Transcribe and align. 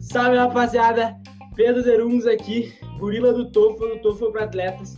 Salve 0.00 0.36
rapaziada, 0.36 1.16
Pedro 1.54 1.82
Derungs 1.82 2.26
aqui, 2.26 2.72
gorila 2.98 3.32
do 3.32 3.50
Tofo, 3.50 3.86
do 3.86 3.98
Tofo 4.00 4.32
para 4.32 4.44
Atletas. 4.44 4.96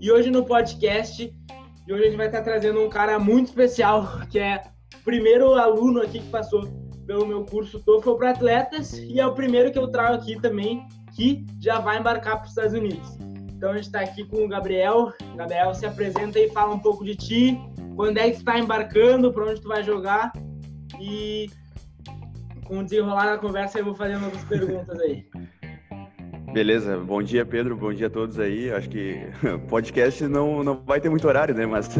E 0.00 0.10
hoje 0.12 0.30
no 0.30 0.44
podcast, 0.44 1.32
e 1.86 1.92
hoje 1.92 2.02
a 2.02 2.06
gente 2.06 2.16
vai 2.16 2.26
estar 2.26 2.42
trazendo 2.42 2.80
um 2.80 2.88
cara 2.88 3.18
muito 3.18 3.48
especial, 3.48 4.20
que 4.30 4.38
é 4.38 4.62
o 4.94 5.04
primeiro 5.04 5.54
aluno 5.54 6.02
aqui 6.02 6.20
que 6.20 6.28
passou 6.28 6.68
pelo 7.06 7.26
meu 7.26 7.44
curso 7.44 7.80
TOEFL 7.80 8.14
para 8.14 8.30
Atletas 8.30 8.92
e 8.92 9.18
é 9.18 9.26
o 9.26 9.34
primeiro 9.34 9.72
que 9.72 9.78
eu 9.78 9.88
trago 9.88 10.14
aqui 10.14 10.40
também, 10.40 10.86
que 11.16 11.44
já 11.58 11.80
vai 11.80 11.98
embarcar 11.98 12.36
para 12.36 12.44
os 12.44 12.50
Estados 12.50 12.72
Unidos. 12.72 13.18
Então 13.56 13.72
a 13.72 13.74
gente 13.74 13.86
está 13.86 14.00
aqui 14.00 14.24
com 14.24 14.44
o 14.44 14.48
Gabriel. 14.48 15.12
Gabriel, 15.36 15.74
se 15.74 15.84
apresenta 15.84 16.38
e 16.38 16.48
fala 16.50 16.72
um 16.72 16.78
pouco 16.78 17.04
de 17.04 17.16
ti, 17.16 17.60
quando 18.00 18.16
é 18.16 18.30
que 18.30 18.36
tu 18.36 18.38
está 18.38 18.58
embarcando, 18.58 19.30
para 19.30 19.44
onde 19.44 19.60
tu 19.60 19.68
vai 19.68 19.82
jogar 19.82 20.32
e 20.98 21.50
com 22.64 22.78
o 22.78 22.82
desenrolar 22.82 23.26
da 23.26 23.36
conversa 23.36 23.78
eu 23.78 23.84
vou 23.84 23.94
fazendo 23.94 24.24
algumas 24.24 24.44
perguntas 24.44 24.98
aí. 25.00 25.28
Beleza, 26.50 26.96
bom 26.96 27.22
dia 27.22 27.44
Pedro, 27.44 27.76
bom 27.76 27.92
dia 27.92 28.06
a 28.06 28.10
todos 28.10 28.38
aí. 28.38 28.72
Acho 28.72 28.88
que 28.88 29.16
podcast 29.68 30.26
não, 30.26 30.64
não 30.64 30.82
vai 30.82 30.98
ter 30.98 31.10
muito 31.10 31.28
horário, 31.28 31.54
né? 31.54 31.66
Mas. 31.66 31.94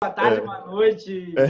Boa 0.00 0.12
tarde, 0.16 0.38
é. 0.38 0.40
boa 0.40 0.66
noite. 0.68 1.34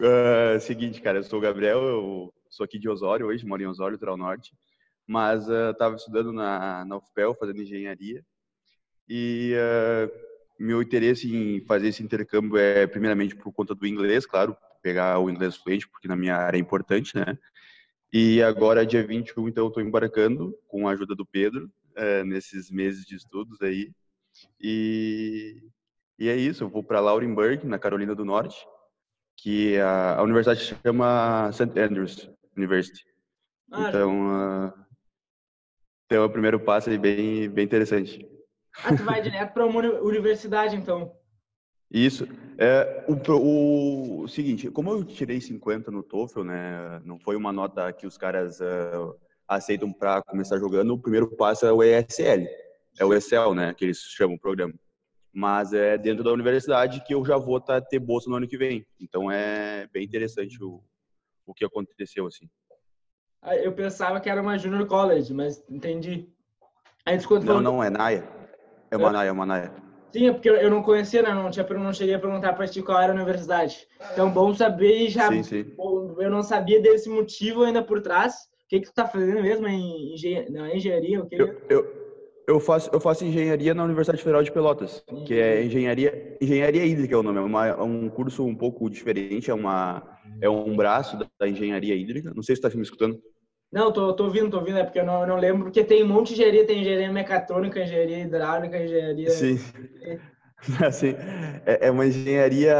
É. 0.00 0.56
uh, 0.56 0.60
seguinte, 0.60 1.02
cara, 1.02 1.18
eu 1.18 1.24
sou 1.24 1.38
o 1.38 1.42
Gabriel, 1.42 1.82
eu 1.82 2.32
sou 2.48 2.64
aqui 2.64 2.78
de 2.78 2.88
Osório 2.88 3.26
hoje, 3.26 3.44
moro 3.44 3.60
em 3.60 3.66
Osório, 3.66 3.94
Litoral 3.94 4.16
Norte, 4.16 4.52
mas 5.06 5.46
estava 5.48 5.94
uh, 5.94 5.96
estudando 5.96 6.32
na, 6.32 6.84
na 6.84 6.96
UFPEL, 6.96 7.34
fazendo 7.34 7.60
engenharia. 7.60 8.24
E 9.08 9.54
uh, 9.54 10.28
meu 10.58 10.82
interesse 10.82 11.34
em 11.34 11.60
fazer 11.64 11.88
esse 11.88 12.02
intercâmbio 12.02 12.58
é 12.58 12.86
primeiramente 12.86 13.34
por 13.34 13.52
conta 13.52 13.74
do 13.74 13.86
inglês, 13.86 14.26
claro, 14.26 14.56
pegar 14.82 15.18
o 15.18 15.30
inglês 15.30 15.56
fluente, 15.56 15.88
porque 15.88 16.08
na 16.08 16.16
minha 16.16 16.36
área 16.36 16.58
é 16.58 16.60
importante, 16.60 17.16
né? 17.16 17.38
E 18.12 18.42
agora, 18.42 18.86
dia 18.86 19.06
21, 19.06 19.48
então, 19.48 19.68
estou 19.68 19.82
embarcando 19.82 20.58
com 20.66 20.88
a 20.88 20.92
ajuda 20.92 21.14
do 21.14 21.26
Pedro, 21.26 21.70
é, 21.94 22.24
nesses 22.24 22.70
meses 22.70 23.04
de 23.04 23.16
estudos 23.16 23.60
aí. 23.60 23.92
E, 24.60 25.62
e 26.18 26.28
é 26.28 26.36
isso, 26.36 26.64
eu 26.64 26.68
vou 26.68 26.82
para 26.82 27.00
Laurinburg, 27.00 27.66
na 27.66 27.78
Carolina 27.78 28.14
do 28.14 28.24
Norte, 28.24 28.56
que 29.36 29.78
a, 29.78 30.16
a 30.16 30.22
universidade 30.22 30.60
se 30.60 30.74
chama 30.82 31.50
St. 31.52 31.78
Andrews 31.78 32.30
University. 32.56 33.04
Ah, 33.70 33.88
então, 33.88 34.26
uh, 34.26 34.72
então, 36.06 36.22
é 36.22 36.24
o 36.24 36.30
primeiro 36.30 36.58
passo 36.58 36.88
aí 36.88 36.96
bem, 36.96 37.50
bem 37.50 37.64
interessante. 37.64 38.26
Ah, 38.84 38.96
tu 38.96 39.02
vai 39.04 39.20
direto 39.20 39.52
para 39.52 39.66
uma 39.66 39.80
universidade, 40.00 40.76
então? 40.76 41.12
Isso. 41.90 42.26
É, 42.58 43.04
o, 43.08 44.22
o, 44.22 44.28
seguinte, 44.28 44.70
como 44.70 44.90
eu 44.90 45.04
tirei 45.04 45.40
50 45.40 45.90
no 45.90 46.02
TOEFL, 46.02 46.42
né, 46.42 47.00
não 47.04 47.18
foi 47.18 47.34
uma 47.34 47.52
nota 47.52 47.92
que 47.92 48.06
os 48.06 48.18
caras 48.18 48.60
uh, 48.60 49.16
aceitam 49.46 49.92
para 49.92 50.22
começar 50.22 50.58
jogando, 50.58 50.92
o 50.92 50.98
primeiro 50.98 51.34
passo 51.36 51.66
é 51.66 51.72
o 51.72 51.82
ESL, 51.82 52.46
é 52.98 53.04
o 53.04 53.14
ESL, 53.14 53.54
né, 53.54 53.74
que 53.74 53.86
eles 53.86 53.98
chamam 53.98 54.36
o 54.36 54.40
programa. 54.40 54.74
Mas 55.32 55.72
é 55.72 55.96
dentro 55.96 56.22
da 56.22 56.32
universidade 56.32 57.02
que 57.04 57.14
eu 57.14 57.24
já 57.24 57.38
vou 57.38 57.60
tá, 57.60 57.80
ter 57.80 57.98
bolsa 57.98 58.28
no 58.28 58.36
ano 58.36 58.48
que 58.48 58.58
vem. 58.58 58.84
Então 59.00 59.30
é 59.30 59.86
bem 59.92 60.04
interessante 60.04 60.62
o, 60.62 60.82
o 61.46 61.54
que 61.54 61.64
aconteceu, 61.64 62.26
assim. 62.26 62.48
Ah, 63.40 63.56
eu 63.56 63.72
pensava 63.72 64.20
que 64.20 64.28
era 64.28 64.42
uma 64.42 64.58
junior 64.58 64.86
college, 64.86 65.32
mas 65.32 65.62
entendi. 65.70 66.28
Aí, 67.06 67.16
não, 67.16 67.22
falou... 67.22 67.60
não, 67.60 67.82
é 67.82 67.88
Naia. 67.88 68.37
É 68.90 68.96
uma 68.96 69.12
Naia, 69.12 69.28
é 69.28 69.32
uma 69.32 69.46
Naia. 69.46 69.72
Sim, 70.12 70.28
é 70.28 70.32
porque 70.32 70.48
eu 70.48 70.70
não 70.70 70.82
conhecia, 70.82 71.22
né? 71.22 71.34
Não, 71.34 71.50
tinha, 71.50 71.66
não 71.68 71.92
cheguei 71.92 72.14
a 72.14 72.18
perguntar 72.18 72.54
para 72.54 72.66
ti 72.66 72.82
qual 72.82 73.00
era 73.00 73.12
a 73.12 73.14
universidade. 73.14 73.86
Então, 74.12 74.30
bom 74.30 74.54
saber 74.54 75.02
e 75.02 75.08
já. 75.08 75.30
Sim, 75.30 75.42
sim. 75.42 75.66
Eu 76.18 76.30
não 76.30 76.42
sabia 76.42 76.80
desse 76.80 77.08
motivo 77.08 77.64
ainda 77.64 77.82
por 77.82 78.00
trás. 78.00 78.34
O 78.34 78.68
que, 78.68 78.80
que 78.80 78.86
tu 78.86 78.94
tá 78.94 79.06
fazendo 79.06 79.42
mesmo 79.42 79.66
em 79.66 80.14
engenharia? 80.14 80.50
Não, 80.50 80.66
engenharia? 80.66 81.20
O 81.20 81.26
que? 81.26 81.36
Eu, 81.36 81.54
eu, 81.68 81.86
eu, 82.46 82.60
faço, 82.60 82.90
eu 82.92 83.00
faço 83.00 83.24
engenharia 83.24 83.74
na 83.74 83.84
Universidade 83.84 84.22
Federal 84.22 84.42
de 84.42 84.52
Pelotas, 84.52 85.04
que 85.26 85.34
é 85.34 85.62
engenharia, 85.62 86.36
engenharia 86.40 86.84
hídrica 86.84 87.14
é 87.14 87.18
o 87.18 87.22
nome. 87.22 87.38
É, 87.38 87.42
uma, 87.42 87.66
é 87.66 87.82
um 87.82 88.08
curso 88.08 88.44
um 88.44 88.54
pouco 88.54 88.88
diferente, 88.90 89.50
é, 89.50 89.54
uma, 89.54 90.02
é 90.40 90.48
um 90.48 90.74
braço 90.74 91.18
da, 91.18 91.26
da 91.38 91.48
engenharia 91.48 91.94
hídrica. 91.94 92.32
Não 92.34 92.42
sei 92.42 92.56
se 92.56 92.62
está 92.62 92.74
me 92.76 92.82
escutando. 92.82 93.18
Não, 93.70 93.92
tô, 93.92 94.14
tô 94.14 94.24
ouvindo, 94.24 94.50
tô 94.50 94.58
ouvindo, 94.58 94.78
é 94.78 94.84
porque 94.84 94.98
eu 94.98 95.04
não, 95.04 95.20
eu 95.20 95.26
não 95.26 95.36
lembro, 95.36 95.64
porque 95.64 95.84
tem 95.84 96.02
um 96.02 96.08
monte 96.08 96.28
de 96.28 96.34
engenharia, 96.34 96.66
tem 96.66 96.80
engenharia 96.80 97.12
mecatrônica, 97.12 97.80
engenharia 97.80 98.20
hidráulica, 98.20 98.82
engenharia... 98.82 99.30
Sim, 99.30 99.58
assim, 100.84 101.14
é, 101.66 101.86
é 101.86 101.90
uma 101.90 102.06
engenharia 102.06 102.74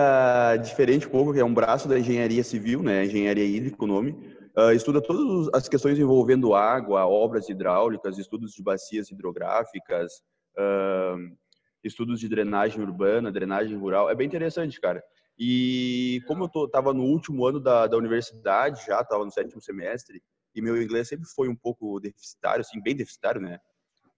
diferente 0.62 1.06
um 1.06 1.10
pouco, 1.10 1.32
que 1.32 1.41
é 1.41 1.44
um 1.44 1.54
braço 1.54 1.88
da 1.88 1.98
engenharia 1.98 2.43
civil, 2.43 2.82
né, 2.82 3.04
engenharia 3.04 3.44
hídrica 3.44 3.84
o 3.84 3.87
nome, 3.87 4.12
uh, 4.56 4.72
estuda 4.72 5.00
todas 5.00 5.48
as 5.54 5.69
questões 5.69 5.98
envolvendo 5.98 6.54
água, 6.54 7.06
obras 7.06 7.48
hidráulicas, 7.48 8.19
estudos 8.19 8.53
de 8.53 8.62
bacias 8.62 9.10
hidrográficas, 9.10 10.12
uh, 10.59 11.37
estudos 11.84 12.19
de 12.19 12.28
drenagem 12.28 12.82
urbana, 12.82 13.31
drenagem 13.31 13.77
rural, 13.77 14.10
é 14.10 14.15
bem 14.15 14.27
interessante, 14.27 14.81
cara. 14.81 15.03
E 15.38 16.21
como 16.27 16.50
eu 16.53 16.65
estava 16.65 16.93
no 16.93 17.04
último 17.04 17.47
ano 17.47 17.60
da, 17.60 17.87
da 17.87 17.97
universidade, 17.97 18.84
já 18.87 19.00
estava 19.00 19.25
no 19.25 19.31
sétimo 19.31 19.60
semestre, 19.60 20.21
e 20.58 20.62
meu 20.62 20.80
inglês 20.80 21.08
sempre 21.08 21.26
foi 21.26 21.48
um 21.48 21.56
pouco 21.56 22.00
deficitário, 22.00 22.60
assim, 22.60 22.80
bem 22.82 22.94
deficitário, 22.94 23.41
né? 23.41 23.58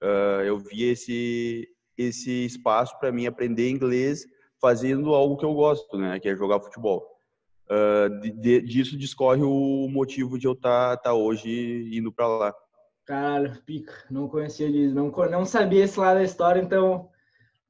Uh, 0.02 0.42
eu 0.42 0.58
vi 0.58 0.84
esse 0.84 1.68
esse 1.96 2.46
espaço 2.46 2.98
para 2.98 3.12
mim 3.12 3.26
aprender 3.26 3.68
inglês 3.68 4.24
fazendo 4.58 5.14
algo 5.14 5.36
que 5.36 5.44
eu 5.44 5.52
gosto, 5.52 5.98
né? 5.98 6.18
Que 6.18 6.30
é 6.30 6.36
jogar 6.36 6.60
futebol. 6.60 7.06
Uh, 7.70 8.20
de, 8.20 8.30
de, 8.30 8.60
disso 8.62 8.96
discorre 8.96 9.42
o 9.42 9.86
motivo 9.88 10.38
de 10.38 10.46
eu 10.46 10.52
estar 10.52 10.96
tá, 10.96 11.02
tá 11.04 11.14
hoje 11.14 11.88
indo 11.92 12.10
para 12.10 12.26
lá. 12.26 12.54
Caralho, 13.06 13.60
pica, 13.64 13.92
não 14.10 14.28
conhecia 14.28 14.70
disso, 14.70 14.94
não, 14.94 15.10
não 15.30 15.44
sabia 15.44 15.84
esse 15.84 15.98
lado 15.98 16.18
da 16.18 16.24
história, 16.24 16.60
então, 16.60 17.08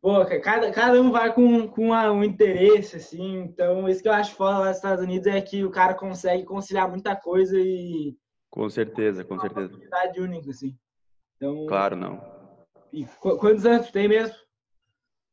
pô, 0.01 0.25
cada, 0.43 0.71
cada 0.71 1.01
um 1.01 1.11
vai 1.11 1.33
com, 1.33 1.67
com 1.69 1.91
um 1.91 2.25
interesse, 2.25 2.97
assim, 2.97 3.39
então, 3.39 3.89
isso 3.89 4.03
que 4.03 4.09
eu 4.09 4.13
acho 4.13 4.35
foda 4.35 4.59
lá 4.59 4.69
nos 4.69 4.77
Estados 4.77 5.03
Unidos 5.03 5.27
é 5.27 5.41
que 5.41 5.65
o 5.65 5.71
cara 5.71 5.95
consegue 5.95 6.45
conciliar 6.45 6.91
muita 6.91 7.17
coisa 7.17 7.59
e 7.59 8.15
com 8.51 8.69
certeza, 8.69 9.25
com 9.25 9.39
certeza. 9.39 9.69
Uma 9.69 9.77
oportunidade 9.77 10.21
única, 10.21 10.51
assim. 10.51 10.77
Então, 11.37 11.67
claro, 11.67 11.97
não. 11.97 12.21
E 12.93 13.07
quantos 13.21 13.65
anos 13.65 13.87
tu 13.87 13.93
tem 13.93 14.09
mesmo? 14.09 14.35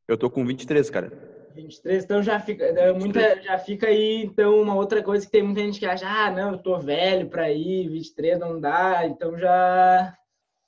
Eu 0.06 0.16
tô 0.16 0.30
com 0.30 0.46
23, 0.46 0.88
cara. 0.88 1.12
23, 1.54 2.04
então 2.04 2.22
já 2.22 2.38
fica, 2.38 2.64
é, 2.64 2.92
muita, 2.92 3.42
já 3.42 3.58
fica 3.58 3.88
aí, 3.88 4.22
então, 4.22 4.60
uma 4.62 4.74
outra 4.74 5.02
coisa 5.02 5.26
que 5.26 5.32
tem 5.32 5.42
muita 5.42 5.60
gente 5.60 5.78
que 5.78 5.86
acha, 5.86 6.06
ah, 6.08 6.30
não, 6.30 6.52
eu 6.52 6.58
tô 6.58 6.78
velho 6.78 7.28
pra 7.28 7.50
ir, 7.50 7.88
23 7.88 8.38
não 8.38 8.60
dá, 8.60 9.04
então 9.04 9.36
já... 9.36 10.16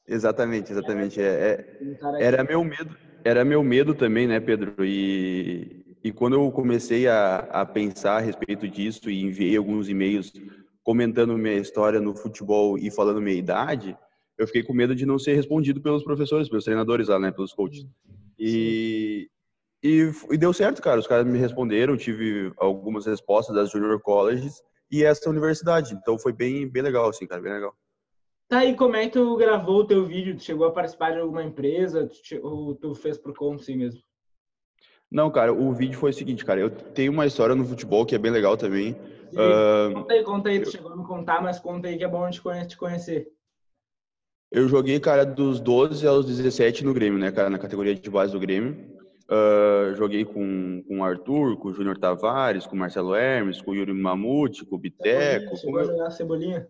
Exatamente, 0.07 0.73
exatamente. 0.73 1.21
É, 1.21 1.25
é, 1.25 2.25
era 2.25 2.43
meu 2.43 2.65
medo, 2.65 2.97
era 3.25 3.45
meu 3.45 3.63
medo 3.63 3.95
também, 3.95 4.27
né, 4.27 4.41
Pedro? 4.41 4.85
E, 4.85 5.97
e 6.03 6.13
quando 6.13 6.35
eu 6.35 6.51
comecei 6.51 7.07
a, 7.07 7.37
a 7.37 7.65
pensar 7.65 8.17
a 8.17 8.21
respeito 8.21 8.69
disso 8.69 9.09
e 9.09 9.23
enviei 9.23 9.57
alguns 9.57 9.89
e-mails 9.89 10.33
comentando 10.83 11.37
minha 11.37 11.57
história 11.57 12.01
no 12.01 12.15
futebol 12.15 12.79
e 12.79 12.91
falando 12.91 13.21
minha 13.21 13.37
idade, 13.37 13.97
eu 14.39 14.47
fiquei 14.47 14.63
com 14.63 14.73
medo 14.73 14.95
de 14.95 15.05
não 15.05 15.19
ser 15.19 15.35
respondido 15.35 15.81
pelos 15.81 16.03
professores, 16.03 16.49
pelos 16.49 16.65
treinadores 16.65 17.09
lá, 17.09 17.19
né, 17.19 17.31
pelos 17.31 17.53
coaches. 17.53 17.87
E, 18.39 19.29
e, 19.83 20.11
e 20.31 20.39
deu 20.39 20.53
certo, 20.53 20.81
cara. 20.81 20.99
Os 20.99 21.07
caras 21.07 21.27
me 21.27 21.39
responderam, 21.39 21.97
tive 21.97 22.53
algumas 22.57 23.05
respostas 23.05 23.55
das 23.55 23.71
junior 23.71 24.01
colleges 24.01 24.63
e 24.91 25.05
essa 25.05 25.29
universidade. 25.29 25.95
Então 25.95 26.19
foi 26.19 26.33
bem, 26.33 26.67
bem 26.67 26.83
legal, 26.83 27.09
assim, 27.09 27.27
cara, 27.27 27.43
bem 27.43 27.53
legal. 27.53 27.75
Tá, 28.49 28.65
e 28.65 28.75
como 28.75 28.97
é 28.97 29.05
que 29.05 29.13
tu 29.13 29.37
gravou 29.37 29.81
o 29.81 29.87
teu 29.87 30.05
vídeo? 30.05 30.37
Tu 30.37 30.43
chegou 30.43 30.67
a 30.67 30.73
participar 30.73 31.13
de 31.13 31.21
alguma 31.21 31.45
empresa 31.45 32.09
tu, 32.09 32.41
ou 32.43 32.75
tu 32.75 32.95
fez 32.95 33.17
por 33.17 33.33
conta 33.37 33.63
assim 33.63 33.77
mesmo? 33.77 34.01
Não, 35.11 35.31
cara, 35.31 35.53
o 35.53 35.73
vídeo 35.73 35.99
foi 35.99 36.11
o 36.11 36.15
seguinte, 36.15 36.45
cara. 36.45 36.61
Eu 36.61 36.71
tenho 36.71 37.13
uma 37.13 37.27
história 37.27 37.55
no 37.55 37.65
futebol 37.65 38.07
que 38.07 38.15
é 38.15 38.19
bem 38.19 38.31
legal 38.31 38.57
também. 38.57 38.93
Uh, 39.33 39.93
conta 39.95 40.13
aí, 40.13 40.25
conta 40.25 40.49
aí, 40.49 40.61
tu 40.61 40.71
chegou 40.71 40.93
a 40.93 40.97
me 40.97 41.05
contar, 41.05 41.43
mas 41.43 41.59
conta 41.59 41.89
aí 41.89 41.99
que 41.99 42.05
é 42.05 42.09
bom 42.09 42.29
te 42.31 42.77
conhecer. 42.77 43.29
Eu 44.51 44.69
joguei, 44.69 44.99
cara, 44.99 45.25
dos 45.25 45.61
12 45.61 46.07
aos 46.07 46.27
17 46.27 46.85
no 46.85 46.93
Grêmio, 46.93 47.19
né, 47.19 47.31
cara, 47.31 47.49
na 47.49 47.59
categoria 47.59 47.95
de 47.95 48.11
base 48.11 48.33
do 48.33 48.41
Grêmio. 48.41 49.01
Uh, 49.31 49.95
joguei 49.95 50.25
com, 50.25 50.83
com 50.89 50.99
o 50.99 51.05
Arthur, 51.05 51.57
com 51.57 51.69
o 51.69 51.73
Júnior 51.73 51.97
Tavares, 51.97 52.67
com 52.67 52.75
o 52.75 52.79
Marcelo 52.79 53.15
Hermes, 53.15 53.63
com 53.63 53.71
o 53.71 53.75
Yuri 53.75 53.93
Mamute, 53.93 54.67
com 54.67 54.75
o 54.75 54.79
Biteco. 54.79 55.57
Chegou 55.57 55.75
com... 55.75 55.79
a 55.79 55.85
jogar 55.85 56.11
Cebolinha? 56.11 56.69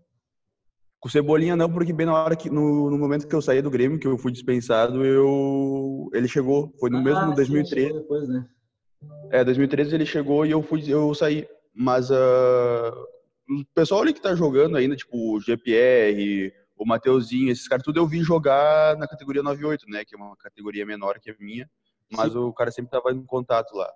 Com 1.00 1.08
Cebolinha 1.08 1.56
não, 1.56 1.73
porque 1.73 1.94
bem 1.94 2.05
na 2.05 2.12
hora 2.12 2.37
que, 2.37 2.50
no, 2.50 2.91
no, 2.91 2.99
momento 2.99 3.26
que 3.26 3.35
eu 3.35 3.41
saí 3.41 3.62
do 3.62 3.70
Grêmio, 3.70 3.99
que 3.99 4.06
eu 4.06 4.19
fui 4.19 4.31
dispensado, 4.31 5.02
eu 5.02 6.11
ele 6.12 6.29
chegou. 6.29 6.75
Foi 6.79 6.91
no 6.91 6.99
ah, 6.99 7.02
mesmo 7.02 7.26
no 7.26 7.35
2013. 7.35 7.88
Sim, 7.88 7.94
depois, 7.94 8.29
né? 8.29 8.47
É, 9.31 9.43
2013 9.43 9.94
ele 9.94 10.05
chegou 10.05 10.44
e 10.44 10.50
eu 10.50 10.62
fui, 10.62 10.85
eu 10.87 11.14
saí. 11.14 11.49
Mas 11.75 12.11
uh, 12.11 12.93
o 13.49 13.64
pessoal 13.75 14.02
ali 14.02 14.12
que 14.12 14.20
tá 14.20 14.35
jogando 14.35 14.76
ainda, 14.76 14.94
tipo 14.94 15.37
o 15.37 15.41
GPR, 15.41 16.52
o 16.76 16.85
Mateuzinho, 16.85 17.50
esses 17.50 17.67
caras 17.67 17.82
tudo 17.82 17.99
eu 17.99 18.06
vi 18.06 18.23
jogar 18.23 18.94
na 18.99 19.08
categoria 19.08 19.43
98, 19.43 19.87
né? 19.88 20.05
Que 20.05 20.14
é 20.14 20.19
uma 20.19 20.37
categoria 20.37 20.85
menor 20.85 21.19
que 21.19 21.31
a 21.31 21.35
minha. 21.41 21.67
mas 22.12 22.32
Sim. 22.32 22.38
o 22.38 22.52
cara 22.52 22.70
sempre 22.70 22.94
estava 22.94 23.14
em 23.17 23.25
contato 23.25 23.75
lá. 23.75 23.91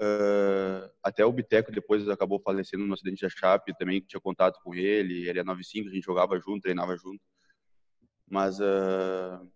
Uh, 0.00 0.90
até 1.02 1.26
o 1.26 1.32
Biteco 1.32 1.70
depois 1.70 2.08
acabou 2.08 2.40
falecendo 2.40 2.86
no 2.86 2.94
acidente 2.94 3.20
da 3.20 3.28
Chape, 3.28 3.76
também 3.76 4.00
tinha 4.00 4.18
contato 4.18 4.58
com 4.64 4.74
ele, 4.74 5.28
ele 5.28 5.38
é 5.38 5.44
95, 5.44 5.90
a 5.90 5.92
gente 5.92 6.04
jogava 6.04 6.40
junto, 6.40 6.62
treinava 6.62 6.96
junto. 6.96 7.20
Mas, 8.26 8.58
uh, 8.60 9.46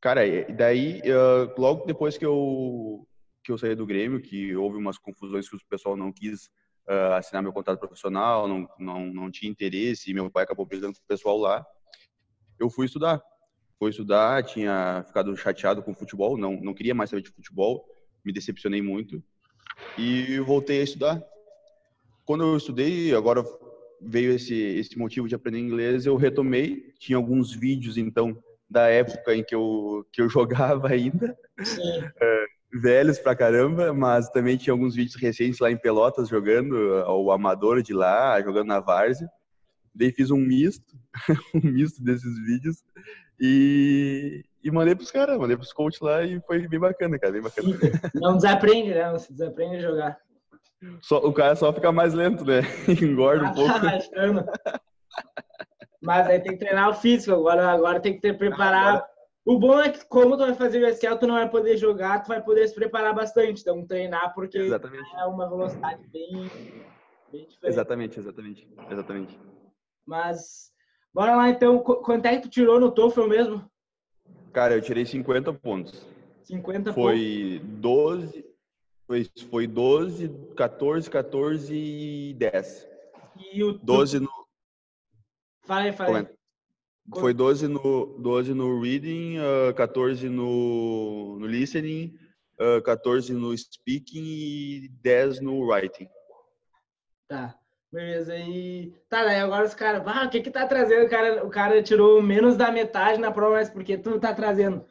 cara, 0.00 0.20
daí, 0.54 1.00
uh, 1.00 1.60
logo 1.60 1.84
depois 1.84 2.16
que 2.16 2.24
eu, 2.24 3.08
que 3.42 3.50
eu 3.50 3.58
saí 3.58 3.74
do 3.74 3.84
Grêmio, 3.84 4.22
que 4.22 4.54
houve 4.54 4.78
umas 4.78 4.98
confusões 4.98 5.48
que 5.48 5.56
o 5.56 5.60
pessoal 5.68 5.96
não 5.96 6.12
quis 6.12 6.48
assinar 7.16 7.42
meu 7.42 7.52
contrato 7.52 7.80
profissional, 7.80 8.46
não, 8.46 8.68
não, 8.78 9.06
não 9.12 9.28
tinha 9.28 9.50
interesse, 9.50 10.08
e 10.08 10.14
meu 10.14 10.30
pai 10.30 10.44
acabou 10.44 10.64
brigando 10.64 10.92
com 10.92 11.02
o 11.02 11.08
pessoal 11.08 11.36
lá, 11.36 11.66
eu 12.60 12.70
fui 12.70 12.86
estudar. 12.86 13.20
Fui 13.76 13.90
estudar, 13.90 14.44
tinha 14.44 15.02
ficado 15.04 15.36
chateado 15.36 15.82
com 15.82 15.90
o 15.90 15.94
futebol, 15.94 16.38
não, 16.38 16.52
não 16.60 16.72
queria 16.72 16.94
mais 16.94 17.10
saber 17.10 17.22
de 17.22 17.30
futebol, 17.30 17.84
me 18.24 18.32
decepcionei 18.32 18.80
muito 18.80 19.20
e 19.98 20.38
voltei 20.40 20.80
a 20.80 20.84
estudar. 20.84 21.22
Quando 22.24 22.44
eu 22.44 22.56
estudei, 22.56 23.14
agora 23.14 23.44
veio 24.00 24.32
esse, 24.32 24.54
esse 24.54 24.98
motivo 24.98 25.28
de 25.28 25.34
aprender 25.34 25.58
inglês, 25.58 26.06
eu 26.06 26.16
retomei. 26.16 26.92
Tinha 26.98 27.16
alguns 27.16 27.52
vídeos, 27.52 27.96
então, 27.96 28.36
da 28.68 28.88
época 28.88 29.34
em 29.34 29.44
que 29.44 29.54
eu, 29.54 30.06
que 30.12 30.20
eu 30.20 30.28
jogava 30.30 30.88
ainda, 30.88 31.36
é, 32.20 32.44
velhos 32.80 33.18
pra 33.18 33.36
caramba, 33.36 33.92
mas 33.92 34.28
também 34.30 34.56
tinha 34.56 34.72
alguns 34.72 34.94
vídeos 34.94 35.20
recentes 35.20 35.60
lá 35.60 35.70
em 35.70 35.76
Pelotas 35.76 36.28
jogando, 36.28 36.74
o 37.08 37.30
amador 37.30 37.82
de 37.82 37.94
lá, 37.94 38.40
jogando 38.42 38.68
na 38.68 38.80
várzea. 38.80 39.28
Daí 39.96 40.12
fiz 40.12 40.30
um 40.30 40.36
misto, 40.36 40.94
um 41.54 41.60
misto 41.70 42.02
desses 42.02 42.38
vídeos 42.44 42.84
e, 43.40 44.44
e 44.62 44.70
mandei 44.70 44.94
pros 44.94 45.10
caras, 45.10 45.38
mandei 45.38 45.56
pros 45.56 45.72
coaches 45.72 46.00
lá 46.00 46.22
e 46.22 46.40
foi 46.42 46.66
bem 46.68 46.80
bacana, 46.80 47.18
cara, 47.18 47.32
bem 47.32 47.42
bacana. 47.42 47.68
Não 48.14 48.36
desaprende, 48.36 48.90
né? 48.90 49.10
Não 49.10 49.18
se 49.18 49.32
desaprende 49.32 49.76
a 49.76 49.80
jogar. 49.80 50.18
Só, 51.00 51.18
o 51.18 51.32
cara 51.32 51.56
só 51.56 51.72
fica 51.72 51.90
mais 51.90 52.14
lento, 52.14 52.44
né? 52.44 52.60
Engorda 53.02 53.46
um 53.46 53.54
pouco. 53.54 53.74
Mas 56.02 56.26
aí 56.26 56.40
tem 56.40 56.52
que 56.52 56.58
treinar 56.58 56.90
o 56.90 56.94
físico, 56.94 57.34
agora, 57.34 57.70
agora 57.70 58.00
tem 58.00 58.14
que 58.14 58.20
ter 58.20 58.36
preparar. 58.36 58.96
Agora... 58.96 59.16
O 59.44 59.60
bom 59.60 59.80
é 59.80 59.90
que 59.90 60.04
como 60.06 60.36
tu 60.36 60.44
vai 60.44 60.54
fazer 60.54 60.82
o 60.82 60.88
SQL, 60.88 61.18
tu 61.18 61.26
não 61.26 61.36
vai 61.36 61.48
poder 61.48 61.76
jogar, 61.76 62.20
tu 62.20 62.28
vai 62.28 62.42
poder 62.42 62.66
se 62.66 62.74
preparar 62.74 63.14
bastante. 63.14 63.60
Então 63.62 63.86
treinar 63.86 64.34
porque 64.34 64.58
exatamente. 64.58 65.08
é 65.16 65.24
uma 65.24 65.48
velocidade 65.48 66.04
bem, 66.08 66.50
bem 67.30 67.46
diferente. 67.46 67.58
Exatamente, 67.62 68.18
exatamente, 68.18 68.68
exatamente. 68.90 69.38
Mas 70.06 70.70
bora 71.12 71.34
lá 71.34 71.48
então, 71.48 71.80
quanto 71.80 72.26
é 72.26 72.36
que 72.36 72.42
tu 72.42 72.48
tirou 72.48 72.78
no 72.78 72.92
TOEFL 72.92 73.26
mesmo? 73.26 73.70
Cara, 74.52 74.74
eu 74.74 74.80
tirei 74.80 75.04
50 75.04 75.52
pontos. 75.54 76.06
50 76.44 76.92
foi 76.92 77.60
pontos? 77.60 77.80
12, 77.80 78.46
foi, 79.06 79.30
foi 79.50 79.66
12, 79.66 80.28
14, 80.56 81.10
14 81.10 81.74
e 81.74 82.34
10. 82.34 82.88
E 83.52 83.64
o 83.64 83.72
12 83.72 84.20
no. 84.20 84.30
Fala 85.64 85.82
aí, 85.82 85.92
fala 85.92 86.18
aí. 86.20 86.36
Foi 87.14 87.32
12 87.32 87.68
no, 87.68 88.16
12 88.18 88.52
no 88.52 88.80
reading, 88.80 89.38
uh, 89.38 89.74
14 89.74 90.28
no, 90.28 91.38
no 91.38 91.46
listening, 91.46 92.18
uh, 92.60 92.82
14 92.82 93.32
no 93.32 93.56
speaking 93.56 94.24
e 94.24 94.88
10 95.02 95.40
no 95.40 95.60
writing. 95.60 96.08
Tá. 97.28 97.56
Beleza, 97.96 98.36
e 98.36 98.92
tá, 99.08 99.24
daí 99.24 99.40
agora 99.40 99.64
os 99.64 99.72
caras, 99.72 100.02
ah, 100.06 100.26
o 100.26 100.28
que 100.28 100.42
que 100.42 100.50
tá 100.50 100.66
trazendo? 100.66 101.06
O 101.06 101.08
cara, 101.08 101.46
o 101.46 101.48
cara 101.48 101.82
tirou 101.82 102.20
menos 102.20 102.54
da 102.54 102.70
metade 102.70 103.18
na 103.18 103.32
prova, 103.32 103.54
mas 103.54 103.70
porque 103.70 103.96
tu 103.96 104.20
tá 104.20 104.34
trazendo? 104.34 104.84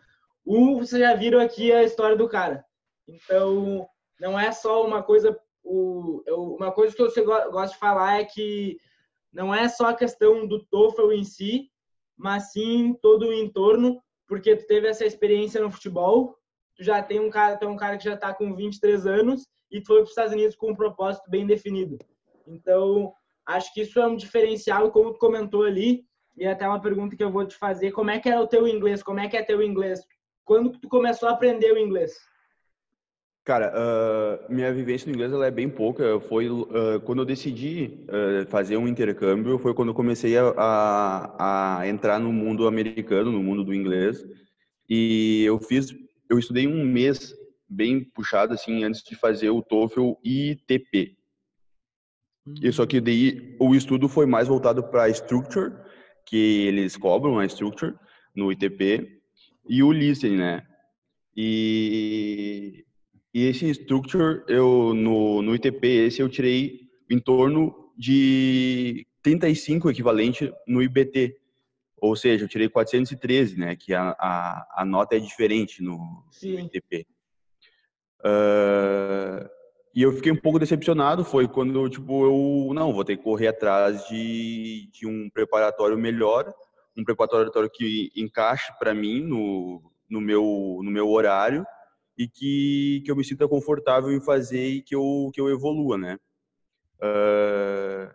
Um, 0.43 0.79
vocês 0.79 0.99
já 0.99 1.13
viram 1.13 1.39
aqui 1.39 1.71
a 1.71 1.83
história 1.83 2.15
do 2.15 2.27
cara. 2.27 2.65
Então, 3.07 3.87
não 4.19 4.39
é 4.39 4.51
só 4.51 4.83
uma 4.83 5.03
coisa, 5.03 5.39
o, 5.63 6.23
eu, 6.25 6.55
uma 6.55 6.71
coisa 6.71 6.95
que 6.95 7.19
eu 7.19 7.51
gosto 7.51 7.73
de 7.73 7.79
falar 7.79 8.21
é 8.21 8.25
que 8.25 8.79
não 9.31 9.53
é 9.53 9.69
só 9.69 9.89
a 9.89 9.95
questão 9.95 10.47
do 10.47 10.65
TOEFL 10.65 11.11
em 11.11 11.23
si, 11.23 11.69
mas 12.17 12.53
sim 12.53 12.97
todo 13.03 13.27
o 13.27 13.33
entorno, 13.33 14.01
porque 14.27 14.55
tu 14.55 14.65
teve 14.65 14.87
essa 14.87 15.05
experiência 15.05 15.61
no 15.61 15.69
futebol, 15.69 16.35
tu 16.75 16.83
já 16.83 17.03
tem 17.03 17.19
um 17.19 17.29
cara, 17.29 17.55
tem 17.55 17.69
um 17.69 17.77
cara 17.77 17.99
que 17.99 18.05
já 18.05 18.17
tá 18.17 18.33
com 18.33 18.55
23 18.55 19.05
anos 19.05 19.47
e 19.69 19.79
tu 19.79 19.85
foi 19.85 19.97
para 19.97 20.05
os 20.05 20.09
Estados 20.09 20.33
Unidos 20.33 20.55
com 20.55 20.71
um 20.71 20.75
propósito 20.75 21.29
bem 21.29 21.45
definido. 21.45 21.99
Então, 22.47 23.13
acho 23.45 23.73
que 23.73 23.81
isso 23.81 23.99
é 23.99 24.07
um 24.07 24.15
diferencial, 24.15 24.91
como 24.91 25.13
tu 25.13 25.19
comentou 25.19 25.63
ali, 25.63 26.05
e 26.37 26.45
até 26.45 26.67
uma 26.67 26.81
pergunta 26.81 27.15
que 27.15 27.23
eu 27.23 27.31
vou 27.31 27.45
te 27.45 27.55
fazer, 27.55 27.91
como 27.91 28.09
é 28.09 28.19
que 28.19 28.29
é 28.29 28.39
o 28.39 28.47
teu 28.47 28.67
inglês? 28.67 29.01
Como 29.01 29.19
é 29.19 29.27
que 29.27 29.37
é 29.37 29.43
teu 29.43 29.61
inglês? 29.61 30.01
Quando 30.43 30.71
tu 30.71 30.87
começou 30.87 31.29
a 31.29 31.31
aprender 31.31 31.71
o 31.71 31.77
inglês? 31.77 32.13
Cara, 33.45 33.71
uh, 33.75 34.51
minha 34.51 34.73
vivência 34.73 35.07
no 35.07 35.13
inglês 35.13 35.31
ela 35.31 35.45
é 35.45 35.51
bem 35.51 35.69
pouca. 35.69 36.19
Foi 36.21 36.49
uh, 36.49 36.99
quando 37.03 37.19
eu 37.19 37.25
decidi 37.25 38.03
uh, 38.05 38.45
fazer 38.47 38.75
um 38.75 38.87
intercâmbio, 38.87 39.59
foi 39.59 39.71
quando 39.73 39.89
eu 39.89 39.93
comecei 39.93 40.35
a, 40.35 40.51
a, 40.57 41.79
a, 41.79 41.87
entrar 41.87 42.19
no 42.19 42.33
mundo 42.33 42.67
americano, 42.67 43.31
no 43.31 43.43
mundo 43.43 43.63
do 43.63 43.73
inglês. 43.73 44.25
E 44.89 45.43
eu 45.45 45.59
fiz, 45.59 45.95
eu 46.27 46.39
estudei 46.39 46.67
um 46.67 46.83
mês 46.83 47.35
bem 47.69 48.03
puxado 48.03 48.53
assim 48.53 48.83
antes 48.83 49.03
de 49.03 49.15
fazer 49.15 49.51
o 49.51 49.61
TOEFL 49.61 50.13
ITP, 50.23 51.15
e 52.61 52.71
só 52.71 52.85
que 52.85 53.01
daí 53.01 53.55
o 53.59 53.73
estudo 53.73 54.07
foi 54.07 54.25
mais 54.25 54.47
voltado 54.47 54.83
para 54.83 55.03
a 55.03 55.09
structure, 55.09 55.73
que 56.25 56.67
eles 56.67 56.95
cobram 56.95 57.39
a 57.39 57.45
structure 57.45 57.95
no 58.35 58.51
ITP, 58.51 59.19
e 59.67 59.81
o 59.81 59.91
listening, 59.91 60.37
né? 60.37 60.63
E, 61.35 62.85
e 63.33 63.45
esse 63.45 63.67
structure, 63.69 64.43
eu 64.47 64.93
no, 64.93 65.41
no 65.41 65.55
ITP, 65.55 65.87
esse 65.87 66.21
eu 66.21 66.29
tirei 66.29 66.81
em 67.09 67.19
torno 67.19 67.91
de 67.97 69.07
35 69.23 69.89
equivalente 69.89 70.53
no 70.67 70.83
IBT. 70.83 71.35
Ou 71.97 72.15
seja, 72.15 72.45
eu 72.45 72.49
tirei 72.49 72.69
413, 72.69 73.57
né? 73.57 73.75
Que 73.75 73.93
a, 73.93 74.15
a, 74.19 74.81
a 74.81 74.85
nota 74.85 75.15
é 75.15 75.19
diferente 75.19 75.81
no, 75.81 75.97
no 75.97 76.59
ITP. 76.59 77.07
Uh, 78.19 79.49
e 79.95 80.01
eu 80.01 80.11
fiquei 80.11 80.29
um 80.29 80.35
pouco 80.35 80.59
decepcionado, 80.59 81.23
foi 81.23 81.47
quando, 81.47 81.87
tipo, 81.89 82.25
eu, 82.25 82.73
não, 82.73 82.91
vou 82.91 83.05
ter 83.05 83.15
que 83.15 83.23
correr 83.23 83.47
atrás 83.47 84.05
de, 84.09 84.89
de 84.91 85.07
um 85.07 85.29
preparatório 85.29 85.97
melhor, 85.97 86.53
um 86.97 87.03
preparatório 87.05 87.69
que 87.73 88.11
encaixe 88.13 88.73
para 88.77 88.93
mim 88.93 89.21
no, 89.21 89.81
no, 90.09 90.19
meu, 90.19 90.81
no 90.83 90.91
meu 90.91 91.09
horário 91.09 91.65
e 92.17 92.27
que, 92.27 93.03
que 93.05 93.11
eu 93.11 93.15
me 93.15 93.23
sinta 93.23 93.47
confortável 93.47 94.11
em 94.11 94.19
fazer 94.19 94.67
e 94.67 94.81
que 94.81 94.93
eu, 94.93 95.31
que 95.33 95.39
eu 95.39 95.49
evolua, 95.49 95.97
né? 95.97 96.19
Uh, 96.97 98.13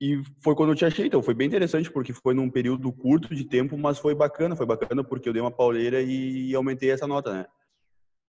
e 0.00 0.22
foi 0.42 0.54
quando 0.54 0.70
eu 0.70 0.76
te 0.76 0.84
achei, 0.84 1.06
então 1.06 1.22
foi 1.24 1.34
bem 1.34 1.48
interessante, 1.48 1.90
porque 1.90 2.12
foi 2.12 2.34
num 2.34 2.48
período 2.48 2.92
curto 2.92 3.34
de 3.34 3.44
tempo, 3.44 3.76
mas 3.76 3.98
foi 3.98 4.14
bacana, 4.14 4.54
foi 4.54 4.66
bacana 4.66 5.02
porque 5.02 5.28
eu 5.28 5.32
dei 5.32 5.42
uma 5.42 5.50
pauleira 5.50 6.00
e 6.00 6.54
aumentei 6.54 6.90
essa 6.92 7.06
nota, 7.06 7.32
né? 7.32 7.46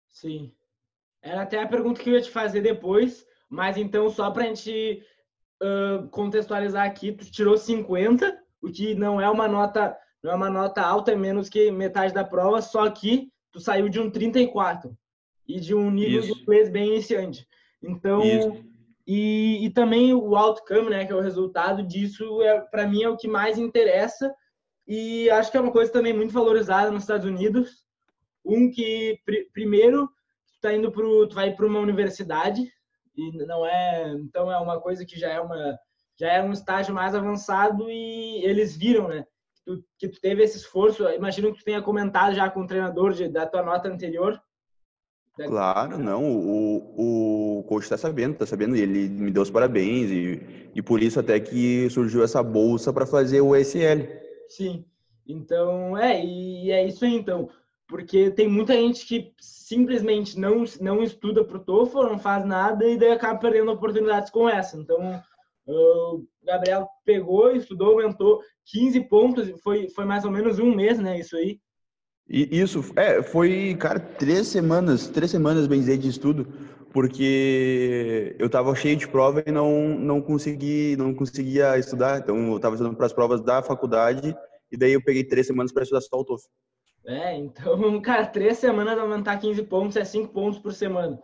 Sim. 0.09 0.51
Era 1.23 1.43
até 1.43 1.63
a 1.63 1.69
pergunta 1.69 2.01
que 2.01 2.11
eu 2.11 2.15
ia 2.15 2.23
te 2.23 2.31
fazer 2.31 2.61
depois, 2.61 3.27
mas 3.49 3.77
então 3.77 4.09
só 4.09 4.31
para 4.31 4.45
a 4.45 4.47
gente 4.47 5.03
uh, 5.63 6.09
contextualizar 6.09 6.87
aqui, 6.87 7.13
tu 7.13 7.31
tirou 7.31 7.57
50, 7.57 8.39
o 8.63 8.71
que 8.71 8.95
não 8.95 9.21
é 9.21 9.29
uma 9.29 9.47
nota, 9.47 9.97
não 10.23 10.33
é 10.33 10.35
uma 10.35 10.51
nota 10.51 10.83
alta, 10.83 11.13
é 11.13 11.17
menos 11.17 11.49
que 11.49 11.71
metade 11.71 12.15
da 12.15 12.25
prova, 12.25 12.63
só 12.63 12.89
que 12.91 13.31
tu 13.53 13.61
saiu 13.61 13.89
de 13.89 14.01
um 14.01 14.11
34 14.11 14.97
e 15.47 15.61
de 15.61 15.75
um 15.75 15.91
nível 15.91 16.21
Isso. 16.21 16.35
de 16.35 16.43
inglês 16.43 16.71
bem 16.71 16.89
iniciante. 16.89 17.47
Então, 17.83 18.23
e, 19.07 19.65
e 19.65 19.71
também 19.71 20.15
o 20.15 20.37
outcome, 20.37 20.91
né, 20.91 21.05
que 21.05 21.13
é 21.13 21.17
o 21.17 21.21
resultado 21.21 21.83
disso, 21.83 22.41
é 22.43 22.61
para 22.61 22.87
mim 22.87 23.03
é 23.03 23.09
o 23.09 23.17
que 23.17 23.27
mais 23.27 23.59
interessa 23.59 24.33
e 24.87 25.29
acho 25.31 25.51
que 25.51 25.57
é 25.57 25.61
uma 25.61 25.73
coisa 25.73 25.91
também 25.91 26.13
muito 26.13 26.33
valorizada 26.33 26.91
nos 26.91 27.03
Estados 27.03 27.27
Unidos. 27.27 27.85
Um 28.45 28.71
que 28.71 29.19
pr 29.25 29.51
primeiro 29.53 30.09
tá 30.61 30.75
indo 30.75 30.91
pro, 30.91 31.27
tu 31.27 31.35
vai 31.35 31.53
para 31.55 31.67
uma 31.67 31.79
universidade 31.79 32.71
e 33.17 33.45
não 33.45 33.67
é, 33.67 34.13
então 34.13 34.51
é 34.51 34.59
uma 34.59 34.81
coisa 34.81 35.05
que 35.05 35.19
já 35.19 35.29
é 35.29 35.41
uma 35.41 35.79
já 36.19 36.33
é 36.35 36.43
um 36.43 36.53
estágio 36.53 36.95
mais 36.95 37.15
avançado 37.15 37.91
e 37.91 38.45
eles 38.45 38.77
viram, 38.77 39.09
né? 39.09 39.25
Que 39.55 39.63
tu, 39.65 39.85
que 39.99 40.09
tu 40.09 40.21
teve 40.21 40.43
esse 40.43 40.59
esforço. 40.59 41.09
Imagino 41.09 41.51
que 41.51 41.61
tu 41.61 41.65
tenha 41.65 41.81
comentado 41.81 42.35
já 42.35 42.51
com 42.51 42.61
o 42.61 42.67
treinador 42.67 43.15
de, 43.15 43.27
da 43.27 43.47
tua 43.47 43.63
nota 43.63 43.89
anterior. 43.89 44.39
Claro, 45.35 45.99
não. 45.99 46.23
O, 46.23 47.61
o 47.61 47.63
coach 47.63 47.85
está 47.85 47.97
sabendo, 47.97 48.35
está 48.35 48.45
sabendo. 48.45 48.77
E 48.77 48.83
ele 48.83 49.09
me 49.09 49.31
deu 49.31 49.43
os 49.43 49.51
parabéns 49.51 50.11
e, 50.11 50.71
e 50.75 50.83
por 50.83 51.03
isso 51.03 51.19
até 51.19 51.41
que 51.41 51.89
surgiu 51.89 52.23
essa 52.23 52.43
bolsa 52.43 52.93
para 52.93 53.07
fazer 53.07 53.41
o 53.41 53.57
SL. 53.57 54.07
Sim. 54.47 54.85
Então, 55.27 55.97
é, 55.97 56.23
e 56.23 56.71
é 56.71 56.87
isso 56.87 57.03
aí, 57.05 57.15
então 57.15 57.49
porque 57.91 58.31
tem 58.31 58.49
muita 58.49 58.73
gente 58.73 59.05
que 59.05 59.35
simplesmente 59.41 60.39
não, 60.39 60.65
não 60.81 61.03
estuda 61.03 61.45
para 61.45 61.57
o 61.57 61.61
TOEFL, 61.61 62.05
não 62.05 62.19
faz 62.21 62.47
nada 62.47 62.89
e 62.89 62.97
daí 62.97 63.11
acaba 63.11 63.39
perdendo 63.41 63.73
oportunidades 63.73 64.31
com 64.31 64.49
essa. 64.49 64.77
Então, 64.77 65.21
o 65.67 66.25
Gabriel 66.45 66.89
pegou, 67.05 67.51
estudou, 67.51 68.01
aumentou 68.01 68.41
15 68.67 69.01
pontos, 69.01 69.61
foi, 69.61 69.89
foi 69.89 70.05
mais 70.05 70.25
ou 70.25 70.31
menos 70.31 70.61
um 70.61 70.73
mês, 70.73 71.01
né? 71.01 71.19
Isso 71.19 71.37
aí. 71.37 71.59
E 72.29 72.61
isso, 72.61 72.81
é, 72.95 73.21
foi, 73.25 73.75
cara, 73.75 73.99
três 73.99 74.47
semanas, 74.47 75.09
três 75.09 75.33
semanas, 75.33 75.67
bem 75.67 75.81
dizer, 75.81 75.99
de 75.99 76.09
estudo, 76.09 76.47
porque 76.93 78.37
eu 78.39 78.49
tava 78.49 78.73
cheio 78.77 78.97
de 78.97 79.09
prova 79.09 79.43
e 79.45 79.51
não, 79.51 79.99
não 79.99 80.23
consegui, 80.23 80.95
não 80.97 81.13
conseguia 81.13 81.77
estudar, 81.77 82.21
então 82.21 82.53
eu 82.53 82.61
tava 82.61 82.77
estudando 82.77 82.95
para 82.95 83.07
as 83.07 83.13
provas 83.13 83.41
da 83.41 83.61
faculdade 83.65 84.33
e 84.71 84.77
daí 84.77 84.93
eu 84.93 85.03
peguei 85.03 85.25
três 85.25 85.49
semanas 85.49 85.73
para 85.73 85.83
estudar 85.83 86.03
só 86.03 86.21
o 86.21 86.25
TOEFL. 86.25 86.47
É, 87.07 87.35
então, 87.37 88.01
cara, 88.03 88.27
três 88.27 88.59
semanas 88.59 88.99
aumentar 88.99 89.39
15 89.39 89.63
pontos 89.65 89.97
é 89.97 90.05
5 90.05 90.33
pontos 90.33 90.59
por 90.59 90.73
semana. 90.73 91.21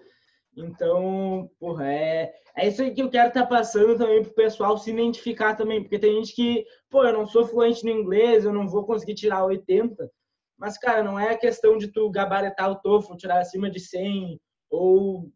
Então, 0.56 1.50
porra, 1.60 1.92
é, 1.92 2.32
é 2.56 2.68
isso 2.68 2.80
aí 2.80 2.94
que 2.94 3.02
eu 3.02 3.10
quero 3.10 3.28
estar 3.28 3.42
tá 3.42 3.46
passando 3.46 3.98
também 3.98 4.22
pro 4.22 4.32
pessoal 4.32 4.78
se 4.78 4.90
identificar 4.90 5.54
também, 5.54 5.82
porque 5.82 5.98
tem 5.98 6.14
gente 6.14 6.34
que, 6.34 6.64
pô, 6.88 7.04
eu 7.04 7.12
não 7.12 7.26
sou 7.26 7.46
fluente 7.46 7.84
no 7.84 7.90
inglês, 7.90 8.44
eu 8.44 8.52
não 8.52 8.66
vou 8.66 8.86
conseguir 8.86 9.14
tirar 9.14 9.44
80, 9.44 10.10
mas, 10.58 10.78
cara, 10.78 11.02
não 11.02 11.18
é 11.18 11.30
a 11.32 11.38
questão 11.38 11.76
de 11.76 11.88
tu 11.88 12.10
gabaritar 12.10 12.70
o 12.70 12.76
TOEFL, 12.76 13.16
tirar 13.16 13.40
acima 13.40 13.70
de 13.70 13.78
100 13.78 14.40
ou, 14.70 15.30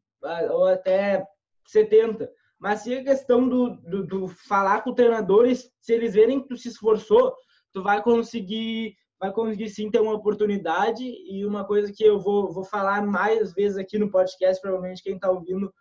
ou 0.51 0.65
até 0.67 1.23
70. 1.67 2.31
Mas 2.59 2.81
sim 2.81 2.95
a 2.95 3.05
questão 3.05 3.47
do, 3.47 3.77
do, 3.77 4.07
do 4.07 4.29
falar 4.29 4.83
com 4.83 4.95
treinadores, 4.95 5.71
se 5.81 5.93
eles 5.93 6.15
verem 6.15 6.41
que 6.41 6.49
tu 6.49 6.57
se 6.57 6.69
esforçou, 6.69 7.35
tu 7.73 7.83
vai 7.83 8.03
conseguir 8.03 8.95
vai 9.21 9.31
conseguir 9.31 9.69
sim 9.69 9.91
ter 9.91 10.01
uma 10.01 10.15
oportunidade 10.15 11.05
e 11.05 11.45
uma 11.45 11.65
coisa 11.65 11.93
que 11.93 12.03
eu 12.03 12.19
vou, 12.19 12.51
vou 12.51 12.65
falar 12.65 13.07
mais 13.07 13.53
vezes 13.53 13.77
aqui 13.77 13.99
no 13.99 14.11
podcast, 14.11 14.61
provavelmente 14.61 15.03
quem 15.03 15.17
está 15.17 15.31
ouvindo 15.31 15.73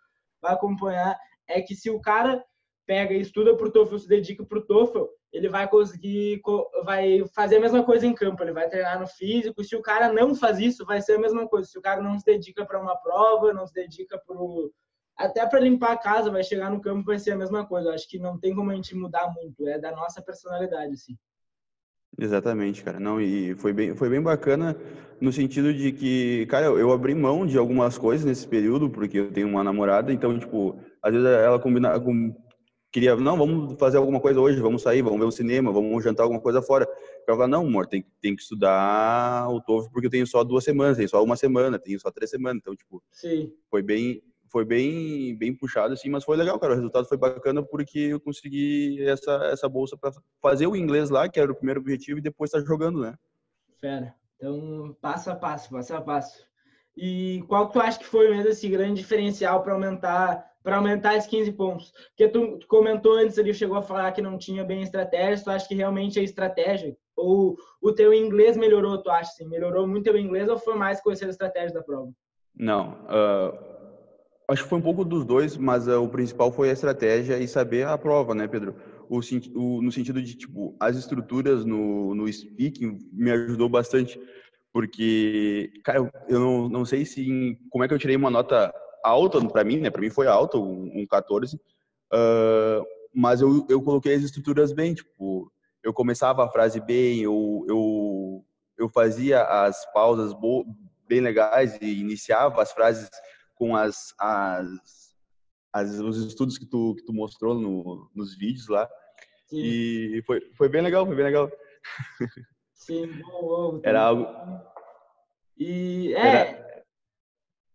vai 0.42 0.52
acompanhar, 0.52 1.18
é 1.48 1.60
que 1.62 1.74
se 1.74 1.88
o 1.90 2.00
cara 2.00 2.44
pega 2.86 3.14
e 3.14 3.20
estuda 3.20 3.56
para 3.56 3.66
o 3.66 3.70
TOEFL, 3.70 3.98
se 3.98 4.08
dedica 4.08 4.44
para 4.44 4.58
o 4.58 4.66
TOEFL, 4.66 5.04
ele 5.32 5.48
vai 5.48 5.68
conseguir, 5.68 6.40
vai 6.84 7.24
fazer 7.34 7.56
a 7.56 7.60
mesma 7.60 7.84
coisa 7.84 8.06
em 8.06 8.14
campo, 8.14 8.42
ele 8.42 8.52
vai 8.52 8.68
treinar 8.68 8.98
no 8.98 9.06
físico. 9.06 9.62
Se 9.62 9.76
o 9.76 9.82
cara 9.82 10.12
não 10.12 10.34
faz 10.34 10.58
isso, 10.58 10.84
vai 10.84 11.00
ser 11.00 11.14
a 11.14 11.18
mesma 11.18 11.48
coisa. 11.48 11.68
Se 11.68 11.78
o 11.78 11.82
cara 11.82 12.02
não 12.02 12.18
se 12.18 12.24
dedica 12.24 12.66
para 12.66 12.80
uma 12.80 12.96
prova, 12.96 13.52
não 13.52 13.64
se 13.64 13.72
dedica 13.72 14.20
para 14.26 14.36
até 15.16 15.46
para 15.46 15.60
limpar 15.60 15.92
a 15.92 15.98
casa, 15.98 16.30
vai 16.30 16.42
chegar 16.42 16.70
no 16.70 16.80
campo, 16.80 17.06
vai 17.06 17.18
ser 17.18 17.32
a 17.32 17.36
mesma 17.36 17.64
coisa. 17.64 17.90
Eu 17.90 17.94
acho 17.94 18.08
que 18.08 18.18
não 18.18 18.40
tem 18.40 18.54
como 18.54 18.70
a 18.70 18.74
gente 18.74 18.94
mudar 18.96 19.32
muito, 19.32 19.68
é 19.68 19.78
da 19.78 19.92
nossa 19.92 20.20
personalidade, 20.20 20.94
assim. 20.94 21.16
Exatamente, 22.18 22.82
cara. 22.82 23.00
Não, 23.00 23.20
e 23.20 23.54
foi 23.54 23.72
bem, 23.72 23.94
foi 23.94 24.08
bem 24.08 24.20
bacana 24.20 24.76
no 25.20 25.32
sentido 25.32 25.72
de 25.72 25.92
que, 25.92 26.46
cara, 26.46 26.66
eu 26.66 26.92
abri 26.92 27.14
mão 27.14 27.46
de 27.46 27.58
algumas 27.58 27.98
coisas 27.98 28.24
nesse 28.24 28.48
período, 28.48 28.88
porque 28.88 29.18
eu 29.18 29.30
tenho 29.30 29.48
uma 29.48 29.62
namorada, 29.62 30.12
então, 30.12 30.38
tipo, 30.38 30.78
às 31.02 31.12
vezes 31.12 31.26
ela 31.26 31.58
combina, 31.58 32.00
com, 32.00 32.34
queria, 32.90 33.14
não, 33.16 33.36
vamos 33.36 33.78
fazer 33.78 33.98
alguma 33.98 34.18
coisa 34.18 34.40
hoje, 34.40 34.60
vamos 34.60 34.82
sair, 34.82 35.02
vamos 35.02 35.20
ver 35.20 35.26
um 35.26 35.30
cinema, 35.30 35.70
vamos 35.70 36.02
jantar 36.02 36.22
alguma 36.22 36.40
coisa 36.40 36.62
fora. 36.62 36.86
Eu 36.86 37.34
falava, 37.34 37.46
não, 37.46 37.66
amor, 37.66 37.86
tem, 37.86 38.04
tem 38.20 38.34
que 38.34 38.42
estudar 38.42 39.48
o 39.50 39.60
TOEFL 39.60 39.90
porque 39.92 40.06
eu 40.06 40.10
tenho 40.10 40.26
só 40.26 40.42
duas 40.42 40.64
semanas, 40.64 40.96
tenho 40.96 41.08
só 41.08 41.22
uma 41.22 41.36
semana, 41.36 41.78
tenho 41.78 42.00
só 42.00 42.10
três 42.10 42.30
semanas, 42.30 42.60
então, 42.62 42.74
tipo, 42.74 43.02
Sim. 43.12 43.52
foi 43.70 43.82
bem, 43.82 44.22
foi 44.50 44.64
bem, 44.64 45.36
bem 45.36 45.54
puxado, 45.54 45.94
assim, 45.94 46.10
mas 46.10 46.24
foi 46.24 46.36
legal, 46.36 46.58
cara. 46.58 46.72
O 46.72 46.76
resultado 46.76 47.06
foi 47.06 47.16
bacana 47.16 47.62
porque 47.62 47.98
eu 47.98 48.20
consegui 48.20 49.02
essa, 49.06 49.32
essa 49.52 49.68
bolsa 49.68 49.96
para 49.96 50.12
fazer 50.42 50.66
o 50.66 50.76
inglês 50.76 51.08
lá, 51.08 51.28
que 51.28 51.38
era 51.38 51.50
o 51.50 51.54
primeiro 51.54 51.80
objetivo, 51.80 52.18
e 52.18 52.22
depois 52.22 52.48
estar 52.48 52.60
tá 52.60 52.66
jogando, 52.66 53.00
né? 53.00 53.14
Fera. 53.80 54.14
Então, 54.36 54.96
passo 55.00 55.30
a 55.30 55.36
passo, 55.36 55.70
passo 55.70 55.94
a 55.94 56.00
passo. 56.00 56.44
E 56.96 57.44
qual 57.48 57.68
que 57.68 57.74
tu 57.74 57.80
acha 57.80 57.98
que 57.98 58.06
foi 58.06 58.30
mesmo 58.30 58.50
esse 58.50 58.68
grande 58.68 59.00
diferencial 59.00 59.62
para 59.62 59.72
aumentar 59.72 60.48
para 60.62 60.76
aumentar 60.76 61.16
esses 61.16 61.30
15 61.30 61.52
pontos? 61.52 61.92
Porque 62.08 62.28
tu, 62.28 62.58
tu, 62.58 62.66
comentou 62.66 63.14
antes 63.14 63.38
ali, 63.38 63.54
chegou 63.54 63.78
a 63.78 63.82
falar 63.82 64.12
que 64.12 64.20
não 64.20 64.36
tinha 64.36 64.62
bem 64.62 64.82
estratégia, 64.82 65.42
tu 65.42 65.50
acha 65.50 65.66
que 65.66 65.74
realmente 65.74 66.20
é 66.20 66.22
estratégia? 66.22 66.94
Ou 67.16 67.56
o 67.80 67.92
teu 67.92 68.12
inglês 68.12 68.58
melhorou, 68.58 69.02
tu 69.02 69.10
acha 69.10 69.30
assim? 69.30 69.48
Melhorou 69.48 69.86
muito 69.86 70.04
teu 70.04 70.18
inglês 70.18 70.48
ou 70.50 70.58
foi 70.58 70.74
mais 70.74 71.00
conhecer 71.00 71.26
a 71.26 71.30
estratégia 71.30 71.72
da 71.72 71.82
prova? 71.82 72.12
Não, 72.54 72.92
uh, 73.04 73.69
Acho 74.50 74.64
que 74.64 74.68
foi 74.68 74.78
um 74.80 74.82
pouco 74.82 75.04
dos 75.04 75.24
dois, 75.24 75.56
mas 75.56 75.86
uh, 75.86 76.02
o 76.02 76.08
principal 76.08 76.50
foi 76.50 76.70
a 76.70 76.72
estratégia 76.72 77.38
e 77.38 77.46
saber 77.46 77.86
a 77.86 77.96
prova, 77.96 78.34
né, 78.34 78.48
Pedro? 78.48 78.74
O, 79.08 79.20
o, 79.54 79.80
no 79.80 79.92
sentido 79.92 80.20
de, 80.20 80.34
tipo, 80.34 80.76
as 80.80 80.96
estruturas 80.96 81.64
no, 81.64 82.16
no 82.16 82.30
speaking 82.32 82.98
me 83.12 83.30
ajudou 83.30 83.68
bastante, 83.68 84.20
porque, 84.72 85.72
cara, 85.84 86.10
eu 86.28 86.40
não, 86.40 86.68
não 86.68 86.84
sei 86.84 87.04
se, 87.04 87.56
como 87.70 87.84
é 87.84 87.88
que 87.88 87.94
eu 87.94 87.98
tirei 87.98 88.16
uma 88.16 88.30
nota 88.30 88.74
alta 89.04 89.40
para 89.48 89.62
mim, 89.62 89.78
né, 89.78 89.88
para 89.88 90.00
mim 90.00 90.10
foi 90.10 90.26
alta, 90.26 90.58
um, 90.58 90.90
um 90.94 91.06
14, 91.06 91.54
uh, 91.56 92.84
mas 93.14 93.40
eu, 93.40 93.64
eu 93.68 93.80
coloquei 93.80 94.14
as 94.14 94.22
estruturas 94.22 94.72
bem, 94.72 94.94
tipo, 94.94 95.50
eu 95.80 95.92
começava 95.92 96.44
a 96.44 96.50
frase 96.50 96.80
bem, 96.80 97.20
eu, 97.20 97.64
eu, 97.68 98.44
eu 98.76 98.88
fazia 98.88 99.44
as 99.44 99.90
pausas 99.92 100.34
bem 101.08 101.20
legais 101.20 101.78
e 101.80 102.00
iniciava 102.00 102.60
as 102.60 102.72
frases 102.72 103.08
com 103.60 103.76
as, 103.76 104.14
as, 104.18 105.14
as, 105.70 105.90
os 106.00 106.16
estudos 106.24 106.56
que 106.56 106.64
tu, 106.64 106.94
que 106.96 107.04
tu 107.04 107.12
mostrou 107.12 107.54
no, 107.54 108.10
nos 108.14 108.34
vídeos 108.34 108.66
lá. 108.68 108.88
Sim. 109.50 109.58
E 109.58 110.22
foi, 110.26 110.40
foi 110.56 110.66
bem 110.70 110.80
legal, 110.80 111.04
foi 111.04 111.14
bem 111.14 111.26
legal. 111.26 111.52
Sim, 112.72 113.06
bom, 113.20 113.42
bom, 113.42 113.80
Era 113.84 114.00
algo. 114.00 114.26
E 115.58 116.14
é. 116.14 116.26
Era... 116.26 116.84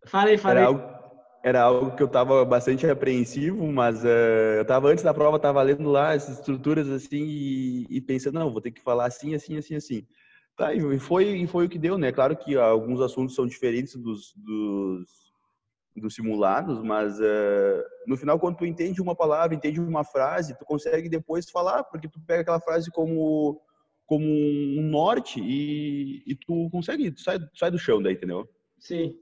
Falei, 0.07 0.39
falei. 0.39 0.63
Era 0.63 0.67
algo, 0.67 0.95
era 1.43 1.61
algo 1.61 1.95
que 1.95 2.01
eu 2.01 2.07
estava 2.07 2.43
bastante 2.43 2.87
apreensivo, 2.87 3.67
mas 3.67 4.03
uh, 4.03 4.07
eu 4.57 4.63
estava 4.63 4.87
antes 4.87 5.03
da 5.03 5.13
prova, 5.13 5.37
estava 5.37 5.61
lendo 5.61 5.91
lá 5.91 6.13
as 6.13 6.27
estruturas 6.27 6.89
assim 6.89 7.23
e, 7.23 7.85
e, 7.91 8.01
pensando, 8.01 8.39
não, 8.39 8.51
vou 8.51 8.61
ter 8.61 8.71
que 8.71 8.81
falar 8.81 9.05
assim, 9.05 9.35
assim, 9.35 9.55
assim, 9.55 9.75
assim. 9.75 10.07
Tá, 10.57 10.73
e 10.73 10.97
foi, 10.97 11.25
e 11.25 11.45
foi 11.45 11.67
o 11.67 11.69
que 11.69 11.77
deu, 11.77 11.95
né? 11.95 12.11
Claro 12.11 12.35
que 12.35 12.57
alguns 12.57 13.01
assuntos 13.01 13.35
são 13.35 13.45
diferentes 13.45 13.95
dos, 13.95 14.33
dos 14.35 15.24
dos 16.01 16.15
simulados, 16.15 16.81
mas 16.81 17.19
uh, 17.19 17.83
no 18.05 18.17
final, 18.17 18.39
quando 18.39 18.57
tu 18.57 18.65
entende 18.65 19.01
uma 19.01 19.15
palavra, 19.15 19.55
entende 19.55 19.79
uma 19.79 20.03
frase, 20.03 20.57
tu 20.57 20.65
consegue 20.65 21.07
depois 21.07 21.49
falar, 21.49 21.83
porque 21.85 22.09
tu 22.09 22.19
pega 22.25 22.41
aquela 22.41 22.59
frase 22.59 22.91
como 22.91 23.61
como 24.05 24.23
um 24.23 24.83
norte 24.83 25.41
e, 25.41 26.21
e 26.27 26.35
tu 26.35 26.69
consegue, 26.69 27.11
tu 27.11 27.21
sai, 27.21 27.39
tu 27.39 27.57
sai 27.57 27.71
do 27.71 27.79
chão 27.79 28.01
daí, 28.01 28.13
entendeu? 28.13 28.47
Sim. 28.77 29.17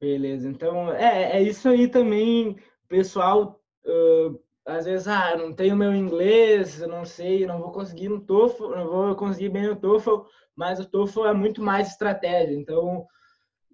Beleza. 0.00 0.48
Então, 0.48 0.92
é, 0.92 1.38
é 1.38 1.42
isso 1.42 1.68
aí 1.68 1.88
também, 1.88 2.56
pessoal. 2.86 3.60
Uh, 3.84 4.38
às 4.66 4.84
vezes, 4.84 5.08
ah, 5.08 5.34
não 5.36 5.54
tenho 5.54 5.74
meu 5.74 5.94
inglês, 5.94 6.78
não 6.80 7.04
sei, 7.04 7.46
não 7.46 7.58
vou 7.58 7.72
conseguir 7.72 8.10
no 8.10 8.20
TOEFL, 8.20 8.68
não 8.68 8.86
vou 8.86 9.16
conseguir 9.16 9.48
bem 9.48 9.66
no 9.66 9.76
TOEFL, 9.76 10.24
mas 10.54 10.78
o 10.78 10.84
TOEFL 10.84 11.26
é 11.26 11.32
muito 11.32 11.62
mais 11.62 11.88
estratégia. 11.88 12.54
Então, 12.54 13.06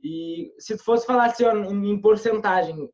e 0.04 0.52
se 0.58 0.76
tu 0.76 0.84
fosse 0.84 1.06
falar 1.06 1.26
assim, 1.26 1.44
ó, 1.44 1.54
em 1.54 1.98
porcentagem, 1.98 2.90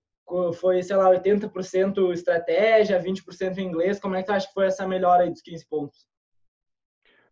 foi, 0.55 0.81
sei 0.81 0.95
lá, 0.95 1.11
80% 1.11 2.12
estratégia, 2.12 3.02
20% 3.02 3.59
inglês, 3.59 3.99
como 3.99 4.14
é 4.14 4.23
que 4.23 4.29
tu 4.29 4.33
acha 4.33 4.47
que 4.47 4.55
foi 4.55 4.67
essa 4.67 4.87
melhora 4.87 5.25
aí 5.25 5.31
dos 5.31 5.43
15 5.43 5.67
pontos? 5.69 6.07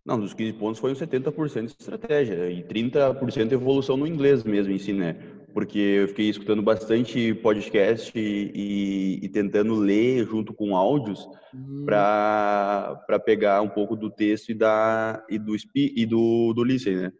Não, 0.05 0.19
dos 0.19 0.35
15 0.35 0.53
pontos 0.55 0.81
foi 0.81 0.91
uns 0.91 0.99
70% 0.99 1.67
de 1.67 1.73
estratégia 1.79 2.51
e 2.51 2.65
30% 2.65 3.53
evolução 3.53 3.97
no 3.97 4.07
inglês 4.07 4.43
mesmo 4.43 4.73
em 4.73 4.79
si, 4.79 4.93
né? 4.93 5.15
Porque 5.55 5.79
eu 5.79 6.09
fiquei 6.09 6.29
escutando 6.29 6.63
bastante 6.63 7.35
podcast 7.35 8.19
e, 8.19 9.21
e, 9.23 9.29
tentando 9.29 9.75
ler 9.75 10.25
junto 10.27 10.53
com 10.53 10.75
áudios 10.75 11.29
hum. 11.55 11.85
para 11.85 13.21
pegar 13.25 13.61
um 13.61 13.69
pouco 13.69 13.95
do 13.95 14.11
texto 14.11 14.51
e, 14.51 14.55
da, 14.55 15.25
e 15.29 15.39
do, 15.39 15.55
e 15.75 16.07
do, 16.07 16.53
do 16.53 16.65
listen, 16.65 16.97
né? 16.97 17.13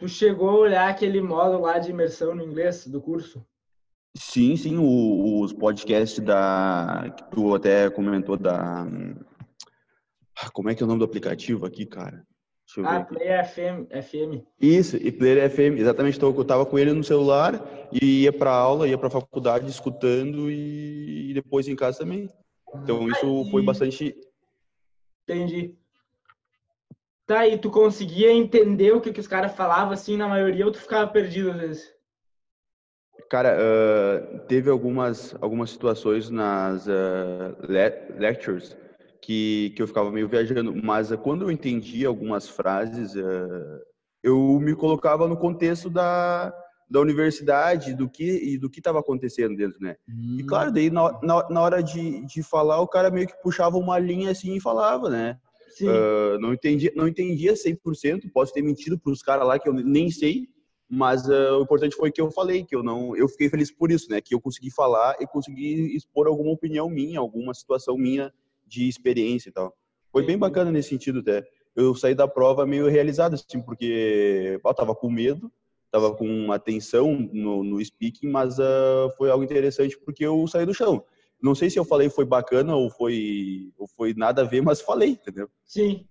Tu 0.00 0.08
chegou 0.08 0.48
a 0.48 0.58
olhar 0.58 0.88
aquele 0.88 1.20
módulo 1.20 1.62
lá 1.62 1.78
de 1.78 1.90
imersão 1.90 2.34
no 2.34 2.42
inglês 2.42 2.86
do 2.86 3.00
curso? 3.00 3.44
Sim, 4.16 4.56
sim, 4.56 4.78
o, 4.78 5.40
os 5.42 5.52
podcasts 5.52 6.18
da 6.18 7.14
que 7.16 7.30
tu 7.30 7.54
até 7.54 7.88
comentou 7.90 8.36
da 8.36 8.86
ah, 10.42 10.50
como 10.50 10.70
é 10.70 10.74
que 10.74 10.82
é 10.82 10.86
o 10.86 10.88
nome 10.88 11.00
do 11.00 11.04
aplicativo 11.04 11.66
aqui, 11.66 11.84
cara? 11.84 12.26
Deixa 12.66 12.80
eu 12.80 12.86
ah, 12.86 13.04
Player 13.04 13.46
FM, 13.46 13.88
FM. 14.02 14.42
Isso, 14.58 14.96
e 14.96 15.12
Player 15.12 15.50
FM, 15.50 15.78
exatamente. 15.78 16.16
Então, 16.16 16.34
eu 16.34 16.44
tava 16.44 16.64
com 16.64 16.78
ele 16.78 16.92
no 16.92 17.04
celular 17.04 17.62
e 17.92 18.22
ia 18.22 18.32
para 18.32 18.50
aula, 18.50 18.88
ia 18.88 18.96
para 18.96 19.10
faculdade 19.10 19.68
escutando 19.68 20.50
e, 20.50 21.30
e, 21.30 21.34
depois 21.34 21.68
em 21.68 21.76
casa 21.76 21.98
também. 21.98 22.28
Então, 22.74 23.06
isso 23.08 23.44
foi 23.50 23.62
bastante. 23.62 24.16
Entendi. 25.24 25.76
Tá, 27.30 27.46
e 27.46 27.56
tu 27.56 27.70
conseguia 27.70 28.32
entender 28.32 28.90
o 28.90 29.00
que, 29.00 29.12
que 29.12 29.20
os 29.20 29.28
caras 29.28 29.54
falavam, 29.54 29.92
assim, 29.92 30.16
na 30.16 30.26
maioria, 30.26 30.66
ou 30.66 30.72
tu 30.72 30.80
ficava 30.80 31.06
perdido 31.06 31.52
às 31.52 31.58
vezes? 31.58 31.94
Cara, 33.30 33.56
uh, 33.56 34.40
teve 34.48 34.68
algumas, 34.68 35.36
algumas 35.40 35.70
situações 35.70 36.28
nas 36.28 36.88
uh, 36.88 37.54
le 37.68 38.18
lectures 38.18 38.76
que, 39.22 39.72
que 39.76 39.80
eu 39.80 39.86
ficava 39.86 40.10
meio 40.10 40.28
viajando, 40.28 40.74
mas 40.82 41.12
uh, 41.12 41.18
quando 41.18 41.42
eu 41.42 41.52
entendia 41.52 42.08
algumas 42.08 42.48
frases, 42.48 43.14
eu 44.24 44.58
me 44.58 44.74
colocava 44.74 45.28
no 45.28 45.36
contexto 45.36 45.88
da, 45.88 46.52
da 46.90 46.98
universidade, 46.98 47.94
do 47.94 48.10
que 48.10 48.54
e 48.54 48.58
do 48.58 48.68
que 48.68 48.80
estava 48.80 48.98
acontecendo 48.98 49.54
dentro, 49.56 49.80
né? 49.80 49.94
Hum. 50.08 50.38
E 50.40 50.42
claro, 50.42 50.72
daí 50.72 50.90
na, 50.90 51.16
na, 51.22 51.48
na 51.48 51.60
hora 51.60 51.80
de, 51.80 52.26
de 52.26 52.42
falar, 52.42 52.80
o 52.80 52.88
cara 52.88 53.08
meio 53.08 53.28
que 53.28 53.40
puxava 53.40 53.76
uma 53.76 54.00
linha 54.00 54.32
assim 54.32 54.56
e 54.56 54.60
falava, 54.60 55.08
né? 55.08 55.38
Uh, 55.80 56.38
não 56.40 56.52
entendia, 56.52 56.92
não 56.94 57.08
entendia 57.08 57.54
100%, 57.54 58.30
posso 58.32 58.52
ter 58.52 58.62
mentido 58.62 58.98
para 58.98 59.12
os 59.12 59.22
caras 59.22 59.46
lá 59.46 59.58
que 59.58 59.68
eu 59.68 59.72
nem 59.72 60.10
sei, 60.10 60.48
mas 60.88 61.26
uh, 61.28 61.58
o 61.58 61.62
importante 61.62 61.94
foi 61.94 62.10
que 62.10 62.20
eu 62.20 62.30
falei, 62.30 62.64
que 62.64 62.74
eu 62.74 62.82
não, 62.82 63.16
eu 63.16 63.28
fiquei 63.28 63.48
feliz 63.48 63.70
por 63.70 63.90
isso, 63.92 64.10
né, 64.10 64.20
que 64.20 64.34
eu 64.34 64.40
consegui 64.40 64.70
falar 64.70 65.16
e 65.20 65.26
consegui 65.26 65.96
expor 65.96 66.26
alguma 66.26 66.50
opinião 66.50 66.90
minha, 66.90 67.20
alguma 67.20 67.54
situação 67.54 67.96
minha 67.96 68.32
de 68.66 68.88
experiência 68.88 69.50
e 69.50 69.52
tal. 69.52 69.74
Foi 70.10 70.24
bem 70.24 70.36
bacana 70.36 70.72
nesse 70.72 70.88
sentido 70.88 71.20
até. 71.20 71.46
Eu 71.76 71.94
saí 71.94 72.14
da 72.14 72.26
prova 72.26 72.66
meio 72.66 72.88
realizado, 72.88 73.34
assim, 73.34 73.62
porque 73.62 74.58
eu 74.62 74.74
tava 74.74 74.94
com 74.94 75.08
medo, 75.08 75.52
tava 75.90 76.14
com 76.14 76.50
atenção 76.52 77.28
no, 77.32 77.62
no 77.62 77.84
speaking, 77.84 78.28
mas 78.28 78.58
uh, 78.58 79.10
foi 79.16 79.30
algo 79.30 79.44
interessante 79.44 79.98
porque 79.98 80.24
eu 80.24 80.46
saí 80.46 80.66
do 80.66 80.74
chão. 80.74 81.04
Não 81.42 81.54
sei 81.54 81.70
se 81.70 81.78
eu 81.78 81.84
falei 81.84 82.08
foi 82.10 82.24
bacana 82.24 82.74
ou 82.76 82.90
foi, 82.90 83.72
ou 83.78 83.86
foi 83.88 84.14
nada 84.14 84.42
a 84.42 84.44
ver, 84.44 84.62
mas 84.62 84.80
falei, 84.80 85.10
entendeu? 85.10 85.48
Sim, 85.64 86.06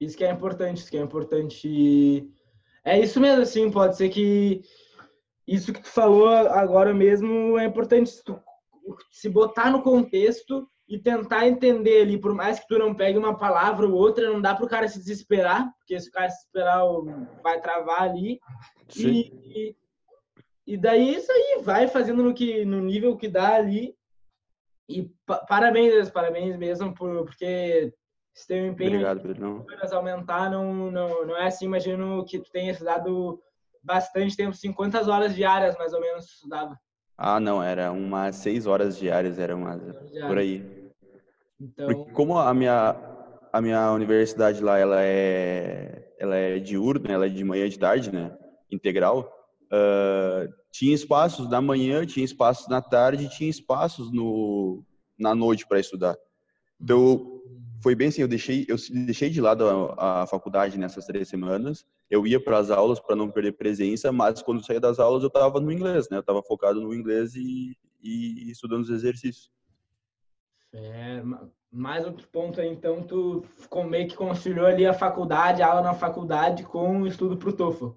isso 0.00 0.16
que 0.16 0.24
é 0.24 0.30
importante, 0.30 0.78
isso 0.78 0.90
que 0.90 0.96
é 0.96 1.02
importante. 1.02 2.28
É 2.84 2.98
isso 2.98 3.20
mesmo, 3.20 3.42
assim, 3.42 3.70
pode 3.70 3.96
ser 3.96 4.08
que 4.08 4.62
isso 5.46 5.72
que 5.72 5.82
tu 5.82 5.88
falou 5.88 6.28
agora 6.28 6.94
mesmo 6.94 7.58
é 7.58 7.66
importante 7.66 8.10
se, 8.10 8.24
tu, 8.24 8.38
se 9.10 9.28
botar 9.28 9.70
no 9.70 9.82
contexto 9.82 10.68
e 10.88 10.98
tentar 10.98 11.46
entender 11.46 12.02
ali, 12.02 12.18
por 12.18 12.34
mais 12.34 12.60
que 12.60 12.66
tu 12.66 12.78
não 12.78 12.94
pegue 12.94 13.18
uma 13.18 13.36
palavra 13.36 13.86
ou 13.86 13.94
outra, 13.94 14.30
não 14.30 14.40
dá 14.40 14.54
para 14.54 14.66
o 14.66 14.68
cara 14.68 14.88
se 14.88 14.98
desesperar, 14.98 15.70
porque 15.78 15.98
se 15.98 16.08
o 16.08 16.12
cara 16.12 16.28
se 16.28 16.36
desesperar 16.36 16.82
vai 17.42 17.60
travar 17.60 18.02
ali. 18.02 18.38
E, 18.96 19.32
e, 19.44 19.76
e, 20.66 20.76
daí 20.76 21.14
isso 21.14 21.32
aí, 21.32 21.62
vai 21.62 21.88
fazendo 21.88 22.22
no, 22.22 22.34
que, 22.34 22.64
no 22.64 22.80
nível 22.80 23.16
que 23.16 23.28
dá 23.28 23.54
ali 23.54 23.94
e 24.88 25.10
parabéns, 25.48 26.10
parabéns 26.10 26.56
mesmo, 26.56 26.94
por, 26.94 27.24
porque 27.24 27.92
se 28.34 28.46
tem 28.46 28.62
um 28.62 28.72
empenho 28.72 29.00
Obrigado, 29.00 29.94
aumentar, 29.94 30.50
não, 30.50 30.90
não, 30.90 31.26
não 31.26 31.36
é 31.36 31.46
assim, 31.46 31.66
imagino 31.66 32.24
que 32.24 32.38
tu 32.38 32.50
tenha 32.50 32.72
estudado 32.72 33.40
bastante 33.82 34.36
tempo, 34.36 34.54
50 34.54 35.10
horas 35.10 35.34
diárias 35.34 35.76
mais 35.76 35.92
ou 35.92 36.00
menos 36.00 36.26
estudava. 36.26 36.78
Ah, 37.16 37.38
não, 37.38 37.62
era 37.62 37.92
umas 37.92 38.36
seis 38.36 38.66
horas 38.66 38.98
diárias, 38.98 39.38
era 39.38 39.54
umas 39.54 39.80
por 40.26 40.38
aí. 40.38 40.90
Então... 41.60 41.86
Porque 41.86 42.12
como 42.12 42.38
a 42.38 42.52
minha, 42.52 42.96
a 43.52 43.60
minha 43.60 43.92
universidade 43.92 44.62
lá, 44.62 44.78
ela 44.78 45.00
é, 45.00 46.12
ela 46.18 46.34
é 46.34 46.58
diurna, 46.58 47.12
ela 47.12 47.26
é 47.26 47.28
de 47.28 47.44
manhã 47.44 47.66
e 47.66 47.68
de 47.68 47.78
tarde, 47.78 48.12
né, 48.12 48.36
integral, 48.70 49.32
uh, 49.72 50.52
tinha 50.70 50.94
espaços 50.94 51.48
na 51.48 51.60
manhã, 51.60 52.04
tinha 52.04 52.24
espaços 52.24 52.68
na 52.68 52.80
tarde, 52.82 53.28
tinha 53.28 53.48
espaços 53.48 54.12
no, 54.12 54.84
na 55.18 55.34
noite 55.34 55.66
para 55.66 55.80
estudar. 55.80 56.16
Então, 56.80 57.40
foi 57.82 57.94
bem 57.94 58.08
assim, 58.08 58.22
eu 58.22 58.28
deixei, 58.28 58.64
eu 58.68 58.76
deixei 59.04 59.30
de 59.30 59.40
lado 59.40 59.68
a, 59.68 60.22
a 60.22 60.26
faculdade 60.26 60.78
nessas 60.78 61.04
três 61.06 61.28
semanas, 61.28 61.84
eu 62.10 62.26
ia 62.26 62.42
para 62.42 62.58
as 62.58 62.70
aulas 62.70 63.00
para 63.00 63.16
não 63.16 63.30
perder 63.30 63.52
presença, 63.52 64.10
mas 64.10 64.42
quando 64.42 64.64
saía 64.64 64.80
das 64.80 64.98
aulas 64.98 65.22
eu 65.22 65.28
estava 65.28 65.60
no 65.60 65.70
inglês, 65.70 66.08
né? 66.08 66.16
Eu 66.16 66.20
estava 66.20 66.42
focado 66.42 66.80
no 66.80 66.94
inglês 66.94 67.34
e, 67.34 67.76
e, 68.02 68.50
estudando 68.50 68.82
os 68.82 68.90
exercícios. 68.90 69.50
É, 70.72 71.22
mais 71.70 72.04
outro 72.04 72.26
ponto 72.28 72.60
aí, 72.60 72.68
então, 72.68 73.02
tu 73.02 73.44
meio 73.88 74.08
que 74.08 74.16
conciliou 74.16 74.66
ali 74.66 74.86
a 74.86 74.94
faculdade, 74.94 75.62
a 75.62 75.68
aula 75.68 75.82
na 75.82 75.94
faculdade 75.94 76.62
com 76.64 77.02
o 77.02 77.06
estudo 77.06 77.36
para 77.36 77.48
o 77.48 77.52
TOEFL. 77.52 77.90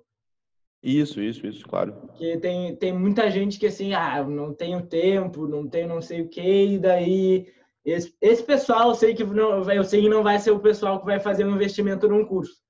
Isso, 0.82 1.20
isso, 1.22 1.46
isso, 1.46 1.68
claro. 1.68 1.94
Porque 1.94 2.38
tem, 2.38 2.76
tem 2.76 2.94
muita 2.94 3.30
gente 3.32 3.60
que 3.60 3.68
assim, 3.68 3.94
ah, 3.94 4.24
não 4.24 4.54
tenho 4.54 4.86
tempo, 4.86 5.48
não 5.48 5.68
tenho 5.68 5.88
não 5.88 6.02
sei 6.02 6.22
o 6.22 6.30
que, 6.30 6.42
e 6.42 6.80
daí 6.80 7.48
esse, 7.84 8.14
esse 8.22 8.44
pessoal 8.44 8.90
eu 8.90 8.96
sei 8.96 9.16
que 9.16 9.24
não, 9.24 9.70
eu 9.72 9.84
sei 9.84 10.02
que 10.02 10.10
não 10.10 10.22
vai 10.22 10.38
ser 10.40 10.52
o 10.52 10.60
pessoal 10.60 11.00
que 11.00 11.06
vai 11.06 11.20
fazer 11.20 11.46
um 11.46 11.56
investimento 11.56 12.08
num 12.08 12.26
curso. 12.26 12.62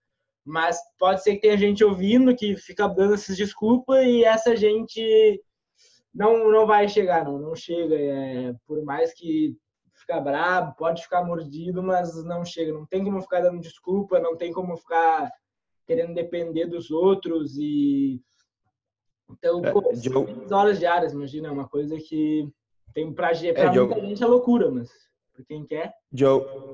Mas 0.46 0.80
pode 0.98 1.24
ser 1.24 1.36
que 1.36 1.42
tenha 1.42 1.58
gente 1.58 1.84
ouvindo 1.84 2.36
que 2.36 2.56
fica 2.56 2.88
dando 2.88 3.16
essas 3.16 3.36
desculpas 3.36 4.06
e 4.06 4.24
essa 4.24 4.56
gente 4.56 5.42
não, 6.14 6.50
não 6.50 6.66
vai 6.66 6.88
chegar, 6.88 7.26
não, 7.26 7.38
não 7.38 7.56
chega. 7.56 7.96
É, 7.96 8.54
por 8.66 8.82
mais 8.84 9.14
que 9.14 9.58
fica 9.96 10.22
brabo, 10.22 10.76
pode 10.78 11.04
ficar 11.04 11.24
mordido, 11.26 11.84
mas 11.84 12.24
não 12.24 12.46
chega. 12.46 12.72
Não 12.72 12.86
tem 12.86 13.04
como 13.04 13.22
ficar 13.22 13.42
dando 13.42 13.60
desculpa, 13.60 14.20
não 14.20 14.38
tem 14.38 14.54
como 14.54 14.78
ficar 14.78 15.32
querendo 15.88 16.14
depender 16.14 16.68
dos 16.68 16.92
outros 16.92 17.58
e 17.58 18.22
então 19.30 19.64
é, 19.66 19.72
pô, 19.72 19.82
de... 19.94 20.54
horas 20.54 20.80
diárias, 20.80 21.14
imagina, 21.14 21.48
é 21.48 21.52
uma 21.52 21.68
coisa 21.68 21.98
que 21.98 22.48
tem 22.94 23.12
pra, 23.12 23.30
pra 23.30 23.64
é, 23.64 23.72
muita 23.72 24.02
gente 24.02 24.24
é 24.24 24.26
loucura, 24.26 24.72
mas 24.72 24.90
pra 25.34 25.44
quem 25.46 25.66
quer. 25.66 25.94
De, 26.12 26.24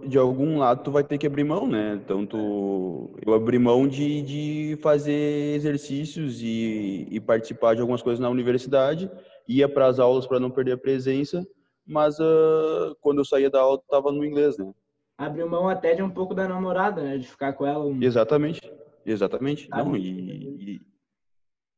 de 0.08 0.18
algum 0.18 0.58
lado 0.58 0.84
tu 0.84 0.92
vai 0.92 1.04
ter 1.04 1.18
que 1.18 1.28
abrir 1.28 1.44
mão, 1.44 1.68
né? 1.68 2.00
Então 2.04 2.26
tu, 2.26 3.16
eu 3.26 3.34
abri 3.34 3.58
mão 3.58 3.88
de, 3.88 4.22
de 4.22 4.78
fazer 4.82 5.56
exercícios 5.56 6.42
e, 6.42 7.08
e 7.10 7.20
participar 7.20 7.76
de 7.76 7.82
algumas 7.82 8.02
coisas 8.02 8.20
na 8.20 8.30
universidade, 8.30 9.10
ia 9.48 9.68
para 9.68 9.88
as 9.88 10.00
aulas 10.00 10.28
para 10.28 10.40
não 10.40 10.52
perder 10.52 10.74
a 10.74 10.78
presença, 10.78 11.46
mas 11.86 12.20
uh, 12.20 12.96
quando 13.02 13.20
eu 13.20 13.26
saía 13.26 13.50
da 13.50 13.62
aula 13.62 13.82
tava 13.90 14.12
no 14.12 14.24
inglês, 14.24 14.58
né? 14.58 14.72
Abriu 15.18 15.48
mão 15.48 15.68
até 15.68 15.94
de 15.94 16.02
um 16.02 16.10
pouco 16.10 16.34
da 16.34 16.48
namorada, 16.48 17.02
né? 17.02 17.18
De 17.18 17.28
ficar 17.28 17.54
com 17.54 17.66
ela. 17.66 17.86
Um... 17.86 18.02
Exatamente. 18.02 18.62
Exatamente. 19.06 19.68
Ah, 19.72 19.84
não, 19.84 19.96
e, 19.96 20.02
e, 20.08 20.82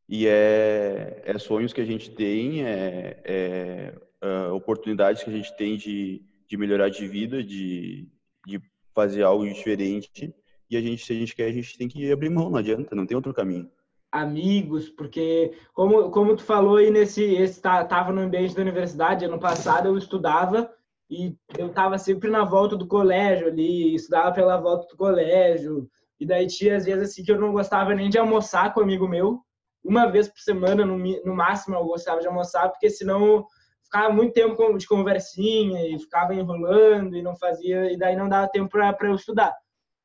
e, 0.07 0.27
é, 0.27 1.21
é 1.25 1.37
sonhos 1.37 1.73
que 1.73 1.81
a 1.81 1.85
gente 1.85 2.11
tem, 2.11 2.63
é, 2.63 3.21
é 3.23 3.93
uh, 4.23 4.53
oportunidades 4.53 5.23
que 5.23 5.29
a 5.29 5.33
gente 5.33 5.55
tem 5.55 5.75
de, 5.77 6.23
de 6.47 6.57
melhorar 6.57 6.89
de 6.89 7.07
vida, 7.07 7.43
de, 7.43 8.07
de 8.45 8.61
fazer 8.93 9.23
algo 9.23 9.45
diferente. 9.45 10.33
E 10.69 10.77
a 10.77 10.81
gente, 10.81 11.05
se 11.05 11.13
a 11.13 11.15
gente 11.15 11.35
quer, 11.35 11.47
a 11.47 11.51
gente 11.51 11.77
tem 11.77 11.87
que 11.87 12.11
abrir 12.11 12.29
mão, 12.29 12.49
não 12.49 12.57
adianta, 12.57 12.95
não 12.95 13.05
tem 13.05 13.15
outro 13.15 13.33
caminho. 13.33 13.69
Amigos, 14.11 14.89
porque 14.89 15.53
como, 15.73 16.09
como 16.09 16.35
tu 16.35 16.43
falou 16.43 16.77
aí 16.77 16.89
nesse, 16.89 17.23
esse, 17.23 17.61
tá, 17.61 17.83
tava 17.83 18.13
no 18.13 18.21
ambiente 18.21 18.55
da 18.55 18.61
universidade, 18.61 19.25
ano 19.25 19.39
passado 19.39 19.89
eu 19.89 19.97
estudava 19.97 20.71
e 21.09 21.35
eu 21.57 21.69
tava 21.69 21.97
sempre 21.97 22.29
na 22.29 22.45
volta 22.45 22.75
do 22.75 22.87
colégio 22.87 23.47
ali, 23.47 23.93
estudava 23.93 24.33
pela 24.33 24.57
volta 24.57 24.87
do 24.87 24.95
colégio, 24.95 25.89
e 26.19 26.25
daí 26.25 26.47
tinha 26.47 26.77
às 26.77 26.85
vezes 26.85 27.11
assim 27.11 27.23
que 27.23 27.31
eu 27.31 27.39
não 27.39 27.51
gostava 27.51 27.93
nem 27.93 28.09
de 28.09 28.17
almoçar 28.17 28.73
com 28.73 28.79
um 28.79 28.83
amigo 28.83 29.07
meu. 29.07 29.41
Uma 29.83 30.07
vez 30.07 30.27
por 30.27 30.39
semana, 30.39 30.85
no, 30.85 30.97
no 30.97 31.35
máximo, 31.35 31.75
eu 31.75 31.85
gostava 31.85 32.19
de 32.19 32.27
almoçar, 32.27 32.69
porque 32.69 32.89
senão 32.89 33.45
ficava 33.83 34.11
muito 34.11 34.33
tempo 34.33 34.77
de 34.77 34.87
conversinha 34.87 35.87
e 35.87 35.99
ficava 35.99 36.33
enrolando 36.33 37.15
e 37.15 37.21
não 37.21 37.35
fazia, 37.37 37.91
e 37.91 37.97
daí 37.97 38.15
não 38.15 38.27
dava 38.27 38.49
tempo 38.49 38.69
para 38.69 38.95
eu 39.03 39.15
estudar. 39.15 39.55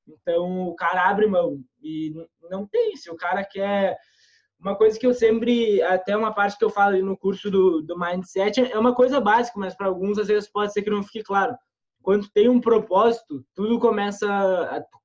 Então 0.06 0.68
o 0.68 0.74
cara 0.74 1.08
abre 1.08 1.26
mão 1.26 1.60
e 1.82 2.12
não 2.50 2.66
tem. 2.66 2.96
Se 2.96 3.10
o 3.10 3.16
cara 3.16 3.44
quer. 3.44 3.96
Uma 4.58 4.76
coisa 4.76 4.98
que 4.98 5.06
eu 5.06 5.14
sempre, 5.14 5.80
até 5.82 6.14
uma 6.14 6.34
parte 6.34 6.58
que 6.58 6.64
eu 6.64 6.68
falo 6.68 7.02
no 7.02 7.16
curso 7.16 7.50
do, 7.50 7.80
do 7.80 7.98
Mindset, 7.98 8.60
é 8.60 8.78
uma 8.78 8.94
coisa 8.94 9.18
básica, 9.18 9.58
mas 9.58 9.74
para 9.74 9.86
alguns 9.86 10.18
às 10.18 10.28
vezes 10.28 10.52
pode 10.52 10.70
ser 10.70 10.82
que 10.82 10.90
não 10.90 11.02
fique 11.02 11.22
claro. 11.22 11.56
Quando 12.02 12.28
tem 12.30 12.46
um 12.46 12.60
propósito, 12.60 13.42
tudo 13.54 13.78
começa, 13.78 14.28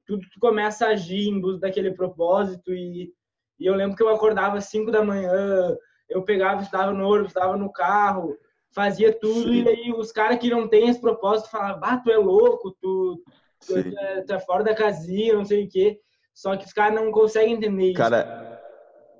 tudo 0.05 0.25
começa 0.39 0.85
a 0.85 0.89
agir 0.89 1.27
em 1.27 1.39
busca 1.39 1.61
daquele 1.61 1.91
propósito 1.91 2.73
e, 2.73 3.11
e 3.59 3.65
eu 3.65 3.75
lembro 3.75 3.95
que 3.95 4.03
eu 4.03 4.09
acordava 4.09 4.57
às 4.57 4.65
5 4.65 4.91
da 4.91 5.03
manhã, 5.03 5.75
eu 6.09 6.23
pegava, 6.23 6.61
estudava 6.61 6.91
no 6.91 7.07
ônibus, 7.07 7.31
estava 7.31 7.57
no 7.57 7.71
carro, 7.71 8.37
fazia 8.73 9.17
tudo 9.17 9.51
Sim. 9.51 9.63
e 9.63 9.67
aí 9.67 9.93
os 9.93 10.11
caras 10.11 10.37
que 10.37 10.49
não 10.49 10.67
têm 10.67 10.89
esse 10.89 11.01
propósito 11.01 11.49
falavam, 11.49 11.79
ah, 11.83 11.97
tu 11.97 12.11
é 12.11 12.17
louco, 12.17 12.75
tu, 12.81 13.23
tu, 13.65 13.77
é, 13.77 14.21
tu, 14.21 14.33
é, 14.33 14.39
fora 14.39 14.63
da 14.63 14.75
casinha, 14.75 15.33
não 15.33 15.45
sei 15.45 15.65
o 15.65 15.69
quê. 15.69 15.99
Só 16.33 16.55
que 16.57 16.65
os 16.65 16.73
caras 16.73 17.01
não 17.01 17.11
conseguem 17.11 17.53
entender 17.53 17.85
isso. 17.85 17.97
Cara, 17.97 18.61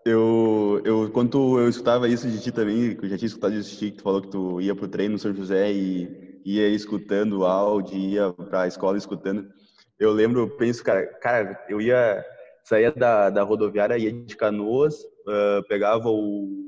eu, 0.06 0.82
eu, 0.84 1.10
quando 1.12 1.58
eu 1.60 1.70
escutava 1.70 2.10
isso 2.10 2.30
de 2.30 2.42
ti 2.42 2.52
também, 2.52 2.98
eu 3.02 3.10
já 3.10 3.18
tinha 3.18 3.28
escutado 3.28 3.56
isso 3.56 3.72
de 3.72 3.78
ti, 3.78 3.92
que 3.92 3.98
tu 3.98 4.04
falou 4.04 4.22
que 4.22 4.28
tu 4.28 4.60
ia 4.60 4.76
pro 4.76 4.90
treino 4.90 5.14
no 5.14 5.20
São 5.20 5.34
José 5.34 5.72
e 5.72 6.42
ia 6.46 6.68
escutando 6.68 7.40
o 7.40 7.46
áudio, 7.46 7.98
ia 7.98 8.32
pra 8.34 8.68
escola 8.68 8.98
escutando 8.98 9.50
eu 10.00 10.12
lembro, 10.12 10.42
eu 10.42 10.50
penso, 10.50 10.84
cara, 10.84 11.06
cara, 11.06 11.66
eu 11.70 11.82
ia 11.82 12.24
saía 12.64 12.92
da, 12.92 13.30
da 13.30 13.44
rodoviária, 13.44 13.98
ia 13.98 14.12
de 14.12 14.36
Canoas, 14.36 14.96
uh, 15.04 15.66
pegava 15.68 16.10
o 16.10 16.66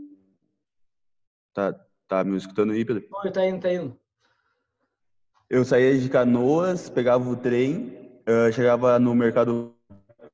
tá 1.54 1.74
tá 2.08 2.24
me 2.24 2.38
escutando 2.38 2.72
aí, 2.72 2.86
Pedro? 2.86 3.04
Tá 3.34 3.46
indo, 3.46 3.62
tá 3.62 3.74
indo. 3.74 4.00
Eu 5.50 5.66
saía 5.66 5.98
de 5.98 6.08
Canoas, 6.08 6.90
pegava 6.90 7.28
o 7.28 7.36
trem, 7.36 8.22
uh, 8.28 8.52
chegava 8.54 9.00
no 9.00 9.16
mercado 9.16 9.74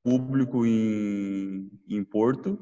público 0.03 0.65
em, 0.65 1.71
em 1.87 2.03
Porto, 2.03 2.59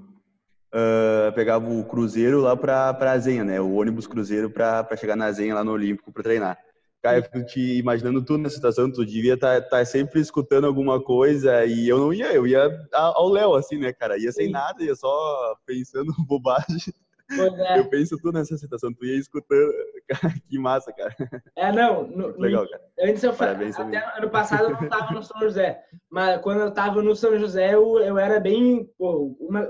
uh, 0.74 1.34
pegava 1.34 1.70
o 1.70 1.84
cruzeiro 1.86 2.40
lá 2.40 2.56
para 2.56 2.94
para 2.94 3.18
Zenha, 3.18 3.44
né? 3.44 3.60
O 3.60 3.74
ônibus 3.74 4.06
cruzeiro 4.06 4.50
para 4.50 4.96
chegar 4.96 5.16
na 5.16 5.32
Zenha 5.32 5.56
lá 5.56 5.64
no 5.64 5.72
Olímpico 5.72 6.12
para 6.12 6.24
treinar. 6.24 6.71
Cara, 7.02 7.18
eu 7.18 7.24
fico 7.24 7.44
te 7.46 7.80
imaginando 7.80 8.24
tu 8.24 8.38
nessa 8.38 8.56
situação, 8.56 8.92
tu 8.92 9.04
devia 9.04 9.34
estar 9.34 9.62
tá, 9.62 9.70
tá 9.70 9.86
sempre 9.86 10.20
escutando 10.20 10.68
alguma 10.68 11.02
coisa 11.02 11.66
e 11.66 11.90
eu 11.90 11.98
não 11.98 12.14
ia, 12.14 12.32
eu 12.32 12.46
ia 12.46 12.70
ao 12.94 13.28
Léo, 13.28 13.56
assim, 13.56 13.78
né, 13.78 13.92
cara? 13.92 14.20
Ia 14.20 14.32
sem 14.32 14.52
nada, 14.52 14.84
ia 14.84 14.96
só 14.96 15.56
pensando 15.66 16.14
bobagem. 16.28 16.94
É. 17.32 17.80
Eu 17.80 17.90
penso 17.90 18.18
tu 18.18 18.32
nessa 18.32 18.58
situação, 18.58 18.94
tu 18.94 19.06
ia 19.06 19.18
escutando. 19.18 19.72
que 20.50 20.60
massa, 20.60 20.92
cara. 20.92 21.16
É, 21.56 21.72
não. 21.72 22.06
No, 22.08 22.38
legal, 22.38 22.68
cara. 22.70 22.84
Antes 23.00 23.24
eu 23.24 23.34
falei, 23.34 23.72
até 23.72 24.18
ano 24.18 24.30
passado 24.30 24.66
eu 24.66 24.82
não 24.82 24.90
tava 24.90 25.14
no 25.14 25.24
São 25.24 25.40
José. 25.40 25.82
Mas 26.10 26.42
quando 26.42 26.62
eu 26.62 26.72
tava 26.72 27.02
no 27.02 27.16
São 27.16 27.40
José, 27.40 27.74
eu, 27.74 28.00
eu 28.00 28.18
era 28.18 28.40
bem. 28.40 28.86
Pô, 28.98 29.36
uma, 29.40 29.68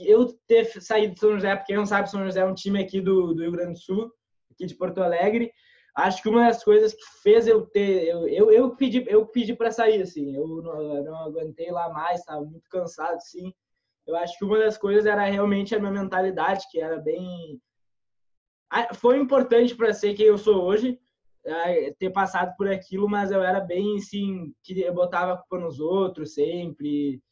eu 0.00 0.26
ter 0.46 0.64
saído 0.80 1.14
do 1.14 1.20
São 1.20 1.34
José, 1.34 1.54
porque 1.56 1.72
quem 1.72 1.76
não 1.76 1.86
sabe, 1.86 2.10
São 2.10 2.24
José 2.24 2.40
é 2.40 2.44
um 2.44 2.54
time 2.54 2.80
aqui 2.80 3.00
do, 3.00 3.34
do 3.34 3.42
Rio 3.42 3.52
Grande 3.52 3.72
do 3.72 3.78
Sul, 3.78 4.12
aqui 4.52 4.64
de 4.64 4.74
Porto 4.74 5.02
Alegre. 5.02 5.50
Acho 5.94 6.22
que 6.22 6.28
uma 6.28 6.46
das 6.46 6.64
coisas 6.64 6.94
que 6.94 7.02
fez 7.22 7.46
eu 7.46 7.66
ter. 7.66 8.08
Eu, 8.08 8.28
eu, 8.28 8.50
eu 8.50 8.76
pedi, 8.76 9.04
eu 9.08 9.26
pedi 9.26 9.54
para 9.54 9.70
sair, 9.70 10.02
assim. 10.02 10.34
Eu 10.34 10.46
não, 10.62 10.96
eu 10.96 11.04
não 11.04 11.24
aguentei 11.24 11.70
lá 11.70 11.90
mais, 11.90 12.24
tava 12.24 12.42
muito 12.42 12.68
cansado, 12.70 13.16
assim 13.16 13.52
eu 14.06 14.16
acho 14.16 14.36
que 14.36 14.44
uma 14.44 14.58
das 14.58 14.76
coisas 14.76 15.06
era 15.06 15.24
realmente 15.24 15.74
a 15.74 15.78
minha 15.78 15.90
mentalidade, 15.92 16.66
que 16.70 16.80
era 16.80 16.98
bem. 16.98 17.60
Foi 18.94 19.18
importante 19.18 19.74
para 19.74 19.92
ser 19.92 20.14
quem 20.14 20.26
eu 20.26 20.38
sou 20.38 20.62
hoje, 20.62 20.98
ter 21.98 22.10
passado 22.10 22.54
por 22.56 22.68
aquilo, 22.68 23.08
mas 23.08 23.30
eu 23.30 23.42
era 23.42 23.60
bem 23.60 23.98
assim, 23.98 24.52
que 24.62 24.80
eu 24.80 24.94
botava 24.94 25.34
a 25.34 25.36
culpa 25.36 25.58
nos 25.58 25.78
outros 25.78 26.34
sempre, 26.34 27.22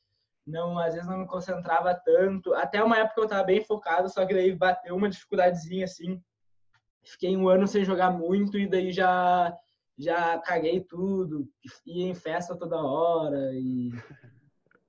não, 0.46 0.78
às 0.78 0.94
vezes 0.94 1.08
não 1.08 1.18
me 1.18 1.26
concentrava 1.26 1.94
tanto. 2.04 2.52
Até 2.54 2.82
uma 2.82 2.98
época 2.98 3.20
eu 3.20 3.24
estava 3.24 3.44
bem 3.44 3.64
focado, 3.64 4.08
só 4.08 4.26
que 4.26 4.34
daí 4.34 4.54
bateu 4.54 4.94
uma 4.94 5.08
dificuldadezinha 5.08 5.84
assim. 5.84 6.22
Fiquei 7.04 7.36
um 7.36 7.48
ano 7.48 7.66
sem 7.66 7.84
jogar 7.84 8.10
muito 8.10 8.58
e 8.58 8.66
daí 8.66 8.92
já 8.92 9.54
já 9.98 10.38
caguei 10.38 10.80
tudo, 10.80 11.46
ia 11.86 12.08
em 12.08 12.14
festa 12.14 12.56
toda 12.56 12.82
hora 12.82 13.52
e 13.52 13.90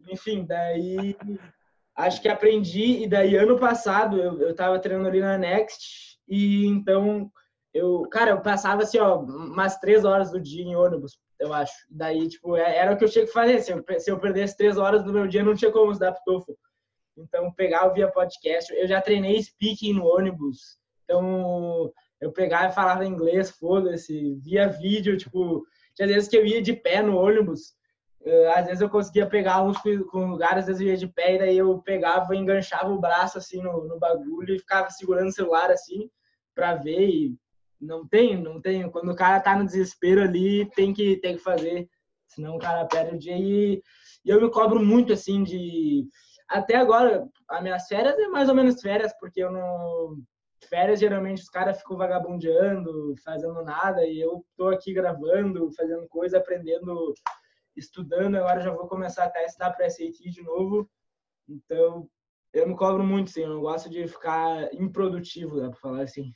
enfim, 0.10 0.46
daí 0.46 1.18
acho 1.96 2.22
que 2.22 2.30
aprendi, 2.30 3.04
e 3.04 3.08
daí 3.08 3.36
ano 3.36 3.60
passado 3.60 4.18
eu, 4.18 4.42
eu 4.42 4.56
tava 4.56 4.80
treinando 4.80 5.10
ali 5.10 5.20
na 5.20 5.38
Next, 5.38 6.18
e 6.28 6.66
então 6.66 7.30
eu, 7.74 8.04
cara, 8.10 8.32
eu 8.32 8.42
passava 8.42 8.84
assim, 8.84 9.00
ó, 9.00 9.20
umas 9.20 9.78
três 9.80 10.04
horas 10.06 10.32
do 10.32 10.40
dia 10.40 10.64
em 10.64 10.76
ônibus, 10.76 11.20
eu 11.40 11.54
acho. 11.54 11.74
Daí, 11.90 12.28
tipo, 12.28 12.56
é, 12.56 12.78
era 12.78 12.94
o 12.94 12.98
que 12.98 13.04
eu 13.04 13.10
tinha 13.10 13.26
que 13.26 13.32
fazer. 13.32 13.62
Se 13.62 13.72
eu, 13.72 13.84
se 14.00 14.12
eu 14.12 14.20
perdesse 14.20 14.58
três 14.58 14.78
horas 14.78 15.04
do 15.04 15.14
meu 15.14 15.28
dia, 15.28 15.44
não 15.44 15.56
tinha 15.56 15.72
como 15.72 15.92
estudar 15.92 16.14
pro. 16.24 16.46
Então, 17.18 17.52
pegar 17.54 17.88
via 17.90 18.12
podcast. 18.12 18.74
Eu 18.74 18.88
já 18.88 19.02
treinei 19.02 19.42
speaking 19.42 19.94
no 19.94 20.06
ônibus. 20.06 20.78
Então, 21.04 21.92
eu 22.22 22.32
pegava 22.32 22.68
e 22.72 22.76
falava 22.76 23.06
inglês, 23.06 23.50
foda-se, 23.52 24.36
via 24.36 24.70
vídeo, 24.70 25.18
tipo, 25.18 25.66
tinha 25.96 26.08
vezes 26.08 26.30
que 26.30 26.38
eu 26.38 26.46
ia 26.46 26.62
de 26.62 26.74
pé 26.74 27.02
no 27.02 27.18
ônibus 27.18 27.74
às 28.56 28.66
vezes 28.66 28.82
eu 28.82 28.90
conseguia 28.90 29.26
pegar 29.26 29.64
uns 29.64 29.78
com 30.12 30.30
lugares, 30.30 30.60
às 30.60 30.66
vezes 30.68 30.82
eu 30.82 30.88
ia 30.88 30.98
de 30.98 31.08
pé 31.08 31.36
e 31.36 31.40
daí 31.40 31.58
eu 31.58 31.80
pegava 31.80 32.36
e 32.36 32.38
enganchava 32.38 32.90
o 32.90 33.00
braço 33.00 33.38
assim 33.38 33.62
no, 33.62 33.88
no 33.88 33.98
bagulho 33.98 34.56
e 34.56 34.60
ficava 34.60 34.90
segurando 34.90 35.30
o 35.30 35.34
celular 35.34 35.72
assim 35.72 36.10
para 36.54 36.76
ver 36.76 37.10
e 37.10 37.36
não 37.80 38.08
tem, 38.08 38.38
não 38.40 38.62
tem. 38.62 38.90
Quando 38.92 39.12
o 39.12 39.16
cara 39.16 39.40
tá 39.40 39.58
no 39.58 39.66
desespero 39.66 40.22
ali, 40.22 40.70
tem 40.76 40.94
que 40.94 41.18
tem 41.18 41.36
que 41.36 41.42
fazer, 41.42 41.90
senão 42.28 42.56
o 42.56 42.60
cara 42.60 42.86
perde 42.86 43.16
o 43.16 43.20
dia 43.20 43.38
e, 43.38 43.82
e 44.24 44.30
eu 44.30 44.40
me 44.40 44.52
cobro 44.52 44.80
muito 44.80 45.12
assim 45.14 45.44
de 45.44 46.08
até 46.48 46.76
agora, 46.76 47.28
as 47.50 47.64
minhas 47.64 47.88
férias 47.88 48.14
é 48.20 48.28
mais 48.28 48.50
ou 48.50 48.56
menos 48.56 48.82
férias, 48.82 49.14
porque 49.20 49.42
eu 49.42 49.52
não 49.52 50.18
férias 50.68 51.00
geralmente 51.00 51.42
os 51.42 51.50
caras 51.50 51.80
ficam 51.80 51.98
vagabundeando, 51.98 53.16
fazendo 53.24 53.62
nada 53.64 54.06
e 54.06 54.20
eu 54.20 54.46
tô 54.56 54.68
aqui 54.68 54.94
gravando, 54.94 55.72
fazendo 55.72 56.08
coisa, 56.08 56.38
aprendendo 56.38 57.14
estudando, 57.76 58.36
agora 58.36 58.62
já 58.62 58.72
vou 58.72 58.88
começar 58.88 59.26
a 59.26 59.30
testar 59.30 59.72
para 59.72 59.90
SAT 59.90 60.30
de 60.30 60.42
novo. 60.44 60.90
Então, 61.48 62.08
eu 62.54 62.68
me 62.68 62.76
cobro 62.76 63.04
muito, 63.04 63.32
sim. 63.32 63.42
Eu 63.42 63.50
não 63.50 63.62
gosto 63.62 63.90
de 63.90 64.08
ficar 64.08 64.74
improdutivo, 64.74 65.60
dá 65.60 65.70
para 65.70 65.80
falar 65.80 66.04
assim. 66.04 66.32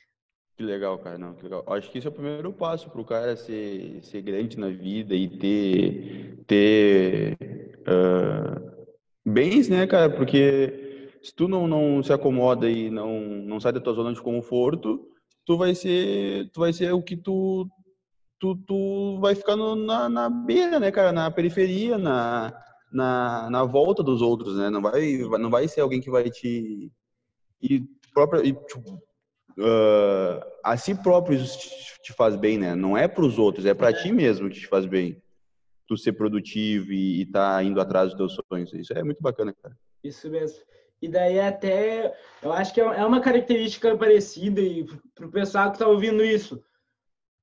Que 0.56 0.62
legal, 0.62 0.98
cara. 0.98 1.18
Não, 1.18 1.34
que 1.34 1.42
legal. 1.42 1.62
Acho 1.66 1.90
que 1.90 1.98
esse 1.98 2.06
é 2.06 2.10
o 2.10 2.12
primeiro 2.12 2.52
passo 2.52 2.90
para 2.90 3.00
o 3.00 3.04
cara 3.04 3.36
ser, 3.36 4.02
ser 4.02 4.22
grande 4.22 4.58
na 4.58 4.68
vida 4.68 5.14
e 5.14 5.28
ter, 5.28 6.44
ter 6.46 7.36
uh, 7.82 8.86
bens, 9.24 9.68
né, 9.68 9.86
cara? 9.86 10.10
Porque 10.10 10.85
se 11.26 11.34
tu 11.34 11.48
não, 11.48 11.66
não 11.66 12.02
se 12.02 12.12
acomoda 12.12 12.70
e 12.70 12.88
não, 12.88 13.20
não 13.20 13.58
sai 13.58 13.72
da 13.72 13.80
tua 13.80 13.94
zona 13.94 14.12
de 14.12 14.22
conforto, 14.22 15.08
tu 15.44 15.56
vai 15.56 15.74
ser, 15.74 16.48
tu 16.52 16.60
vai 16.60 16.72
ser 16.72 16.92
o 16.92 17.02
que 17.02 17.16
tu 17.16 17.68
tu, 18.38 18.54
tu 18.54 19.18
vai 19.20 19.34
ficar 19.34 19.56
no, 19.56 19.74
na, 19.74 20.08
na 20.08 20.30
beira, 20.30 20.78
né, 20.78 20.90
cara? 20.90 21.12
Na 21.12 21.30
periferia, 21.30 21.98
na, 21.98 22.56
na, 22.92 23.50
na 23.50 23.64
volta 23.64 24.02
dos 24.02 24.22
outros, 24.22 24.56
né? 24.56 24.70
Não 24.70 24.80
vai, 24.80 25.18
não 25.38 25.50
vai 25.50 25.66
ser 25.66 25.80
alguém 25.80 26.00
que 26.00 26.10
vai 26.10 26.30
te. 26.30 26.92
E, 27.60 27.84
própria, 28.12 28.46
e, 28.46 28.52
tipo, 28.52 28.94
uh, 29.58 30.44
a 30.62 30.76
si 30.76 30.94
próprio 30.94 31.38
isso 31.38 31.58
te, 31.58 32.02
te 32.02 32.12
faz 32.12 32.36
bem, 32.36 32.58
né? 32.58 32.74
Não 32.74 32.96
é 32.96 33.08
para 33.08 33.24
os 33.24 33.38
outros, 33.38 33.66
é 33.66 33.74
para 33.74 33.92
ti 33.92 34.12
mesmo 34.12 34.48
que 34.48 34.60
te 34.60 34.68
faz 34.68 34.86
bem. 34.86 35.20
Tu 35.88 35.96
ser 35.96 36.12
produtivo 36.12 36.92
e 36.92 37.22
estar 37.22 37.56
tá 37.56 37.62
indo 37.62 37.80
atrás 37.80 38.10
dos 38.10 38.16
teus 38.16 38.36
sonhos. 38.48 38.72
Isso 38.74 38.92
é 38.92 39.02
muito 39.02 39.22
bacana, 39.22 39.52
cara. 39.60 39.76
Isso 40.04 40.30
mesmo. 40.30 40.60
E 41.00 41.08
daí 41.08 41.38
até, 41.38 42.14
eu 42.42 42.52
acho 42.52 42.72
que 42.72 42.80
é, 42.80 42.84
é 42.84 43.04
uma 43.04 43.20
característica 43.20 43.96
parecida 43.96 44.60
e 44.60 44.86
pro 45.14 45.30
pessoal 45.30 45.70
que 45.72 45.78
tá 45.78 45.86
ouvindo 45.86 46.24
isso 46.24 46.62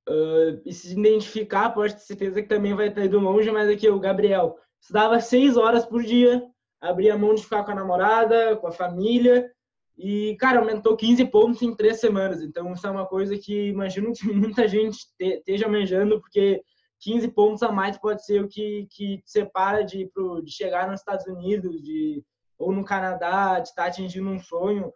Uh, 0.08 0.60
e 0.66 0.74
se 0.74 0.92
identificar, 0.92 1.70
pode 1.70 1.94
ter 1.94 2.02
certeza 2.02 2.42
que 2.42 2.50
também 2.50 2.74
vai 2.74 2.89
estar 2.89 3.06
indo 3.06 3.20
longe, 3.20 3.50
mas 3.52 3.70
aqui 3.70 3.88
o 3.88 4.00
Gabriel 4.00 4.58
estudava 4.82 5.20
seis 5.22 5.56
horas 5.56 5.86
por 5.86 6.04
dia, 6.04 6.46
abria 6.82 7.18
mão 7.18 7.34
de 7.34 7.42
ficar 7.42 7.63
com 7.63 7.72
a 7.72 7.76
namorada, 7.76 8.58
com 8.58 8.68
a 8.68 8.72
família, 8.72 9.50
e, 9.98 10.36
cara, 10.38 10.60
aumentou 10.60 10.98
15 10.98 11.24
pontos 11.26 11.62
em 11.62 11.74
três 11.74 12.02
semanas. 12.02 12.42
Então, 12.42 12.74
isso 12.74 12.86
é 12.86 12.92
uma 12.92 13.06
coisa 13.06 13.38
que 13.38 13.70
imagino 13.70 14.12
que 14.12 14.28
muita 14.34 14.68
gente 14.68 14.98
esteja 15.18 15.70
manjando, 15.70 16.20
porque 16.20 16.62
15 17.00 17.30
pontos 17.30 17.63
a 17.63 17.72
mais 17.72 17.98
pode 17.98 18.26
ser 18.26 18.44
o 18.44 18.48
que, 18.50 18.88
que 18.92 19.20
te 19.20 19.32
separa 19.32 19.86
de, 19.86 20.08
pro, 20.13 20.42
de 20.42 20.52
chegar 20.52 20.89
nos 20.89 21.00
Estados 21.00 21.26
Unidos, 21.28 21.82
de, 21.82 22.22
ou 22.63 22.71
no 22.71 22.86
Canadá, 22.86 23.60
de 23.60 23.69
estar 23.69 23.86
atingindo 23.86 24.30
um 24.30 24.39
sonho. 24.39 24.91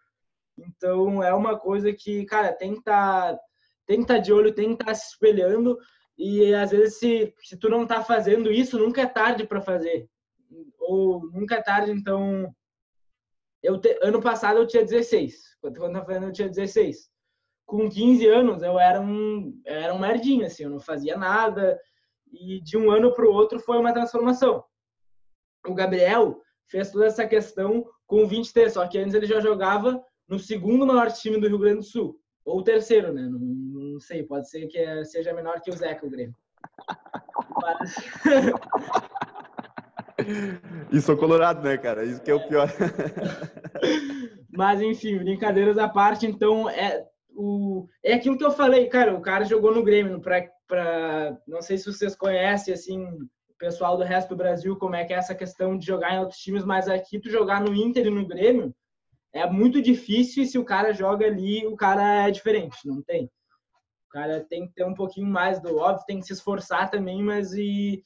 Então, 0.58 1.21
é 1.21 1.34
uma 1.34 1.58
coisa 1.60 1.93
que, 1.93 2.25
cara, 2.25 2.53
tem 2.53 2.73
que 2.73 2.80
estar. 2.80 3.34
Tá, 3.34 3.39
tem 3.86 4.01
que 4.01 4.08
tá 4.08 4.17
de 4.17 4.34
olho, 4.34 4.53
tem 4.53 4.67
que 4.67 4.73
estar 4.73 4.86
tá 4.86 4.95
se 4.95 5.12
espelhando. 5.12 5.77
E 6.17 6.53
às 6.53 6.71
vezes, 6.71 6.97
se, 6.97 7.34
se 7.43 7.58
tu 7.58 7.69
não 7.69 7.84
está 7.84 8.03
fazendo 8.03 8.51
isso, 8.51 8.80
nunca 8.80 9.01
é 9.01 9.06
tarde 9.06 9.45
para 9.45 9.62
fazer. 9.62 10.10
Ou 10.80 11.30
nunca 11.32 11.56
é 11.56 11.62
tarde, 11.62 11.91
então. 11.91 12.53
Eu 13.62 13.80
te, 13.80 13.97
ano 14.01 14.21
passado 14.21 14.60
eu 14.60 14.67
tinha 14.67 14.84
16. 14.84 15.58
Quando 15.62 15.77
eu 15.77 15.82
falando, 16.06 16.23
eu 16.23 16.34
tinha 16.34 16.49
16. 16.49 17.10
Com 17.65 17.89
15 17.89 18.27
anos, 18.27 18.63
eu 18.63 18.80
era 18.80 18.99
um, 19.01 19.62
era 19.65 19.93
um 19.93 19.99
merdinho, 19.99 20.45
assim, 20.45 20.63
eu 20.63 20.69
não 20.69 20.80
fazia 20.80 21.17
nada. 21.17 21.77
E 22.32 22.62
de 22.62 22.77
um 22.77 22.89
ano 22.89 23.13
para 23.13 23.25
o 23.25 23.32
outro 23.32 23.60
foi 23.60 23.77
uma 23.77 23.93
transformação. 23.93 24.63
O 25.65 25.73
Gabriel 25.73 26.41
fez 26.67 26.91
toda 26.91 27.06
essa 27.06 27.25
questão 27.25 27.86
com 28.06 28.27
23, 28.27 28.73
só 28.73 28.88
que 28.88 28.97
antes 28.97 29.13
ele 29.13 29.25
já 29.25 29.39
jogava 29.39 30.01
no 30.27 30.38
segundo 30.38 30.86
maior 30.86 31.12
time 31.12 31.39
do 31.39 31.47
Rio 31.47 31.60
Grande 31.60 31.77
do 31.77 31.84
Sul. 31.84 32.19
Ou 32.45 32.60
o 32.60 32.63
terceiro, 32.63 33.13
né? 33.13 33.23
Não, 33.23 33.39
não 33.39 33.99
sei, 33.99 34.23
pode 34.23 34.49
ser 34.49 34.67
que 34.67 34.77
é, 34.77 35.03
seja 35.03 35.34
menor 35.34 35.62
que 35.62 35.69
o 35.69 35.75
Zeca, 35.75 36.06
o 36.06 36.10
Grêmio. 36.10 36.36
Mas... 37.62 37.95
E 40.91 40.99
sou 40.99 41.15
colorado, 41.15 41.62
né, 41.62 41.77
cara? 41.77 42.03
Isso 42.03 42.21
que 42.21 42.32
é 42.32 42.34
o 42.34 42.47
pior. 42.47 42.67
Mas, 44.51 44.82
enfim, 44.82 45.19
brincadeiras 45.19 45.77
à 45.77 45.88
parte, 45.88 46.25
então, 46.25 46.69
é, 46.69 47.06
o, 47.36 47.88
é 48.03 48.13
aquilo 48.13 48.38
que 48.38 48.43
eu 48.43 48.51
falei, 48.51 48.88
cara, 48.88 49.13
o 49.13 49.21
cara 49.21 49.45
jogou 49.45 49.73
no 49.73 49.84
Grêmio, 49.84 50.19
pra, 50.19 50.43
pra, 50.67 51.38
não 51.47 51.62
sei 51.62 51.77
se 51.77 51.86
vocês 51.86 52.15
conhecem, 52.15 52.73
assim, 52.73 53.08
pessoal 53.58 53.98
do 53.98 54.04
resto 54.04 54.30
do 54.30 54.36
Brasil, 54.36 54.76
como 54.78 54.96
é 54.96 55.06
que 55.06 55.13
é 55.13 55.17
essa 55.17 55.36
questão 55.36 55.78
de 55.78 55.86
jogar 55.86 56.13
em 56.13 56.20
outros 56.20 56.39
times, 56.39 56.63
mas 56.63 56.88
aqui 56.88 57.20
tu 57.20 57.30
jogar 57.30 57.62
no 57.62 57.74
Inter 57.74 58.06
e 58.06 58.10
no 58.10 58.26
Grêmio, 58.26 58.74
é 59.34 59.46
muito 59.50 59.82
difícil 59.82 60.43
e 60.43 60.48
se 60.48 60.58
o 60.58 60.65
cara 60.65 60.93
joga 60.93 61.26
ali, 61.26 61.65
o 61.65 61.76
cara 61.76 62.28
é 62.28 62.32
diferente, 62.32 62.78
não 62.86 63.02
tem. 63.02 63.26
O 64.08 64.10
cara 64.10 64.46
tem 64.48 64.67
que 64.67 64.74
ter 64.74 64.86
um 64.86 64.93
pouquinho 64.93 65.28
mais 65.28 65.60
do 65.62 65.78
óbvio, 65.78 66.06
tem 66.06 66.20
que 66.20 66.26
se 66.26 66.34
esforçar 66.34 66.89
também, 66.89 67.22
mas 67.22 67.54
e 67.54 68.04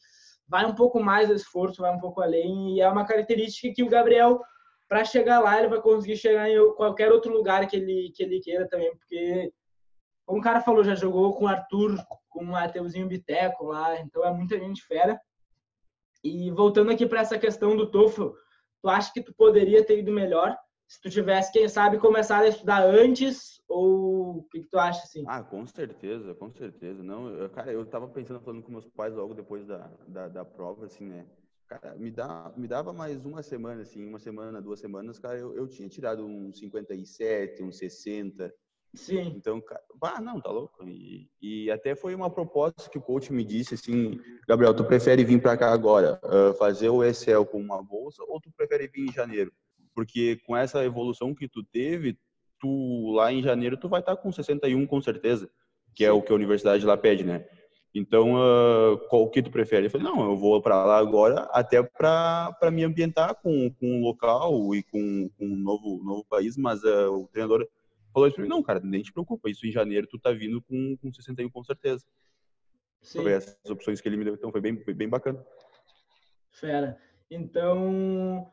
vai 0.47 0.65
um 0.65 0.75
pouco 0.75 1.01
mais 1.01 1.29
do 1.29 1.35
esforço, 1.35 1.81
vai 1.81 1.95
um 1.95 1.99
pouco 1.99 2.21
além 2.21 2.75
e 2.75 2.81
é 2.81 2.89
uma 2.89 3.05
característica 3.05 3.73
que 3.73 3.83
o 3.83 3.89
Gabriel 3.89 4.41
para 4.89 5.05
chegar 5.05 5.39
lá 5.39 5.57
ele 5.57 5.69
vai 5.69 5.79
conseguir 5.79 6.17
chegar 6.17 6.49
em 6.49 6.73
qualquer 6.73 7.11
outro 7.11 7.31
lugar 7.31 7.65
que 7.67 7.77
ele 7.77 8.11
que 8.13 8.23
ele 8.23 8.41
queira 8.41 8.67
também, 8.67 8.91
porque 8.97 9.53
como 10.25 10.39
o 10.39 10.43
cara 10.43 10.61
falou, 10.61 10.83
já 10.83 10.95
jogou 10.95 11.33
com 11.33 11.45
o 11.45 11.47
Arthur, 11.47 11.97
com 12.29 12.43
o 12.43 12.47
Mateuzinho 12.47 13.07
Biteco 13.07 13.65
lá, 13.65 13.99
então 13.99 14.25
é 14.25 14.31
muita 14.33 14.57
gente 14.57 14.81
fera. 14.83 15.19
E 16.23 16.51
voltando 16.51 16.91
aqui 16.91 17.05
para 17.05 17.21
essa 17.21 17.37
questão 17.37 17.75
do 17.75 17.89
TOEFL, 17.89 18.29
tu 18.81 18.89
acha 18.89 19.11
que 19.13 19.23
tu 19.23 19.33
poderia 19.33 19.83
ter 19.83 19.99
ido 19.99 20.11
melhor? 20.11 20.57
se 20.91 20.99
tu 20.99 21.09
tivesse, 21.09 21.53
quem 21.53 21.69
sabe, 21.69 21.97
começado 21.97 22.43
a 22.43 22.49
estudar 22.49 22.83
antes, 22.83 23.61
ou 23.65 24.39
o 24.39 24.43
que, 24.51 24.59
que, 24.59 24.67
tu 24.67 24.77
acha, 24.77 25.01
assim? 25.03 25.23
Ah, 25.25 25.41
com 25.41 25.65
certeza, 25.65 26.35
com 26.35 26.51
certeza. 26.51 27.01
Não, 27.01 27.29
eu, 27.29 27.49
cara, 27.49 27.71
eu 27.71 27.85
tava 27.85 28.09
pensando, 28.09 28.41
falando 28.41 28.61
com 28.61 28.73
meus 28.73 28.89
pais 28.89 29.13
logo 29.13 29.33
depois 29.33 29.65
da, 29.65 29.89
da, 30.05 30.27
da 30.27 30.43
prova, 30.43 30.87
assim, 30.87 31.05
né? 31.05 31.25
Cara, 31.65 31.95
me, 31.95 32.11
dá, 32.11 32.51
me 32.57 32.67
dava 32.67 32.91
mais 32.91 33.25
uma 33.25 33.41
semana, 33.41 33.83
assim, 33.83 34.05
uma 34.05 34.19
semana, 34.19 34.61
duas 34.61 34.81
semanas, 34.81 35.17
cara, 35.17 35.37
eu, 35.37 35.55
eu 35.55 35.65
tinha 35.65 35.87
tirado 35.87 36.25
uns 36.25 36.59
57, 36.59 37.63
uns 37.63 37.77
60. 37.77 38.53
Sim. 38.93 39.33
Então, 39.37 39.61
cara, 39.61 39.81
ah, 40.01 40.21
não, 40.21 40.41
tá 40.41 40.51
louco. 40.51 40.83
E, 40.87 41.29
e 41.41 41.71
até 41.71 41.95
foi 41.95 42.13
uma 42.13 42.29
proposta 42.29 42.89
que 42.89 42.97
o 42.97 43.01
coach 43.01 43.31
me 43.31 43.43
disse, 43.43 43.75
assim, 43.75 44.19
Gabriel, 44.47 44.73
tu 44.73 44.83
prefere 44.83 45.23
vir 45.23 45.41
para 45.41 45.57
cá 45.57 45.71
agora, 45.71 46.19
uh, 46.25 46.53
fazer 46.55 46.89
o 46.89 47.03
Excel 47.03 47.45
com 47.45 47.59
uma 47.59 47.81
bolsa, 47.81 48.21
ou 48.27 48.39
tu 48.41 48.51
prefere 48.55 48.87
vir 48.87 49.09
em 49.09 49.13
janeiro? 49.13 49.51
Porque 49.95 50.37
com 50.45 50.55
essa 50.57 50.83
evolução 50.83 51.33
que 51.33 51.47
tu 51.47 51.63
teve, 51.63 52.17
tu 52.59 53.11
lá 53.13 53.31
em 53.31 53.41
janeiro, 53.41 53.77
tu 53.77 53.87
vai 53.87 54.01
estar 54.01 54.15
tá 54.15 54.21
com 54.21 54.31
61 54.31 54.85
com 54.85 55.01
certeza, 55.01 55.49
que 55.95 56.03
é 56.03 56.11
o 56.11 56.21
que 56.21 56.31
a 56.31 56.35
universidade 56.35 56.85
lá 56.85 56.97
pede, 56.97 57.23
né? 57.23 57.45
Então, 57.93 58.35
uh, 58.35 58.97
qual 59.09 59.29
que 59.29 59.41
tu 59.41 59.51
prefere? 59.51 59.87
Eu 59.87 59.91
falei, 59.91 60.07
não, 60.07 60.23
eu 60.23 60.37
vou 60.37 60.61
para 60.61 60.85
lá 60.85 60.97
agora 60.97 61.49
até 61.51 61.81
para 61.83 62.71
me 62.71 62.83
ambientar 62.83 63.35
com, 63.35 63.69
com 63.71 63.99
o 63.99 64.03
local 64.03 64.73
e 64.75 64.83
com, 64.83 65.29
com 65.37 65.45
um 65.45 65.57
novo, 65.57 66.01
novo 66.03 66.25
país, 66.29 66.55
mas 66.57 66.83
uh, 66.83 67.11
o 67.11 67.27
treinador 67.27 67.67
falou 68.13 68.27
isso 68.27 68.35
para 68.35 68.43
mim, 68.43 68.49
não, 68.49 68.63
cara, 68.63 68.79
nem 68.79 69.01
te 69.01 69.11
preocupa, 69.11 69.49
isso 69.49 69.65
em 69.65 69.71
janeiro 69.71 70.07
tu 70.07 70.19
tá 70.19 70.31
vindo 70.31 70.61
com, 70.61 70.97
com 70.97 71.13
61 71.13 71.49
com 71.49 71.63
certeza. 71.63 72.05
Sim. 73.01 73.23
Foi 73.23 73.31
essas 73.31 73.57
opções 73.69 73.99
que 73.99 74.07
ele 74.07 74.17
me 74.17 74.23
deu, 74.23 74.35
então 74.35 74.51
foi 74.51 74.61
bem, 74.61 74.77
foi 74.83 74.93
bem 74.93 75.09
bacana. 75.09 75.43
Fera. 76.51 76.97
Então, 77.29 78.51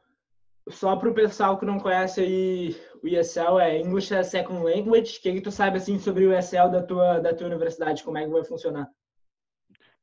só 0.69 0.97
para 0.97 1.11
o 1.11 1.15
pessoal 1.15 1.59
que 1.59 1.67
não 1.67 1.79
conhece 1.79 2.21
aí 2.21 2.77
o 3.03 3.09
ESL, 3.09 3.59
é 3.61 3.79
English 3.81 4.15
as 4.15 4.29
Second 4.29 4.63
Language, 4.63 5.19
o 5.19 5.23
que, 5.23 5.33
que 5.35 5.41
tu 5.41 5.51
sabe 5.51 5.79
assim 5.79 5.99
sobre 5.99 6.27
o 6.27 6.37
ESL 6.37 6.71
da 6.71 6.83
tua, 6.83 7.19
da 7.19 7.35
tua 7.35 7.47
universidade, 7.47 8.05
como 8.05 8.19
é 8.19 8.25
que 8.25 8.31
vai 8.31 8.45
funcionar? 8.45 8.89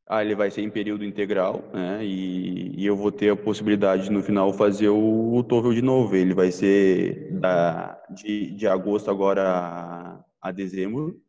Ah, 0.08 0.24
ele 0.24 0.36
vai 0.36 0.52
ser 0.52 0.62
em 0.62 0.70
período 0.70 1.04
integral, 1.04 1.63
né? 1.74 2.06
E, 2.06 2.80
e 2.80 2.86
eu 2.86 2.96
vou 2.96 3.12
ter 3.12 3.32
a 3.32 3.36
possibilidade 3.36 4.12
no 4.12 4.22
final 4.22 4.54
fazer 4.54 4.89
o, 4.89 5.34
o 5.34 5.44
TOEFL 5.44 5.74
de 5.74 5.82
novo. 5.82 6.15
Ele 6.15 6.34
vai 6.34 6.52
ser 6.52 7.32
da, 7.39 8.00
de, 8.12 8.52
de 8.52 8.68
agosto 8.68 9.10
agora 9.10 9.41
a, 9.44 10.24
a 10.39 10.52
dezembro 10.52 11.20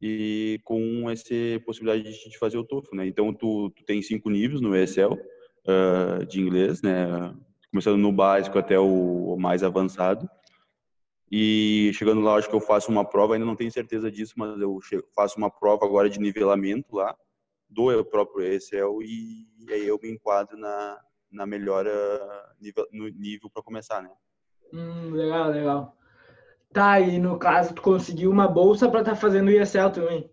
e 0.00 0.58
com 0.64 1.10
essa 1.10 1.34
possibilidade 1.66 2.04
de, 2.10 2.30
de 2.30 2.38
fazer 2.38 2.56
o 2.56 2.64
TOEFL, 2.64 2.96
né? 2.96 3.06
Então 3.06 3.34
tu, 3.34 3.70
tu 3.70 3.84
tem 3.84 4.00
cinco 4.00 4.30
níveis 4.30 4.62
no 4.62 4.74
ESL 4.74 5.12
uh, 5.12 6.24
de 6.26 6.40
inglês, 6.40 6.80
né? 6.80 7.34
Começando 7.70 7.98
no 7.98 8.12
básico 8.12 8.58
até 8.58 8.78
o, 8.78 9.34
o 9.34 9.38
mais 9.38 9.62
avançado. 9.62 10.26
E 11.30 11.90
chegando 11.92 12.22
lá, 12.22 12.36
acho 12.36 12.48
que 12.48 12.56
eu 12.56 12.60
faço 12.60 12.90
uma 12.90 13.04
prova, 13.04 13.34
ainda 13.34 13.44
não 13.44 13.56
tenho 13.56 13.70
certeza 13.70 14.10
disso, 14.10 14.32
mas 14.38 14.58
eu 14.58 14.80
faço 15.14 15.36
uma 15.36 15.50
prova 15.50 15.84
agora 15.84 16.08
de 16.08 16.18
nivelamento 16.18 16.96
lá 16.96 17.14
do 17.68 18.04
próprio 18.04 18.44
Excel 18.44 19.02
e, 19.02 19.46
e 19.58 19.72
aí 19.72 19.86
eu 19.86 19.98
me 20.02 20.10
enquadro 20.10 20.56
na, 20.56 20.98
na 21.30 21.46
melhora 21.46 21.90
nível, 22.60 22.86
no 22.92 23.08
nível 23.08 23.50
para 23.50 23.62
começar, 23.62 24.02
né? 24.02 24.10
Hum, 24.72 25.10
legal, 25.12 25.50
legal. 25.50 25.96
Tá, 26.72 27.00
e 27.00 27.18
no 27.18 27.38
caso 27.38 27.74
tu 27.74 27.82
conseguiu 27.82 28.30
uma 28.30 28.48
bolsa 28.48 28.88
para 28.88 29.00
estar 29.00 29.12
tá 29.12 29.16
fazendo 29.16 29.48
o 29.48 29.50
ESL 29.50 29.90
também? 29.92 30.30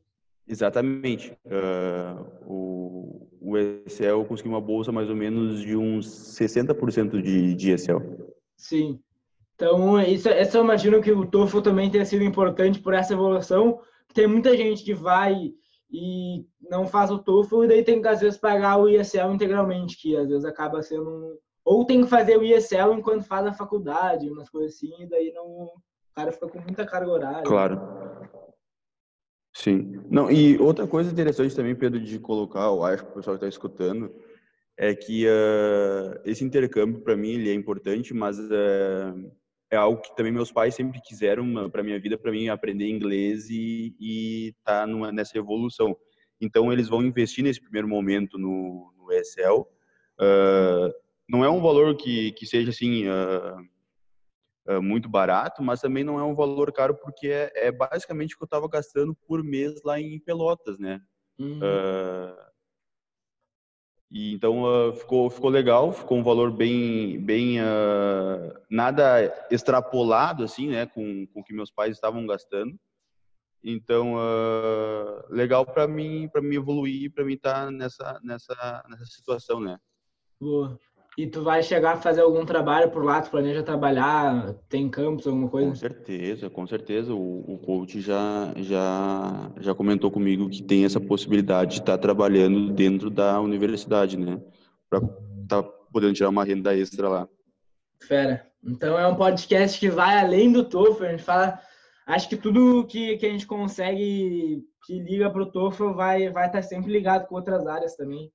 Exatamente. 0.48 1.38
Uh, 1.46 2.26
o, 2.46 3.30
o 3.39 3.58
ESL 3.58 4.26
conseguiu 4.28 4.52
uma 4.52 4.62
bolsa 4.62 4.91
mais 4.91 5.10
ou 5.10 5.15
menos 5.15 5.62
de 5.62 5.76
uns 5.76 6.08
60% 6.08 7.22
de, 7.22 7.56
de 7.56 7.72
ESL. 7.72 8.00
Sim. 8.58 9.00
Então, 9.56 10.02
isso, 10.02 10.30
isso 10.30 10.58
eu 10.58 10.63
imagino 10.63 11.02
que 11.02 11.12
o 11.12 11.26
TOEFL 11.26 11.62
também 11.62 11.89
tenha 11.89 12.06
sido 12.06 12.24
importante 12.24 12.80
por 12.80 12.93
essa 12.93 13.13
evolução. 13.13 13.80
Tem 14.13 14.28
muita 14.28 14.58
gente 14.58 14.84
que 14.84 14.93
vai 14.93 15.54
e 15.93 16.47
não 16.60 16.88
faz 16.88 17.12
o 17.12 17.19
TOEFL 17.19 17.65
e 17.65 17.67
daí 17.67 17.84
tem 17.84 18.01
que 18.01 18.08
às 18.08 18.19
vezes 18.19 18.39
pagar 18.39 18.77
o 18.77 18.89
ISL 18.89 19.32
integralmente, 19.32 19.95
que 19.95 20.17
às 20.17 20.27
vezes 20.27 20.43
acaba 20.43 20.82
sendo 20.82 21.39
ou 21.63 21.86
tem 21.86 22.01
que 22.01 22.10
fazer 22.10 22.38
o 22.38 22.43
ISL 22.43 22.93
enquanto 22.93 23.23
faz 23.23 23.45
a 23.45 23.53
faculdade, 23.53 24.29
umas 24.29 24.49
coisas 24.49 24.75
assim, 24.75 24.91
e 24.99 25.08
daí 25.08 25.32
não 25.32 25.45
o 25.45 25.71
cara 26.15 26.32
fica 26.32 26.47
com 26.47 26.60
muita 26.60 26.86
carga 26.86 27.12
horária. 27.12 27.43
Claro. 27.43 27.79
Sim. 29.56 30.01
Não, 30.10 30.32
e 30.32 30.58
outra 30.60 30.88
coisa 30.88 31.12
interessante 31.12 31.56
também, 31.56 31.75
Pedro, 31.75 31.99
de 31.99 32.19
colocar, 32.19 32.65
eu 32.65 32.84
acho 32.84 33.06
que 33.06 33.12
o 33.12 33.13
pessoal 33.13 33.36
está 33.36 33.47
escutando, 33.47 34.13
é 34.77 34.95
que 34.95 35.27
uh, 35.27 36.19
esse 36.25 36.43
intercâmbio 36.43 37.01
para 37.01 37.15
mim 37.15 37.29
ele 37.29 37.49
é 37.49 37.53
importante, 37.53 38.13
mas 38.13 38.39
uh, 38.39 39.32
é 39.74 39.76
algo 39.76 40.02
que 40.02 40.16
também 40.16 40.32
meus 40.32 40.52
pais 40.52 40.76
sempre 40.76 41.02
quiseram 41.02 41.70
para 41.70 41.84
minha 41.84 42.00
vida, 42.00 42.18
para 42.18 42.32
mim 42.32 42.48
aprender 42.48 42.88
inglês 42.88 43.50
e, 43.50 43.96
e 44.00 44.54
tá 44.64 44.86
numa, 44.86 45.12
nessa 45.12 45.38
evolução. 45.38 45.98
Então 46.40 46.72
eles 46.72 46.88
vão 46.88 47.04
investir 47.04 47.44
nesse 47.44 47.60
primeiro 47.60 47.88
momento 47.88 48.38
no, 48.38 48.94
no 48.96 49.12
ESL. 49.12 49.62
Uh, 50.20 50.94
não 51.28 51.44
é 51.44 51.50
um 51.50 51.62
valor 51.62 51.98
que, 51.98 52.32
que 52.34 52.46
seja 52.46 52.70
assim 52.70 53.08
uh, 53.08 54.76
uh, 54.78 54.82
muito 54.82 55.10
barato, 55.10 55.64
mas 55.64 55.82
também 55.82 56.04
não 56.04 56.20
é 56.20 56.24
um 56.24 56.36
valor 56.36 56.72
caro 56.72 56.96
porque 56.96 57.28
é, 57.28 57.52
é 57.56 57.72
basicamente 57.72 58.36
o 58.36 58.38
que 58.38 58.44
eu 58.44 58.46
estava 58.46 58.68
gastando 58.68 59.16
por 59.28 59.44
mês 59.44 59.82
lá 59.84 60.00
em 60.00 60.20
Pelotas, 60.20 60.78
né? 60.78 61.02
Uhum. 61.40 61.60
E 64.13 64.32
então 64.32 64.62
uh, 64.62 64.93
ficou 64.93 65.28
ficou 65.28 65.49
legal, 65.49 65.91
ficou 65.91 66.19
um 66.19 66.23
valor 66.23 66.52
bem 66.52 67.19
bem 67.19 67.60
uh, 67.60 68.54
nada 68.69 69.34
extrapolado 69.49 70.43
assim, 70.43 70.67
né, 70.67 70.86
com 70.86 71.26
com 71.34 71.39
o 71.39 71.43
que 71.43 71.52
meus 71.52 71.71
pais 71.71 71.95
estavam 71.95 72.23
gastando. 72.28 72.80
Então 73.63 74.13
uh, 74.13 75.34
legal 75.34 75.65
para 75.65 75.88
mim 75.88 76.30
para 76.32 76.43
mim 76.43 76.58
evoluir, 76.58 77.12
para 77.12 77.26
mim 77.26 77.34
estar 77.34 77.65
tá 77.65 77.71
nessa 77.71 78.19
nessa 78.23 78.86
nessa 78.88 79.06
situação, 79.06 79.60
né? 79.60 79.80
Boa. 80.39 80.78
E 81.15 81.28
tu 81.28 81.43
vai 81.43 81.62
chegar 81.62 81.93
a 81.93 81.97
fazer 81.97 82.21
algum 82.21 82.43
trabalho 82.43 82.89
por 82.89 83.04
lá? 83.04 83.21
Tu 83.21 83.30
planeja 83.30 83.62
trabalhar? 83.62 84.54
Tem 84.67 84.89
campus, 84.89 85.28
alguma 85.28 85.47
coisa? 85.47 85.69
Com 85.69 85.76
certeza, 85.76 86.49
com 86.49 86.65
certeza. 86.65 87.13
O, 87.13 87.54
o 87.54 87.58
coach 87.60 88.02
já, 88.02 88.52
já, 88.58 89.52
já 89.60 89.76
comentou 89.76 90.10
comigo 90.10 90.49
que 90.49 90.63
tem 90.63 90.86
essa 90.86 90.99
possibilidade 90.99 91.76
de 91.76 91.80
estar 91.82 91.99
trabalhando 91.99 92.71
dentro 92.73 93.12
da 93.12 93.39
universidade, 93.39 94.17
né? 94.17 94.41
Para 94.89 94.99
estar 94.99 95.62
tá 95.62 95.69
podendo 95.91 96.13
tirar 96.13 96.30
uma 96.30 96.43
renda 96.43 96.76
extra 96.76 97.08
lá. 97.08 97.30
Fera. 98.08 98.47
Então 98.63 98.97
é 98.97 99.08
um 99.08 99.15
podcast 99.15 99.80
que 99.80 99.89
vai 99.89 100.19
além 100.19 100.52
do 100.52 100.63
TOEFL. 100.63 101.06
A 101.06 101.12
gente 101.12 101.23
fala... 101.23 101.60
Acho 102.06 102.28
que 102.28 102.36
tudo 102.36 102.86
que, 102.86 103.17
que 103.17 103.26
a 103.26 103.30
gente 103.30 103.47
consegue 103.47 104.65
que 104.86 104.99
liga 104.99 105.30
para 105.30 105.43
o 105.43 105.52
TOEFL 105.52 105.93
vai, 105.93 106.30
vai 106.30 106.47
estar 106.47 106.62
sempre 106.62 106.91
ligado 106.91 107.28
com 107.28 107.36
outras 107.36 107.65
áreas 107.65 107.95
também. 107.95 108.30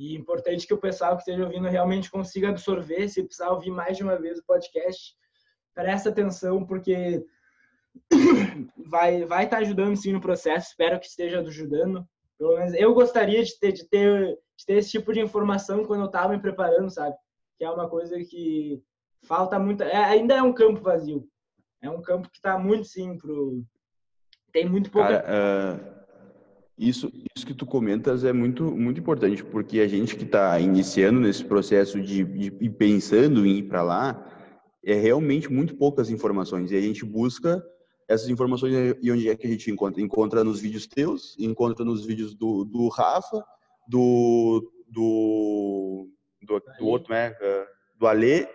E 0.00 0.16
importante 0.16 0.66
que 0.66 0.72
o 0.72 0.78
pessoal 0.78 1.14
que 1.14 1.20
esteja 1.20 1.44
ouvindo 1.44 1.68
realmente 1.68 2.10
consiga 2.10 2.48
absorver. 2.48 3.06
Se 3.06 3.22
precisar 3.22 3.50
ouvir 3.50 3.70
mais 3.70 3.98
de 3.98 4.02
uma 4.02 4.16
vez 4.16 4.38
o 4.38 4.44
podcast, 4.46 5.14
presta 5.74 6.08
atenção, 6.08 6.64
porque 6.64 7.22
vai 8.78 9.26
vai 9.26 9.44
estar 9.44 9.58
tá 9.58 9.62
ajudando 9.62 9.94
sim 9.96 10.14
no 10.14 10.20
processo. 10.20 10.68
Espero 10.68 10.98
que 10.98 11.04
esteja 11.04 11.40
ajudando. 11.40 12.08
Pelo 12.38 12.56
menos 12.56 12.72
eu 12.72 12.94
gostaria 12.94 13.44
de 13.44 13.60
ter, 13.60 13.72
de 13.72 13.84
ter, 13.90 14.38
de 14.56 14.64
ter 14.64 14.78
esse 14.78 14.90
tipo 14.90 15.12
de 15.12 15.20
informação 15.20 15.84
quando 15.84 16.00
eu 16.00 16.06
estava 16.06 16.32
me 16.32 16.40
preparando, 16.40 16.88
sabe? 16.88 17.14
Que 17.58 17.64
é 17.66 17.70
uma 17.70 17.86
coisa 17.86 18.18
que 18.24 18.82
falta 19.24 19.58
muito. 19.58 19.82
É, 19.82 19.96
ainda 19.96 20.34
é 20.34 20.42
um 20.42 20.54
campo 20.54 20.80
vazio. 20.80 21.28
É 21.82 21.90
um 21.90 22.00
campo 22.00 22.30
que 22.30 22.38
está 22.38 22.58
muito 22.58 22.86
sim 22.86 23.18
pro. 23.18 23.62
Tem 24.50 24.66
muito 24.66 24.90
pouca. 24.90 25.20
Cara, 25.20 25.76
uh 25.96 25.99
isso, 26.80 27.12
isso 27.36 27.46
que 27.46 27.52
tu 27.52 27.66
comentas 27.66 28.24
é 28.24 28.32
muito, 28.32 28.64
muito 28.74 28.98
importante, 28.98 29.44
porque 29.44 29.80
a 29.80 29.86
gente 29.86 30.16
que 30.16 30.24
está 30.24 30.58
iniciando 30.58 31.20
nesse 31.20 31.44
processo 31.44 32.00
de, 32.00 32.24
de, 32.24 32.48
de 32.48 32.70
pensando 32.70 33.44
em 33.44 33.58
ir 33.58 33.64
para 33.64 33.82
lá, 33.82 34.26
é 34.82 34.94
realmente 34.94 35.52
muito 35.52 35.76
poucas 35.76 36.08
informações. 36.08 36.70
E 36.70 36.76
a 36.76 36.80
gente 36.80 37.04
busca 37.04 37.62
essas 38.08 38.30
informações 38.30 38.96
e 39.02 39.12
onde 39.12 39.28
é 39.28 39.36
que 39.36 39.46
a 39.46 39.50
gente 39.50 39.70
encontra? 39.70 40.00
Encontra 40.00 40.42
nos 40.42 40.58
vídeos 40.58 40.86
teus, 40.86 41.36
encontra 41.38 41.84
nos 41.84 42.06
vídeos 42.06 42.34
do, 42.34 42.64
do 42.64 42.88
Rafa, 42.88 43.44
do, 43.86 44.72
do, 44.88 46.08
do, 46.40 46.62
do 46.78 46.86
outro, 46.86 47.12
né? 47.12 47.34
Do 47.98 48.06
Alê. 48.06 48.48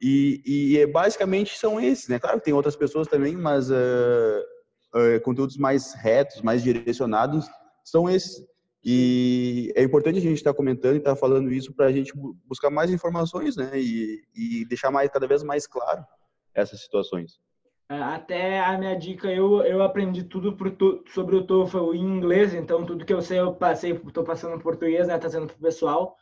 E, 0.00 0.40
e 0.46 0.78
é, 0.78 0.86
basicamente 0.86 1.58
são 1.58 1.80
esses, 1.80 2.06
né? 2.06 2.20
Claro 2.20 2.38
que 2.38 2.44
tem 2.44 2.54
outras 2.54 2.76
pessoas 2.76 3.08
também, 3.08 3.36
mas 3.36 3.70
uh, 3.70 3.74
uh, 3.74 5.20
conteúdos 5.24 5.56
mais 5.56 5.94
retos, 5.94 6.42
mais 6.42 6.62
direcionados 6.62 7.50
são 7.84 8.08
esses. 8.08 8.44
E 8.84 9.72
é 9.76 9.82
importante 9.82 10.18
a 10.18 10.20
gente 10.20 10.34
estar 10.34 10.52
comentando 10.52 10.94
e 10.94 10.98
estar 10.98 11.14
falando 11.14 11.52
isso 11.52 11.72
para 11.72 11.86
a 11.86 11.92
gente 11.92 12.12
buscar 12.44 12.68
mais 12.68 12.90
informações, 12.90 13.56
né? 13.56 13.70
E, 13.74 14.22
e 14.34 14.64
deixar 14.66 14.90
mais 14.90 15.08
cada 15.08 15.26
vez 15.26 15.42
mais 15.42 15.66
claro 15.66 16.04
essas 16.52 16.80
situações. 16.80 17.38
É, 17.88 17.94
até 17.94 18.58
a 18.58 18.76
minha 18.76 18.96
dica, 18.96 19.30
eu, 19.30 19.62
eu 19.62 19.82
aprendi 19.82 20.24
tudo 20.24 20.56
tu, 20.72 21.04
sobre 21.08 21.36
o 21.36 21.46
TOEFL 21.46 21.94
em 21.94 22.00
inglês, 22.00 22.54
então 22.54 22.84
tudo 22.84 23.04
que 23.04 23.12
eu 23.12 23.22
sei 23.22 23.38
eu 23.38 23.54
passei, 23.54 23.92
estou 23.92 24.24
passando 24.24 24.56
em 24.56 24.60
português, 24.60 25.06
né? 25.06 25.16
Tá 25.16 25.28
sendo 25.28 25.46
pro 25.46 25.58
pessoal. 25.58 26.16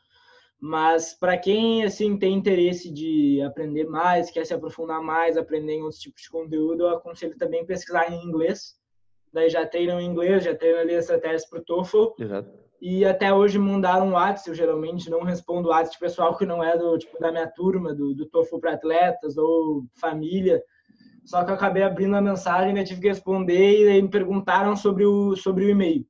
Mas 0.61 1.14
para 1.14 1.38
quem 1.38 1.85
assim 1.85 2.18
tem 2.18 2.35
interesse 2.35 2.92
de 2.92 3.40
aprender 3.40 3.85
mais, 3.85 4.31
quer 4.31 4.44
se 4.44 4.53
aprofundar 4.53 5.01
mais, 5.01 5.38
aprender 5.38 5.75
em 5.75 5.83
outros 5.83 6.01
tipos 6.01 6.23
de 6.23 6.29
conteúdo, 6.29 6.83
eu 6.83 6.90
aconselho 6.90 7.38
também 7.38 7.64
pesquisar 7.64 8.12
em 8.12 8.23
inglês 8.23 8.79
daí 9.33 9.49
já 9.49 9.66
treinam 9.66 10.01
inglês, 10.01 10.45
já 10.45 10.55
treinam 10.55 10.81
ali 10.81 10.95
estratégias 10.95 11.49
para 11.49 11.61
o 11.61 11.64
TOEFL. 11.64 12.14
Exato. 12.19 12.51
E 12.81 13.05
até 13.05 13.33
hoje 13.33 13.59
mandaram 13.59 14.09
um 14.09 14.12
WhatsApp, 14.12 14.49
eu 14.49 14.55
geralmente 14.55 15.11
não 15.11 15.23
respondo 15.23 15.69
WhatsApp 15.69 15.93
de 15.93 15.99
pessoal 15.99 16.37
que 16.37 16.47
não 16.47 16.64
é 16.64 16.79
do 16.79 16.97
tipo 16.97 17.19
da 17.21 17.31
minha 17.31 17.47
turma, 17.47 17.95
do, 17.95 18.14
do 18.14 18.27
TOEFL 18.27 18.59
para 18.59 18.73
atletas 18.73 19.37
ou 19.37 19.85
família. 20.01 20.62
Só 21.25 21.45
que 21.45 21.51
eu 21.51 21.55
acabei 21.55 21.83
abrindo 21.83 22.16
a 22.16 22.23
mensagem, 22.23 22.73
né, 22.73 22.83
tive 22.83 23.03
que 23.03 23.09
responder 23.09 23.97
e 23.97 24.03
me 24.03 24.09
perguntaram 24.09 24.75
sobre 24.75 25.05
o 25.05 25.37
sobre 25.37 25.66
o 25.66 25.69
e-mail. 25.69 26.07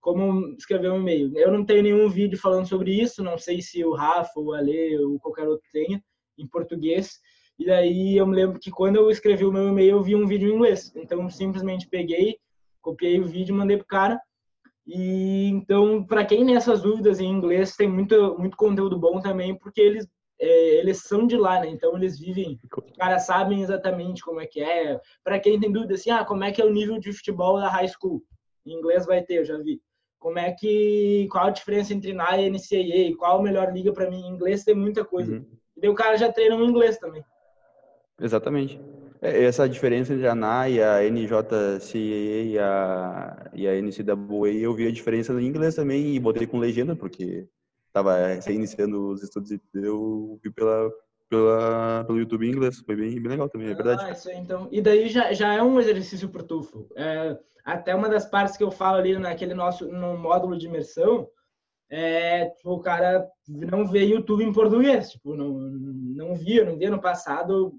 Como 0.00 0.54
escrever 0.56 0.90
um 0.90 1.00
e-mail. 1.00 1.36
Eu 1.36 1.52
não 1.52 1.64
tenho 1.64 1.82
nenhum 1.82 2.08
vídeo 2.08 2.38
falando 2.38 2.66
sobre 2.66 2.98
isso, 2.98 3.22
não 3.22 3.36
sei 3.36 3.60
se 3.60 3.84
o 3.84 3.92
Rafa, 3.92 4.40
o 4.40 4.54
Ale 4.54 4.98
ou 4.98 5.18
qualquer 5.20 5.46
outro 5.46 5.66
tenha 5.70 6.02
em 6.38 6.46
português. 6.46 7.18
E 7.58 7.66
daí 7.66 8.16
eu 8.16 8.26
me 8.26 8.34
lembro 8.36 8.58
que 8.58 8.70
quando 8.70 8.96
eu 8.96 9.10
escrevi 9.10 9.44
o 9.44 9.52
meu 9.52 9.68
e-mail, 9.68 9.96
eu 9.96 10.02
vi 10.02 10.14
um 10.14 10.26
vídeo 10.26 10.48
em 10.48 10.54
inglês. 10.54 10.92
Então 10.96 11.22
eu 11.22 11.30
simplesmente 11.30 11.88
peguei, 11.88 12.38
copiei 12.86 13.20
o 13.20 13.26
vídeo 13.26 13.54
e 13.54 13.58
mandei 13.58 13.76
pro 13.76 13.86
cara 13.86 14.20
e 14.86 15.48
então, 15.48 16.04
para 16.04 16.24
quem 16.24 16.46
tem 16.46 16.54
essas 16.54 16.82
dúvidas 16.82 17.18
em 17.18 17.26
inglês, 17.26 17.74
tem 17.74 17.88
muito, 17.88 18.38
muito 18.38 18.56
conteúdo 18.56 18.96
bom 18.98 19.20
também, 19.20 19.58
porque 19.58 19.80
eles, 19.80 20.06
é, 20.40 20.76
eles 20.76 21.02
são 21.02 21.26
de 21.26 21.36
lá, 21.36 21.60
né? 21.60 21.68
Então, 21.68 21.96
eles 21.96 22.18
vivem, 22.18 22.60
os 22.62 22.96
caras 22.96 23.26
sabem 23.26 23.62
exatamente 23.62 24.22
como 24.22 24.40
é 24.40 24.46
que 24.46 24.60
é. 24.60 25.00
Para 25.24 25.40
quem 25.40 25.58
tem 25.58 25.72
dúvida 25.72 25.94
assim, 25.94 26.10
ah, 26.10 26.24
como 26.24 26.44
é 26.44 26.52
que 26.52 26.62
é 26.62 26.64
o 26.64 26.72
nível 26.72 27.00
de 27.00 27.12
futebol 27.12 27.58
da 27.58 27.68
high 27.68 27.88
school? 27.88 28.22
Em 28.64 28.74
inglês 28.74 29.04
vai 29.04 29.22
ter, 29.22 29.38
eu 29.38 29.44
já 29.44 29.58
vi. 29.58 29.80
Como 30.20 30.38
é 30.38 30.52
que, 30.52 31.26
qual 31.30 31.46
a 31.46 31.50
diferença 31.50 31.92
entre 31.92 32.12
NA 32.12 32.38
e 32.38 32.50
NCAA? 32.50 33.16
Qual 33.18 33.40
a 33.40 33.42
melhor 33.42 33.72
liga 33.72 33.92
para 33.92 34.08
mim? 34.08 34.20
Em 34.20 34.30
inglês 34.30 34.64
tem 34.64 34.74
muita 34.74 35.04
coisa. 35.04 35.32
Uhum. 35.32 35.46
E 35.76 35.80
daí 35.80 35.90
o 35.90 35.94
cara 35.94 36.16
já 36.16 36.32
treina 36.32 36.56
no 36.56 36.64
inglês 36.64 36.96
também. 36.96 37.24
Exatamente. 38.20 38.80
É, 39.20 39.44
essa 39.44 39.68
diferença 39.68 40.12
entre 40.12 40.26
a 40.26 40.34
NA 40.34 40.68
e 40.68 40.82
a 40.82 41.10
NJCA 41.10 41.96
e 41.96 42.58
a, 42.58 43.50
e 43.54 43.68
a 43.68 43.72
NCAA, 43.80 44.52
eu 44.60 44.74
vi 44.74 44.86
a 44.86 44.92
diferença 44.92 45.32
em 45.32 45.46
inglês 45.46 45.74
também 45.74 46.14
e 46.14 46.20
botei 46.20 46.46
com 46.46 46.58
legenda, 46.58 46.94
porque 46.94 47.48
estava 47.86 48.16
iniciando 48.48 49.08
os 49.08 49.22
estudos 49.22 49.50
e 49.50 49.60
eu 49.74 50.38
vi 50.42 50.50
pela, 50.50 50.90
pela, 51.28 52.04
pelo 52.04 52.18
YouTube 52.18 52.46
em 52.46 52.50
inglês. 52.50 52.78
Foi 52.80 52.96
bem, 52.96 53.10
bem 53.20 53.30
legal 53.30 53.48
também, 53.48 53.68
é 53.68 53.74
verdade. 53.74 54.04
Ah, 54.04 54.12
isso 54.12 54.28
aí, 54.28 54.36
então. 54.36 54.68
E 54.70 54.80
daí 54.80 55.08
já, 55.08 55.32
já 55.32 55.54
é 55.54 55.62
um 55.62 55.80
exercício 55.80 56.28
pro 56.28 56.42
TUFO. 56.42 56.88
É, 56.94 57.38
até 57.64 57.94
uma 57.94 58.08
das 58.08 58.26
partes 58.26 58.56
que 58.56 58.64
eu 58.64 58.70
falo 58.70 58.98
ali 58.98 59.18
naquele 59.18 59.54
nosso 59.54 59.86
no 59.88 60.16
módulo 60.16 60.56
de 60.58 60.66
imersão, 60.66 61.28
é, 61.88 62.46
tipo, 62.50 62.72
o 62.72 62.80
cara 62.80 63.26
não 63.48 63.86
vê 63.86 64.04
YouTube 64.04 64.44
em 64.44 64.52
português. 64.52 65.10
Tipo, 65.10 65.34
não, 65.34 65.58
não 65.58 66.34
via, 66.34 66.64
não 66.64 66.76
via 66.76 66.90
no 66.90 67.00
passado 67.00 67.78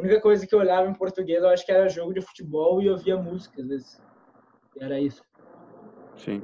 a 0.00 0.02
única 0.02 0.20
coisa 0.20 0.46
que 0.46 0.54
eu 0.54 0.58
olhava 0.58 0.88
em 0.88 0.94
português, 0.94 1.42
eu 1.42 1.48
acho 1.50 1.64
que 1.64 1.70
era 1.70 1.88
jogo 1.88 2.14
de 2.14 2.22
futebol 2.22 2.80
e 2.82 2.86
eu 2.86 2.96
via 2.96 3.16
música, 3.16 3.60
às 3.60 3.68
vezes. 3.68 4.02
Era 4.80 4.98
isso. 4.98 5.22
Sim. 6.16 6.42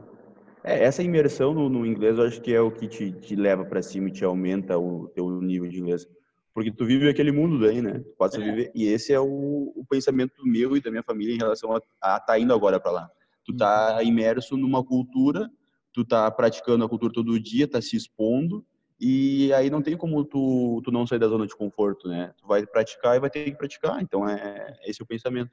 É, 0.63 0.85
essa 0.85 1.03
imersão 1.03 1.55
no, 1.55 1.69
no, 1.69 1.87
inglês, 1.87 2.19
eu 2.19 2.25
acho 2.25 2.41
que 2.43 2.53
é 2.53 2.61
o 2.61 2.71
que 2.71 2.87
te, 2.87 3.13
te 3.13 3.35
leva 3.35 3.65
para 3.65 3.83
cima 3.83 4.09
e 4.09 4.13
te 4.13 4.25
aumenta 4.25 4.79
o 4.79 5.09
teu 5.09 5.41
nível 5.41 5.69
de 5.69 5.81
inglês. 5.81 6.07
Porque 6.53 6.71
tu 6.71 6.85
vive 6.85 7.09
aquele 7.09 7.33
mundo 7.33 7.59
daí, 7.61 7.81
né? 7.81 8.01
Tu 8.01 8.15
pode 8.19 8.37
é. 8.37 8.45
viver. 8.45 8.73
E 8.75 8.87
esse 8.87 9.13
é 9.13 9.21
o, 9.21 9.73
o, 9.75 9.85
pensamento 9.89 10.35
meu 10.45 10.77
e 10.77 10.81
da 10.81 10.91
minha 10.91 11.03
família 11.03 11.35
em 11.35 11.39
relação 11.39 11.75
a, 11.75 11.81
a 12.01 12.21
tá 12.21 12.39
indo 12.39 12.53
agora 12.53 12.79
para 12.79 12.91
lá. 12.91 13.11
Tu 13.45 13.57
tá 13.57 13.97
uhum. 13.97 14.03
imerso 14.03 14.57
numa 14.57 14.85
cultura, 14.85 15.49
tu 15.93 16.05
tá 16.05 16.31
praticando 16.31 16.85
a 16.85 16.89
cultura 16.89 17.13
todo 17.13 17.41
dia, 17.41 17.69
tá 17.69 17.81
se 17.81 17.97
expondo, 17.97 18.65
e 18.99 19.53
aí 19.53 19.69
não 19.69 19.83
tem 19.83 19.97
como 19.97 20.25
tu, 20.25 20.81
tu 20.85 20.91
não 20.91 21.07
sair 21.07 21.19
da 21.19 21.29
zona 21.29 21.47
de 21.47 21.55
conforto, 21.55 22.09
né? 22.09 22.33
Tu 22.39 22.47
vai 22.47 22.67
praticar 22.67 23.17
e 23.17 23.21
vai 23.21 23.29
ter 23.29 23.45
que 23.45 23.57
praticar. 23.57 24.01
Então, 24.01 24.29
é 24.29 24.77
esse 24.85 25.03
é 25.03 25.05
o 25.05 25.07
pensamento. 25.07 25.51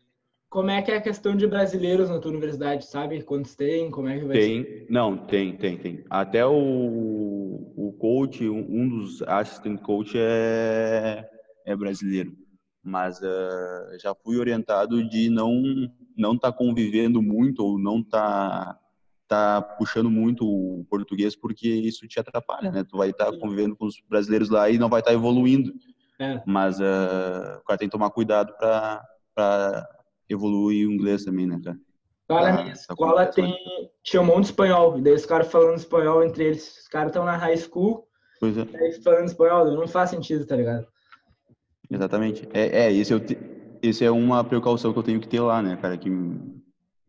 Como 0.50 0.70
é 0.70 0.82
que 0.82 0.92
é 0.92 0.98
a 0.98 1.02
questão 1.02 1.36
de 1.36 1.48
brasileiros 1.48 2.10
na 2.10 2.20
tua 2.20 2.32
universidade, 2.32 2.86
sabe? 2.86 3.24
Quantos 3.24 3.56
tem? 3.56 3.90
Como 3.90 4.08
é 4.08 4.20
que 4.20 4.26
vai 4.26 4.38
tem, 4.38 4.64
ser? 4.64 4.86
Não, 4.88 5.18
tem, 5.18 5.58
tem, 5.58 5.78
tem. 5.78 6.06
Até 6.10 6.46
o, 6.46 6.54
o 6.54 7.96
coach, 8.00 8.48
um 8.48 8.88
dos 8.88 9.24
assistant 9.24 9.82
coach 9.82 10.16
é, 10.16 11.28
é 11.66 11.76
brasileiro. 11.76 12.38
Mas 12.84 13.20
uh, 13.20 14.00
já 14.00 14.14
fui 14.14 14.38
orientado 14.38 15.04
de 15.10 15.30
não 15.30 15.60
não 16.16 16.36
estar 16.36 16.52
tá 16.52 16.58
convivendo 16.58 17.22
muito 17.22 17.66
ou 17.66 17.80
não 17.80 18.02
estar 18.02 18.76
tá 18.76 18.80
tá 19.34 19.62
puxando 19.62 20.10
muito 20.10 20.46
o 20.46 20.86
português 20.90 21.36
porque 21.36 21.68
isso 21.68 22.08
te 22.08 22.20
atrapalha, 22.20 22.72
né? 22.72 22.84
Tu 22.84 22.98
vai 22.98 23.10
estar 23.10 23.32
tá 23.32 23.38
convivendo 23.38 23.76
com 23.76 23.86
os 23.86 23.96
brasileiros 24.10 24.50
lá 24.50 24.70
e 24.70 24.78
não 24.78 24.90
vai 24.90 25.02
estar 25.02 25.12
tá 25.12 25.16
evoluindo. 25.16 25.74
É. 26.20 26.42
Mas 26.46 26.80
uh, 26.80 27.60
o 27.60 27.66
cara 27.66 27.78
tem 27.78 27.88
que 27.88 27.92
tomar 27.92 28.10
cuidado 28.12 28.54
para 28.58 29.88
evoluir 30.30 30.88
o 30.88 30.92
inglês 30.92 31.26
também, 31.26 31.48
né, 31.48 31.60
cara? 31.64 31.78
Lá 32.30 32.42
na 32.42 32.62
minha 32.62 32.74
escola 32.74 33.26
tem, 33.26 33.56
tinha 34.02 34.22
um 34.22 34.26
monte 34.26 34.46
de 34.46 34.52
espanhol, 34.52 34.98
e 34.98 35.02
daí 35.02 35.14
os 35.14 35.26
caras 35.26 35.52
falando 35.52 35.78
espanhol 35.78 36.24
entre 36.24 36.46
eles. 36.46 36.78
Os 36.78 36.88
caras 36.88 37.08
estão 37.08 37.26
na 37.26 37.36
high 37.36 37.58
school, 37.58 38.08
pois 38.40 38.58
é. 38.58 38.66
falando 39.04 39.26
espanhol, 39.26 39.72
não 39.72 39.88
faz 39.88 40.10
sentido, 40.10 40.46
tá 40.46 40.56
ligado? 40.56 40.88
Exatamente. 41.92 42.48
É, 42.54 42.86
é 42.86 42.94
esse, 42.94 43.14
eu 43.14 43.20
te, 43.20 43.38
esse 43.82 44.06
é 44.06 44.10
uma 44.10 44.44
precaução 44.44 44.94
que 44.94 45.00
eu 45.00 45.04
tenho 45.04 45.20
que 45.20 45.28
ter 45.28 45.42
lá, 45.42 45.62
né, 45.62 45.76
cara? 45.76 45.98
Que 45.98 46.10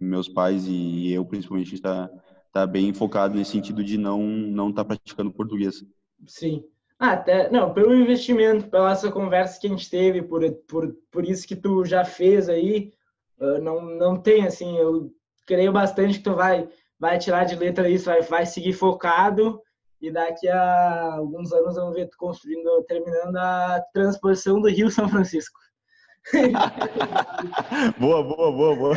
meus 0.05 0.29
pais 0.29 0.67
e 0.67 1.12
eu 1.12 1.25
principalmente 1.25 1.75
está 1.75 2.11
tá 2.53 2.67
bem 2.67 2.93
focado 2.93 3.35
nesse 3.35 3.53
sentido 3.53 3.83
de 3.83 3.99
não 3.99 4.23
não 4.23 4.71
estar 4.71 4.85
tá 4.85 4.88
praticando 4.88 5.33
português. 5.33 5.85
Sim. 6.27 6.64
Ah, 6.99 7.12
até 7.12 7.51
não, 7.51 7.75
pelo 7.75 7.95
investimento, 7.95 8.69
pela 8.69 8.93
essa 8.93 9.11
conversa 9.11 9.61
que 9.61 9.67
a 9.67 9.71
gente 9.71 9.90
teve, 9.90 10.23
por, 10.23 10.49
por, 10.69 10.95
por 11.11 11.25
isso 11.25 11.47
que 11.47 11.57
tu 11.57 11.85
já 11.85 12.05
fez 12.05 12.49
aí, 12.49 12.93
ah, 13.40 13.59
não 13.59 13.83
não 13.83 14.17
tem 14.17 14.47
assim, 14.47 14.77
eu 14.79 15.11
creio 15.47 15.73
bastante 15.73 16.19
que 16.19 16.25
tu 16.25 16.35
vai 16.35 16.69
vai 16.99 17.19
tirar 17.19 17.45
de 17.45 17.57
letra 17.57 17.88
isso, 17.88 18.07
vai 18.07 18.23
vai 18.23 18.47
seguir 18.47 18.73
focado 18.73 19.61
e 20.01 20.11
daqui 20.11 20.49
a 20.49 21.14
alguns 21.14 21.53
anos 21.53 21.77
vamos 21.77 21.95
ver 21.95 22.09
tu 22.09 22.17
construindo, 22.19 22.85
terminando 22.85 23.37
a 23.37 23.83
transposição 23.93 24.61
do 24.61 24.69
Rio 24.69 24.90
São 24.90 25.09
Francisco. 25.09 25.59
boa, 27.99 28.23
boa, 28.23 28.53
boa, 28.53 28.77
boa. 28.77 28.95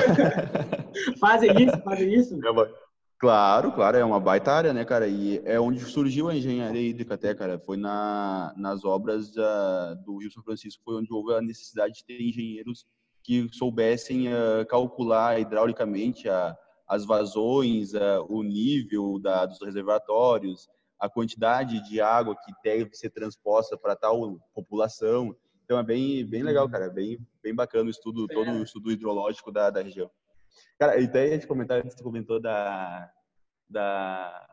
fazem 1.20 1.52
isso, 1.62 1.82
fazem 1.84 2.14
isso? 2.14 2.36
É 2.36 2.72
claro, 3.20 3.72
claro, 3.72 3.98
é 3.98 4.06
uma 4.06 4.20
baita 4.20 4.52
área, 4.52 4.74
né, 4.74 4.86
cara? 4.86 5.08
E 5.08 5.42
é 5.46 5.60
onde 5.60 5.80
surgiu 5.80 6.30
a 6.30 6.36
engenharia 6.36 6.90
hídrica 6.90 7.16
até, 7.16 7.34
cara. 7.36 7.60
Foi 7.60 7.78
na, 7.78 8.54
nas 8.56 8.86
obras 8.86 9.36
uh, 9.36 9.96
do 10.06 10.18
Rio 10.18 10.32
São 10.32 10.44
Francisco, 10.44 10.84
foi 10.84 10.96
onde 10.96 11.12
houve 11.12 11.34
a 11.34 11.42
necessidade 11.42 11.96
de 11.96 12.06
ter 12.06 12.22
engenheiros 12.22 12.86
que 13.24 13.48
soubessem 13.52 14.30
uh, 14.30 14.66
calcular 14.68 15.40
hidraulicamente 15.40 16.30
a, 16.30 16.56
as 16.88 17.06
vazões, 17.06 17.94
uh, 17.94 18.26
o 18.30 18.42
nível 18.42 19.20
da, 19.20 19.46
dos 19.46 19.62
reservatórios, 19.62 20.70
a 21.00 21.10
quantidade 21.10 21.82
de 21.88 22.00
água 22.00 22.36
que 22.36 22.52
deve 22.64 22.96
ser 22.96 23.10
transposta 23.10 23.78
para 23.78 23.96
tal 23.96 24.40
população. 24.54 25.36
Então 25.68 25.78
é 25.78 25.84
bem, 25.84 26.26
bem 26.26 26.44
legal, 26.44 26.64
uhum. 26.64 26.72
cara. 26.72 26.86
É 26.86 26.90
bem, 26.90 27.20
bem 27.44 27.54
bacana 27.54 27.88
o 27.88 27.90
estudo, 27.90 28.26
é. 28.32 28.34
todo 28.34 28.50
o 28.52 28.64
estudo 28.64 28.90
hidrológico 28.90 29.52
da, 29.52 29.70
da 29.70 29.82
região. 29.82 30.10
Cara, 30.80 30.98
e 30.98 31.04
até 31.04 31.36
de 31.36 31.46
comentar, 31.46 31.84
você 31.84 32.02
comentou 32.02 32.40
da, 32.40 33.12
da 33.70 34.48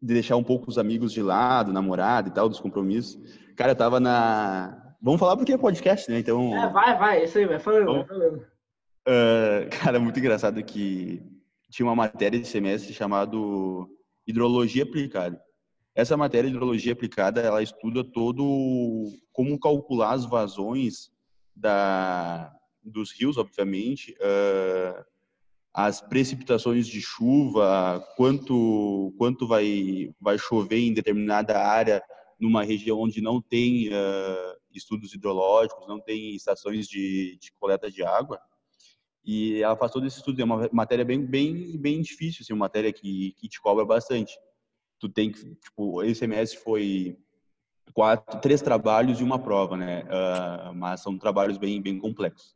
de 0.00 0.14
deixar 0.14 0.36
um 0.36 0.44
pouco 0.44 0.70
os 0.70 0.78
amigos 0.78 1.12
de 1.12 1.20
lado, 1.20 1.72
namorado 1.72 2.28
e 2.28 2.32
tal, 2.32 2.48
dos 2.48 2.60
compromissos. 2.60 3.18
Cara, 3.56 3.72
eu 3.72 3.76
tava 3.76 3.98
na. 3.98 4.94
Vamos 5.02 5.18
falar 5.18 5.36
porque 5.36 5.52
é 5.52 5.58
podcast, 5.58 6.08
né? 6.08 6.20
Então. 6.20 6.56
É, 6.56 6.68
vai, 6.70 6.96
vai, 6.96 7.24
isso 7.24 7.36
aí, 7.36 7.46
vai 7.46 7.58
falando, 7.58 7.92
vai 7.92 8.04
falando. 8.04 8.46
Uh, 9.08 9.68
cara, 9.82 9.98
muito 9.98 10.20
engraçado 10.20 10.62
que 10.62 11.20
tinha 11.70 11.84
uma 11.86 11.96
matéria 11.96 12.38
de 12.38 12.46
semestre 12.46 12.94
chamado 12.94 13.90
Hidrologia 14.24 14.84
Aplicada. 14.84 15.42
Essa 16.00 16.16
matéria 16.16 16.48
de 16.48 16.56
hidrologia 16.56 16.94
aplicada, 16.94 17.42
ela 17.42 17.62
estuda 17.62 18.02
todo 18.02 19.12
como 19.34 19.60
calcular 19.60 20.12
as 20.12 20.24
vazões 20.24 21.12
da, 21.54 22.50
dos 22.82 23.12
rios, 23.12 23.36
obviamente, 23.36 24.12
uh, 24.12 25.04
as 25.74 26.00
precipitações 26.00 26.86
de 26.86 27.02
chuva, 27.02 28.02
quanto 28.16 29.12
quanto 29.18 29.46
vai 29.46 30.10
vai 30.18 30.38
chover 30.38 30.78
em 30.78 30.94
determinada 30.94 31.58
área 31.58 32.02
numa 32.40 32.64
região 32.64 32.98
onde 32.98 33.20
não 33.20 33.38
tem 33.42 33.88
uh, 33.88 34.56
estudos 34.74 35.12
hidrológicos, 35.12 35.86
não 35.86 36.00
tem 36.00 36.34
estações 36.34 36.88
de, 36.88 37.36
de, 37.38 37.52
coleta 37.60 37.90
de 37.90 38.02
água. 38.02 38.40
E 39.22 39.62
ela 39.62 39.76
faz 39.76 39.92
todo 39.92 40.06
esse 40.06 40.16
estudo. 40.16 40.40
É 40.40 40.44
uma 40.44 40.66
matéria 40.72 41.04
bem 41.04 41.20
bem 41.26 41.76
bem 41.78 42.00
difícil, 42.00 42.40
assim, 42.40 42.54
uma 42.54 42.64
matéria 42.64 42.90
que, 42.90 43.34
que 43.36 43.50
te 43.50 43.60
cobra 43.60 43.84
bastante 43.84 44.32
tu 45.00 45.08
tem 45.08 45.32
que, 45.32 45.54
tipo, 45.56 46.02
esse 46.04 46.20
semestre 46.20 46.60
foi 46.60 47.16
quatro, 47.92 48.38
três 48.40 48.60
trabalhos 48.60 49.20
e 49.20 49.24
uma 49.24 49.38
prova, 49.38 49.76
né? 49.76 50.04
Uh, 50.04 50.74
mas 50.74 51.00
são 51.00 51.18
trabalhos 51.18 51.58
bem, 51.58 51.80
bem 51.80 51.98
complexos. 51.98 52.54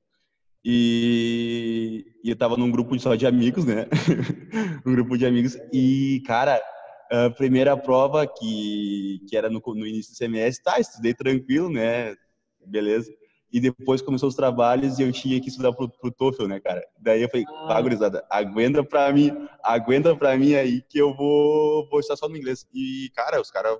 E, 0.64 2.06
e 2.22 2.30
eu 2.30 2.36
tava 2.36 2.56
num 2.56 2.70
grupo 2.70 2.98
só 2.98 3.14
de 3.14 3.26
amigos, 3.26 3.64
né? 3.64 3.86
um 4.86 4.92
grupo 4.92 5.16
de 5.18 5.26
amigos. 5.26 5.56
E, 5.72 6.22
cara, 6.26 6.62
a 7.10 7.30
primeira 7.30 7.76
prova 7.76 8.26
que, 8.26 9.20
que 9.28 9.36
era 9.36 9.50
no, 9.50 9.60
no 9.66 9.86
início 9.86 10.12
do 10.12 10.16
semestre, 10.16 10.64
tá, 10.64 10.78
estudei 10.78 11.14
tranquilo, 11.14 11.70
né? 11.70 12.14
Beleza. 12.66 13.10
E 13.54 13.60
depois 13.60 14.02
começou 14.02 14.28
os 14.28 14.34
trabalhos 14.34 14.98
e 14.98 15.02
eu 15.02 15.12
tinha 15.12 15.40
que 15.40 15.48
estudar 15.48 15.72
pro, 15.72 15.88
pro 15.88 16.10
TOEFL, 16.10 16.48
né, 16.48 16.58
cara? 16.58 16.84
Daí 16.98 17.22
eu 17.22 17.28
falei, 17.28 17.46
ah. 17.68 17.80
gurizada, 17.80 18.26
aguenta 18.28 18.82
pra 18.82 19.12
mim, 19.12 19.30
aguenta 19.62 20.16
pra 20.16 20.36
mim 20.36 20.56
aí 20.56 20.82
que 20.82 20.98
eu 20.98 21.14
vou, 21.14 21.88
vou 21.88 22.00
estar 22.00 22.16
só 22.16 22.28
no 22.28 22.36
inglês. 22.36 22.66
E, 22.74 23.12
cara, 23.14 23.40
os 23.40 23.52
caras, 23.52 23.78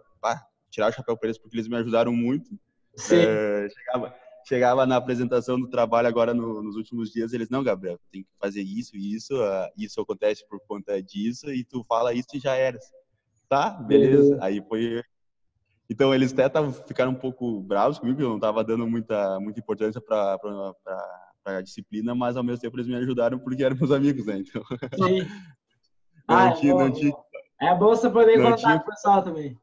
tirar 0.71 0.91
o 0.91 0.93
chapéu 0.93 1.17
pra 1.17 1.27
eles 1.27 1.39
porque 1.39 1.57
eles 1.57 1.67
me 1.67 1.75
ajudaram 1.75 2.13
muito. 2.13 2.57
Sim. 2.95 3.17
É, 3.17 3.69
chegava, 3.69 4.15
chegava 4.47 4.87
na 4.87 4.95
apresentação 4.95 5.59
do 5.59 5.69
trabalho 5.69 6.07
agora 6.07 6.33
no, 6.33 6.63
nos 6.63 6.77
últimos 6.77 7.11
dias, 7.11 7.33
eles, 7.33 7.51
não, 7.51 7.65
Gabriel, 7.65 7.99
tem 8.13 8.23
que 8.23 8.29
fazer 8.39 8.63
isso, 8.63 8.97
isso, 8.97 9.35
uh, 9.35 9.69
isso 9.77 10.01
acontece 10.01 10.47
por 10.49 10.61
conta 10.69 11.03
disso, 11.03 11.51
e 11.51 11.65
tu 11.65 11.83
fala 11.83 12.15
isso 12.15 12.29
e 12.35 12.39
já 12.39 12.55
era. 12.55 12.79
Tá, 13.49 13.71
beleza. 13.71 14.39
Aí 14.41 14.63
foi 14.69 15.03
então 15.89 16.15
eles 16.15 16.33
até 16.33 16.49
tavam, 16.49 16.73
ficaram 16.73 17.13
um 17.13 17.17
pouco 17.17 17.61
bravos 17.61 17.99
comigo, 17.99 18.21
eu 18.21 18.29
não 18.29 18.37
estava 18.37 18.65
dando 18.65 18.87
muita, 18.87 19.39
muita 19.41 19.61
importância 19.61 20.01
para 20.01 20.39
a 21.45 21.61
disciplina, 21.61 22.15
mas 22.15 22.37
ao 22.37 22.45
mesmo 22.45 22.61
tempo 22.61 22.77
eles 22.77 22.87
me 22.87 22.97
ajudaram 22.97 23.39
porque 23.39 23.63
eram 23.63 23.77
meus 23.77 23.91
amigos, 23.91 24.27
né? 24.27 24.39
Então, 24.39 24.63
Sim. 24.95 25.21
não, 26.29 26.37
ah, 26.37 26.53
tinha, 26.53 26.73
é 26.73 26.77
não 26.77 26.91
tinha, 26.91 27.15
é 27.61 27.75
bom 27.75 27.89
você 27.89 28.11
poder 28.11 28.43
contar 28.43 28.57
tinha, 28.57 28.79
com 28.79 28.85
o 28.85 28.91
pessoal 28.91 29.23
também. 29.23 29.59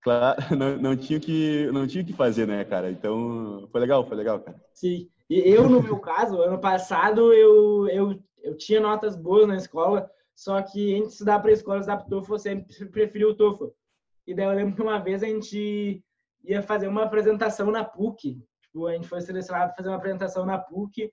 Claro, 0.00 0.36
não, 0.56 0.76
não 0.76 0.96
tinha 0.96 1.18
que 1.18 1.68
não 1.72 1.86
tinha 1.86 2.04
que 2.04 2.12
fazer, 2.12 2.46
né, 2.46 2.64
cara? 2.64 2.90
Então 2.90 3.68
foi 3.72 3.80
legal, 3.80 4.06
foi 4.06 4.16
legal, 4.16 4.40
cara. 4.40 4.60
Sim. 4.72 5.08
E 5.28 5.38
eu 5.38 5.68
no 5.68 5.82
meu 5.82 5.98
caso, 5.98 6.40
ano 6.40 6.60
passado 6.60 7.32
eu 7.32 7.88
eu, 7.88 8.22
eu 8.42 8.56
tinha 8.56 8.80
notas 8.80 9.16
boas 9.16 9.48
na 9.48 9.56
escola, 9.56 10.10
só 10.34 10.60
que 10.62 10.94
antes 10.94 11.08
de 11.08 11.12
estudar 11.14 11.40
para 11.40 11.50
a 11.50 11.54
escola, 11.54 11.78
estudar 11.78 11.96
para 11.96 12.06
o 12.06 12.10
TOEFL, 12.10 12.34
eu 12.34 12.38
sempre 12.38 12.86
preferi 12.86 13.24
o 13.24 13.34
TOEFL. 13.34 13.66
E 14.26 14.34
daí 14.34 14.46
eu 14.46 14.52
lembro 14.52 14.74
que 14.74 14.82
uma 14.82 14.98
vez 14.98 15.22
a 15.22 15.26
gente 15.26 16.02
ia 16.44 16.62
fazer 16.62 16.88
uma 16.88 17.04
apresentação 17.04 17.70
na 17.70 17.84
PUC. 17.84 18.38
Tipo, 18.62 18.86
a 18.86 18.94
gente 18.94 19.08
foi 19.08 19.20
selecionado 19.20 19.68
para 19.68 19.76
fazer 19.76 19.88
uma 19.88 19.96
apresentação 19.96 20.46
na 20.46 20.58
PUC 20.58 21.10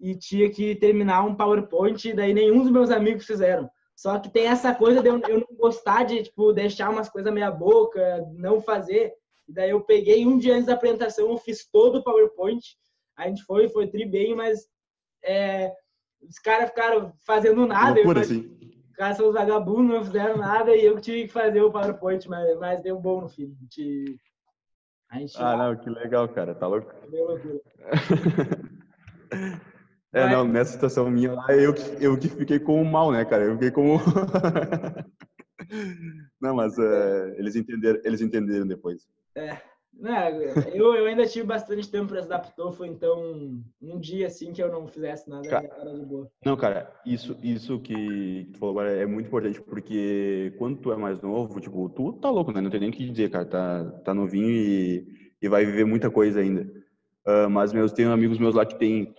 e 0.00 0.14
tinha 0.16 0.50
que 0.50 0.76
terminar 0.76 1.24
um 1.24 1.34
PowerPoint, 1.34 2.08
e 2.08 2.14
daí 2.14 2.32
nenhum 2.32 2.62
dos 2.62 2.70
meus 2.70 2.90
amigos 2.90 3.26
fizeram. 3.26 3.68
Só 3.96 4.18
que 4.18 4.30
tem 4.30 4.46
essa 4.46 4.72
coisa 4.72 5.02
de 5.02 5.08
eu, 5.08 5.20
eu 5.28 5.40
não 5.40 5.56
gostar 5.56 6.04
de, 6.04 6.22
tipo, 6.22 6.52
deixar 6.52 6.88
umas 6.88 7.08
coisas 7.08 7.32
meia 7.32 7.50
boca, 7.50 8.24
não 8.32 8.60
fazer. 8.60 9.12
E 9.48 9.52
daí 9.52 9.70
eu 9.70 9.80
peguei 9.80 10.24
um 10.24 10.38
dia 10.38 10.54
antes 10.54 10.66
da 10.66 10.74
apresentação, 10.74 11.28
eu 11.28 11.36
fiz 11.36 11.68
todo 11.68 11.96
o 11.96 12.04
PowerPoint. 12.04 12.64
A 13.16 13.26
gente 13.26 13.42
foi, 13.42 13.68
foi 13.68 13.88
tri 13.88 14.06
bem, 14.06 14.36
mas 14.36 14.68
é, 15.24 15.72
os 16.22 16.38
caras 16.38 16.68
ficaram 16.68 17.12
fazendo 17.26 17.66
nada. 17.66 17.96
Loucura, 17.96 18.20
eu, 18.20 18.22
assim 18.22 18.58
caras 18.98 19.16
são 19.16 19.28
os 19.28 19.34
vagabundos, 19.34 19.96
não 19.96 20.04
fizeram 20.04 20.36
nada 20.36 20.74
e 20.74 20.84
eu 20.84 21.00
tive 21.00 21.28
que 21.28 21.32
fazer 21.32 21.62
o 21.62 21.70
PowerPoint, 21.70 22.28
mas, 22.28 22.58
mas 22.58 22.82
deu 22.82 22.98
bom 22.98 23.22
no 23.22 23.28
fim. 23.28 23.56
Gente, 23.60 24.20
gente 25.14 25.36
ah, 25.38 25.56
não, 25.56 25.76
que 25.76 25.88
legal, 25.88 26.28
cara, 26.28 26.54
tá 26.54 26.66
louco? 26.66 26.92
Deu 27.08 27.26
loucura. 27.26 27.60
é, 30.12 30.24
mas... 30.24 30.32
não, 30.32 30.44
nessa 30.44 30.72
situação 30.72 31.08
minha 31.08 31.32
lá, 31.32 31.46
eu, 31.52 31.72
eu 32.00 32.18
que 32.18 32.28
fiquei 32.28 32.58
com 32.58 32.82
o 32.82 32.84
mal, 32.84 33.12
né, 33.12 33.24
cara? 33.24 33.44
Eu 33.44 33.54
fiquei 33.54 33.70
com 33.70 33.96
Não, 36.40 36.54
mas 36.54 36.76
uh, 36.76 37.34
eles, 37.36 37.54
entenderam, 37.54 38.00
eles 38.04 38.20
entenderam 38.20 38.66
depois. 38.66 39.06
É. 39.36 39.58
Não, 39.98 40.28
eu, 40.72 40.94
eu 40.94 41.06
ainda 41.06 41.26
tive 41.26 41.44
bastante 41.44 41.90
tempo 41.90 42.08
para 42.08 42.22
se 42.22 42.26
adaptar, 42.26 42.70
foi 42.70 42.86
então 42.86 43.60
um 43.82 43.98
dia 43.98 44.28
assim 44.28 44.52
que 44.52 44.62
eu 44.62 44.70
não 44.70 44.86
fizesse 44.86 45.28
nada 45.28 45.48
cara, 45.48 45.68
era 45.80 45.92
de 45.92 46.04
boa. 46.04 46.30
Não, 46.44 46.56
cara, 46.56 46.92
isso, 47.04 47.36
isso 47.42 47.80
que 47.80 48.48
tu 48.52 48.58
falou 48.60 48.78
agora 48.78 48.96
é 48.96 49.04
muito 49.04 49.26
importante, 49.26 49.60
porque 49.60 50.54
quando 50.56 50.78
tu 50.78 50.92
é 50.92 50.96
mais 50.96 51.20
novo, 51.20 51.60
tipo, 51.60 51.88
tu 51.88 52.12
tá 52.12 52.30
louco, 52.30 52.52
né? 52.52 52.60
Não 52.60 52.70
tem 52.70 52.78
nem 52.78 52.90
o 52.90 52.92
que 52.92 53.10
dizer, 53.10 53.28
cara, 53.28 53.44
tá, 53.44 53.84
tá 54.04 54.14
novinho 54.14 54.48
e, 54.48 55.04
e 55.42 55.48
vai 55.48 55.66
viver 55.66 55.84
muita 55.84 56.08
coisa 56.08 56.40
ainda. 56.40 56.62
Uh, 57.26 57.50
mas 57.50 57.72
meus, 57.72 57.92
tenho 57.92 58.12
amigos 58.12 58.38
meus 58.38 58.54
lá 58.54 58.64
que 58.64 58.78
tem, 58.78 59.12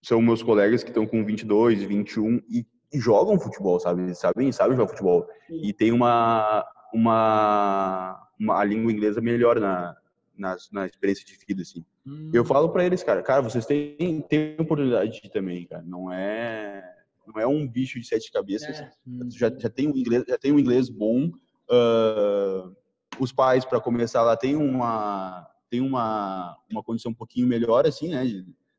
são 0.00 0.22
meus 0.22 0.44
colegas 0.44 0.84
que 0.84 0.90
estão 0.90 1.06
com 1.06 1.24
22, 1.24 1.82
21 1.82 2.40
e, 2.48 2.64
e 2.92 2.98
jogam 3.00 3.38
futebol, 3.38 3.80
sabe? 3.80 4.14
Sabem, 4.14 4.52
sabem 4.52 4.76
jogar 4.76 4.88
futebol. 4.88 5.26
Sim. 5.48 5.60
E 5.60 5.72
tem 5.72 5.90
uma, 5.90 6.64
uma, 6.94 8.28
uma, 8.38 8.60
a 8.60 8.64
língua 8.64 8.92
inglesa 8.92 9.20
melhor 9.20 9.58
na, 9.58 9.96
na, 10.40 10.56
na 10.72 10.86
experiência 10.86 11.24
de 11.24 11.36
vida, 11.46 11.62
assim. 11.62 11.84
Hum. 12.06 12.30
Eu 12.32 12.44
falo 12.44 12.70
para 12.70 12.84
eles, 12.84 13.02
cara, 13.02 13.22
cara, 13.22 13.42
vocês 13.42 13.66
têm, 13.66 14.22
têm 14.22 14.56
oportunidade 14.58 15.20
também, 15.30 15.66
cara. 15.66 15.82
Não 15.82 16.10
é, 16.10 16.82
não 17.26 17.40
é 17.40 17.46
um 17.46 17.68
bicho 17.68 18.00
de 18.00 18.06
sete 18.06 18.32
cabeças. 18.32 18.80
É. 18.80 18.90
Já, 19.30 19.52
já 19.56 19.68
tem 19.68 19.86
um 19.86 19.96
inglês, 19.96 20.24
já 20.26 20.38
tem 20.38 20.50
um 20.50 20.58
inglês 20.58 20.88
bom. 20.88 21.26
Uh, 21.70 22.74
os 23.20 23.32
pais, 23.32 23.64
para 23.64 23.80
começar 23.80 24.22
lá, 24.22 24.36
tem 24.36 24.56
uma, 24.56 25.46
tem 25.68 25.80
uma, 25.80 26.56
uma 26.70 26.82
condição 26.82 27.12
um 27.12 27.14
pouquinho 27.14 27.46
melhor, 27.46 27.86
assim, 27.86 28.08
né? 28.08 28.24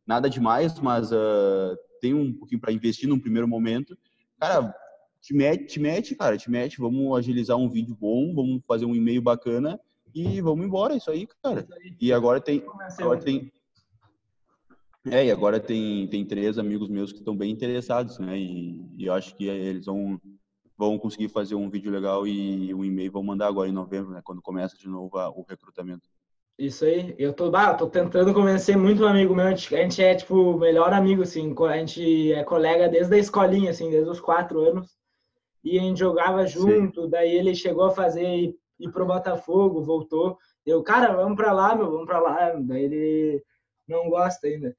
Nada 0.06 0.30
demais, 0.30 0.80
mas 0.80 1.12
uh, 1.12 1.78
tem 2.02 2.14
um 2.16 2.34
pouquinho 2.34 2.60
para 2.60 2.74
investir 2.74 3.08
num 3.08 3.20
primeiro 3.20 3.48
momento. 3.48 3.96
Cara, 4.40 4.76
te 5.22 5.34
mete, 5.36 5.66
te 5.68 5.80
mete, 5.80 6.16
cara, 6.16 6.36
te 6.36 6.50
mete. 6.50 6.80
Vamos 6.80 7.16
agilizar 7.16 7.56
um 7.56 7.70
vídeo 7.70 7.96
bom, 7.96 8.34
vamos 8.34 8.62
fazer 8.68 8.86
um 8.86 8.96
e-mail 8.96 9.22
bacana 9.22 9.80
e 10.14 10.42
vamos 10.42 10.66
embora, 10.66 10.96
isso 10.96 11.10
aí, 11.10 11.28
cara. 11.44 11.68
E 12.00 12.12
agora 12.12 12.40
tem, 12.40 12.64
agora 13.00 13.20
tem 13.20 13.52
é, 15.10 15.26
e 15.26 15.32
agora 15.32 15.60
tem, 15.60 16.08
tem 16.08 16.24
três 16.24 16.60
amigos 16.60 16.88
meus 16.88 17.12
que 17.12 17.20
estão 17.20 17.36
bem 17.36 17.52
interessados, 17.52 18.20
né? 18.20 18.38
E, 18.38 18.86
e, 18.98 19.06
eu 19.06 19.14
acho 19.14 19.36
que 19.36 19.48
eles 19.48 19.86
vão, 19.88 20.20
vão 20.78 21.00
conseguir 21.00 21.28
fazer 21.28 21.56
um 21.56 21.70
vídeo 21.70 21.92
legal 21.92 22.28
e 22.28 22.72
um 22.74 22.86
e-mail 22.86 23.12
vão 23.12 23.24
mandar 23.24 23.48
agora 23.48 23.68
em 23.68 23.74
novembro, 23.74 24.12
né? 24.12 24.22
Quando 24.24 24.44
começa 24.44 24.78
de 24.78 24.88
novo 24.88 25.18
a, 25.18 25.30
o 25.30 25.44
recrutamento. 25.48 26.08
Isso 26.56 26.86
aí. 26.86 27.16
Eu 27.18 27.34
tô, 27.34 27.50
bah, 27.50 27.74
tô 27.74 27.88
tentando 27.88 28.32
convencer 28.32 28.78
muito 28.78 29.04
um 29.04 29.08
amigo 29.08 29.34
meu. 29.34 29.48
A 29.48 29.56
gente 29.56 30.04
é, 30.04 30.14
tipo, 30.14 30.56
melhor 30.60 30.94
amigo, 30.94 31.24
assim. 31.24 31.56
A 31.68 31.78
gente 31.78 32.32
é 32.32 32.44
colega 32.44 32.88
desde 32.88 33.16
a 33.16 33.18
escolinha, 33.18 33.72
assim, 33.72 33.90
desde 33.90 34.10
os 34.10 34.20
quatro 34.20 34.60
anos. 34.62 34.96
E 35.64 35.80
a 35.80 35.82
gente 35.82 36.00
jogava 36.00 36.46
junto. 36.46 37.06
Sim. 37.06 37.10
Daí 37.10 37.36
ele 37.36 37.56
chegou 37.56 37.86
a 37.86 37.92
fazer 37.92 38.56
ir 38.82 38.92
pro 38.92 39.06
Botafogo, 39.06 39.84
voltou. 39.84 40.38
Eu, 40.66 40.82
cara, 40.84 41.14
vamos 41.16 41.36
para 41.36 41.52
lá, 41.52 41.76
meu, 41.76 41.90
vamos 41.90 42.06
para 42.06 42.20
lá. 42.20 42.54
Daí 42.60 42.84
ele 42.84 43.44
não 43.88 44.10
gosta 44.10 44.48
ainda. 44.48 44.76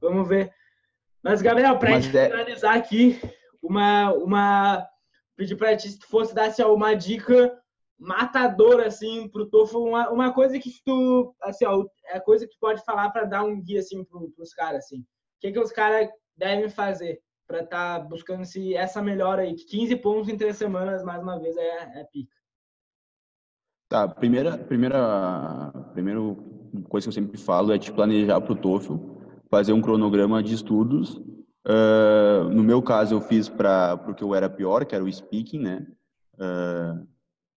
Vamos 0.00 0.28
ver. 0.28 0.52
Mas, 1.22 1.40
Gabriel, 1.40 1.78
para 1.78 2.00
gente 2.00 2.16
é... 2.16 2.28
finalizar 2.28 2.76
aqui, 2.76 3.20
uma, 3.62 4.12
uma 4.12 4.88
pedir 5.36 5.56
para 5.56 5.76
ti 5.76 5.88
se 5.88 5.98
tu 5.98 6.06
fosse 6.06 6.34
dar 6.34 6.46
assim, 6.46 6.62
uma 6.62 6.94
dica 6.94 7.56
matadora 7.98 8.86
assim 8.88 9.28
pro 9.28 9.48
Tofo, 9.48 9.78
uma, 9.78 10.10
uma 10.10 10.32
coisa 10.32 10.58
que 10.58 10.70
tu, 10.84 11.34
assim, 11.40 11.64
ó, 11.64 11.84
é 12.06 12.18
coisa 12.18 12.46
que 12.46 12.54
tu 12.54 12.58
pode 12.60 12.84
falar 12.84 13.10
para 13.10 13.24
dar 13.24 13.44
um 13.44 13.60
guia 13.62 13.78
assim 13.78 14.04
pro, 14.04 14.30
pros 14.32 14.52
caras 14.52 14.84
assim. 14.84 15.00
O 15.00 15.06
que 15.40 15.52
que 15.52 15.60
os 15.60 15.70
caras 15.70 16.08
devem 16.36 16.68
fazer 16.68 17.20
para 17.46 17.60
estar 17.60 18.00
tá 18.00 18.04
buscando 18.04 18.44
se 18.44 18.74
essa 18.74 19.00
melhora 19.00 19.42
aí? 19.42 19.54
15 19.54 19.96
pontos 19.96 20.28
em 20.28 20.36
três 20.36 20.56
semanas, 20.56 21.04
mais 21.04 21.22
uma 21.22 21.38
vez, 21.38 21.56
é, 21.56 22.00
é 22.00 22.04
pica. 22.12 22.34
Tá, 23.92 24.08
primeira, 24.08 24.56
primeira, 24.56 25.70
primeira 25.92 26.18
coisa 26.88 27.04
que 27.04 27.08
eu 27.10 27.12
sempre 27.12 27.38
falo 27.38 27.74
é 27.74 27.78
te 27.78 27.92
planejar 27.92 28.40
para 28.40 28.54
o 28.54 28.56
TOEFL, 28.56 28.96
fazer 29.50 29.74
um 29.74 29.82
cronograma 29.82 30.42
de 30.42 30.54
estudos. 30.54 31.16
Uh, 31.68 32.48
no 32.50 32.64
meu 32.64 32.80
caso, 32.80 33.14
eu 33.14 33.20
fiz 33.20 33.50
para 33.50 33.98
porque 33.98 34.24
eu 34.24 34.34
era 34.34 34.48
pior, 34.48 34.86
que 34.86 34.94
era 34.94 35.04
o 35.04 35.12
speaking, 35.12 35.58
né? 35.58 35.86
Uh, 36.38 37.06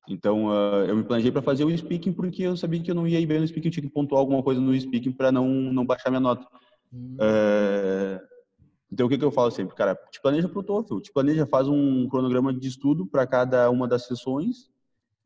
então, 0.09 0.47
uh, 0.47 0.83
eu 0.85 0.97
me 0.97 1.05
planejei 1.05 1.31
para 1.31 1.41
fazer 1.41 1.63
o 1.63 1.77
speaking 1.77 2.11
porque 2.11 2.43
eu 2.43 2.57
sabia 2.57 2.81
que 2.81 2.91
eu 2.91 2.95
não 2.95 3.07
ia 3.07 3.21
ir 3.21 3.25
bem 3.25 3.39
no 3.39 3.47
speaking, 3.47 3.69
eu 3.69 3.71
tinha 3.71 3.87
que 3.87 3.93
pontuar 3.93 4.19
alguma 4.19 4.43
coisa 4.43 4.59
no 4.59 4.77
speaking 4.77 5.13
para 5.13 5.31
não, 5.31 5.47
não 5.47 5.85
baixar 5.85 6.09
minha 6.09 6.19
nota. 6.19 6.45
Então, 8.91 9.07
o 9.07 9.09
que, 9.09 9.17
que 9.17 9.23
eu 9.23 9.31
falo 9.31 9.51
sempre? 9.51 9.73
Cara, 9.73 9.97
te 10.11 10.21
planeja 10.21 10.49
para 10.49 10.59
o 10.59 10.63
TOEFL, 10.63 10.99
te 10.99 11.13
planeja, 11.13 11.45
faz 11.45 11.69
um 11.69 12.09
cronograma 12.09 12.53
de 12.53 12.67
estudo 12.67 13.05
para 13.05 13.25
cada 13.25 13.69
uma 13.69 13.87
das 13.87 14.05
sessões 14.05 14.74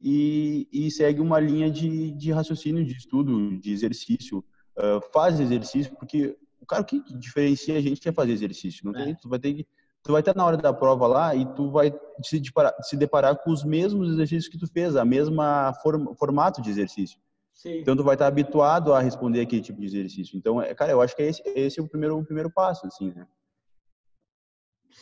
e, 0.01 0.67
e 0.71 0.91
segue 0.91 1.19
uma 1.19 1.39
linha 1.39 1.69
de, 1.69 2.11
de 2.11 2.31
raciocínio, 2.31 2.85
de 2.85 2.93
estudo, 2.93 3.57
de 3.59 3.71
exercício. 3.71 4.43
Uh, 4.77 5.01
faz 5.11 5.39
exercício, 5.39 5.93
porque 5.97 6.37
o 6.61 6.65
cara 6.65 6.83
que 6.83 7.01
diferencia 7.17 7.77
a 7.77 7.81
gente 7.81 8.07
é 8.07 8.11
fazer 8.11 8.31
exercício. 8.31 8.85
Não 8.85 8.93
tem, 8.93 9.11
é. 9.11 9.15
tu 9.15 9.27
vai 9.27 9.39
ter 9.39 9.53
que, 9.53 9.67
tu 10.03 10.11
vai 10.11 10.21
estar 10.21 10.35
na 10.35 10.45
hora 10.45 10.57
da 10.57 10.73
prova 10.73 11.05
lá 11.07 11.35
e 11.35 11.45
tu 11.53 11.69
vai 11.69 11.93
se 12.23 12.39
deparar, 12.39 12.75
se 12.81 12.95
deparar 12.95 13.35
com 13.37 13.51
os 13.51 13.63
mesmos 13.63 14.09
exercícios 14.09 14.47
que 14.47 14.57
tu 14.57 14.67
fez, 14.71 14.95
a 14.95 15.03
mesma 15.03 15.73
form, 15.81 16.13
formato 16.15 16.61
de 16.61 16.69
exercício. 16.69 17.19
Sim. 17.53 17.79
Então 17.79 17.95
tu 17.95 18.03
vai 18.03 18.15
estar 18.15 18.27
habituado 18.27 18.93
a 18.93 19.01
responder 19.01 19.41
aquele 19.41 19.61
tipo 19.61 19.81
de 19.81 19.87
exercício. 19.87 20.37
Então, 20.37 20.61
é, 20.61 20.73
cara, 20.73 20.93
eu 20.93 21.01
acho 21.01 21.13
que 21.13 21.23
esse, 21.23 21.43
esse 21.55 21.79
é 21.79 21.83
o 21.83 21.87
primeiro, 21.87 22.17
o 22.17 22.23
primeiro 22.23 22.49
passo, 22.49 22.87
assim, 22.87 23.11
né? 23.13 23.27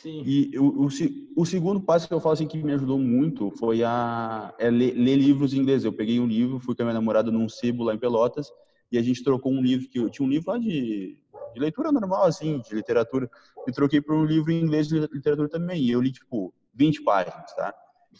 Sim. 0.01 0.21
E 0.25 0.57
o, 0.57 0.85
o, 0.85 0.87
o, 1.35 1.45
segundo 1.45 1.81
passo 1.81 2.07
que 2.07 2.13
eu 2.13 2.19
falo 2.19 2.33
assim 2.33 2.47
que 2.47 2.61
me 2.61 2.71
ajudou 2.73 2.99
muito 2.99 3.49
foi 3.51 3.83
a 3.83 4.53
é 4.59 4.69
ler, 4.69 4.93
ler, 4.93 5.15
livros 5.15 5.53
em 5.53 5.57
inglês. 5.57 5.83
Eu 5.83 5.91
peguei 5.91 6.19
um 6.19 6.27
livro, 6.27 6.59
fui 6.59 6.75
com 6.75 6.83
a 6.83 6.85
minha 6.85 6.93
namorada 6.93 7.31
num 7.31 7.49
sebo 7.49 7.83
lá 7.83 7.95
em 7.95 7.97
Pelotas 7.97 8.51
e 8.91 8.97
a 8.97 9.01
gente 9.01 9.23
trocou 9.23 9.51
um 9.51 9.61
livro 9.61 9.89
que 9.89 9.97
eu 9.97 10.09
tinha 10.09 10.25
um 10.25 10.29
livro 10.29 10.51
lá 10.51 10.57
de, 10.59 11.17
de 11.53 11.59
leitura 11.59 11.91
normal 11.91 12.25
assim, 12.25 12.59
de 12.59 12.75
literatura, 12.75 13.29
e 13.67 13.71
troquei 13.71 13.99
por 13.99 14.15
um 14.15 14.23
livro 14.23 14.51
em 14.51 14.61
inglês 14.61 14.87
de 14.87 14.99
literatura 14.99 15.49
também. 15.49 15.81
E 15.81 15.91
eu 15.91 15.99
li 15.99 16.11
tipo 16.11 16.53
20 16.75 17.03
páginas, 17.03 17.53
tá? 17.55 17.73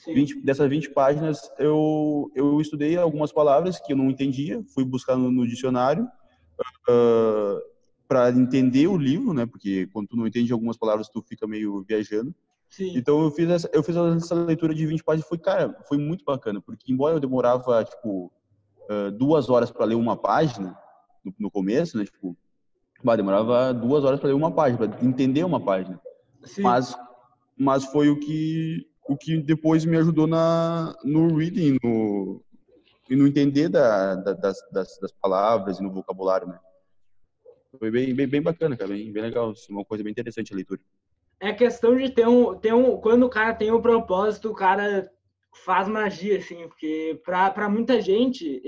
20, 0.06 0.42
dessas 0.42 0.70
20 0.70 0.92
páginas 0.92 1.52
eu 1.58 2.32
eu 2.36 2.60
estudei 2.62 2.98
algumas 2.98 3.32
palavras 3.32 3.80
que 3.80 3.94
eu 3.94 3.98
não 3.98 4.10
entendia, 4.10 4.64
fui 4.74 4.84
buscar 4.84 5.16
no, 5.16 5.32
no 5.32 5.48
dicionário 5.48 6.08
uh, 6.90 7.77
para 8.08 8.30
entender 8.30 8.88
o 8.88 8.98
livro, 8.98 9.34
né? 9.34 9.46
Porque 9.46 9.88
quando 9.88 10.08
tu 10.08 10.18
não 10.18 10.28
entende 10.28 10.54
algumas 10.54 10.78
palavras, 10.78 11.10
tu 11.10 11.22
fica 11.22 11.48
meio 11.48 11.84
viajando. 11.88 12.34
Sim. 12.70 12.98
Então 12.98 13.22
eu 13.24 13.32
fiz 13.32 13.50
essa, 13.50 13.70
eu 13.74 13.84
fiz 13.84 13.96
essa 13.96 14.36
leitura 14.36 14.74
de 14.74 14.86
20 14.86 15.04
páginas 15.04 15.26
e 15.26 15.30
foi, 15.30 15.38
cara, 15.38 15.78
foi 15.88 15.98
muito 15.98 16.26
bacana, 16.26 16.62
porque 16.62 16.92
embora 16.92 17.16
eu 17.16 17.20
demorava 17.20 17.84
tipo 17.84 18.32
duas 19.18 19.50
horas 19.50 19.72
para 19.72 19.86
ler 19.86 19.96
uma 19.96 20.16
página 20.16 20.78
no, 21.24 21.34
no, 21.38 21.52
começo, 21.52 21.98
né? 21.98 22.06
Tipo, 22.06 22.38
demorava 23.16 23.74
duas 23.74 24.04
horas 24.04 24.20
para 24.20 24.30
ler 24.30 24.36
uma 24.36 24.52
página, 24.52 24.88
para 24.88 25.06
entender 25.06 25.44
uma 25.44 25.60
página. 25.60 26.00
Sim. 26.44 26.62
Mas, 26.62 26.96
mas 27.58 27.86
foi 27.86 28.10
o 28.10 28.20
que 28.20 28.88
o 29.08 29.16
que 29.16 29.38
depois 29.38 29.86
me 29.86 29.98
ajudou 29.98 30.28
na 30.28 30.94
no 31.04 31.36
reading, 31.36 31.78
no 31.84 32.42
e 33.10 33.16
no 33.16 33.26
entender 33.26 33.70
da, 33.70 34.16
da, 34.16 34.34
das, 34.34 34.58
das, 34.70 34.98
das, 35.00 35.14
palavras 35.14 35.80
e 35.80 35.84
no 35.84 35.94
vocabulário, 35.94 36.46
né? 36.46 36.60
Foi 37.78 37.92
bem, 37.92 38.14
bem, 38.14 38.28
bem 38.28 38.42
bacana, 38.42 38.76
cara, 38.76 38.90
bem, 38.90 39.12
bem 39.12 39.24
legal, 39.24 39.54
uma 39.70 39.86
coisa 39.86 40.04
bem 40.04 40.12
interessante 40.12 40.54
a 40.54 40.56
leitura. 40.56 40.80
É 41.40 41.54
questão 41.54 41.96
de 41.96 42.10
ter 42.10 42.28
um, 42.28 42.58
ter 42.58 42.74
um, 42.74 42.98
quando 42.98 43.24
o 43.24 43.30
cara 43.30 43.54
tem 43.54 43.72
um 43.72 43.82
propósito, 43.82 44.50
o 44.50 44.56
cara 44.56 45.10
faz 45.66 45.88
magia, 45.88 46.38
assim, 46.38 46.68
porque 46.68 47.22
para 47.24 47.70
muita 47.70 48.02
gente 48.02 48.62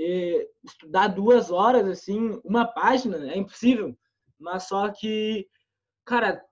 estudar 0.64 1.08
duas 1.08 1.50
horas, 1.50 1.86
assim, 1.88 2.40
uma 2.44 2.64
página 2.64 3.32
é 3.32 3.36
impossível, 3.36 3.96
mas 4.38 4.64
só 4.64 4.88
que, 4.88 5.46
cara, 6.04 6.42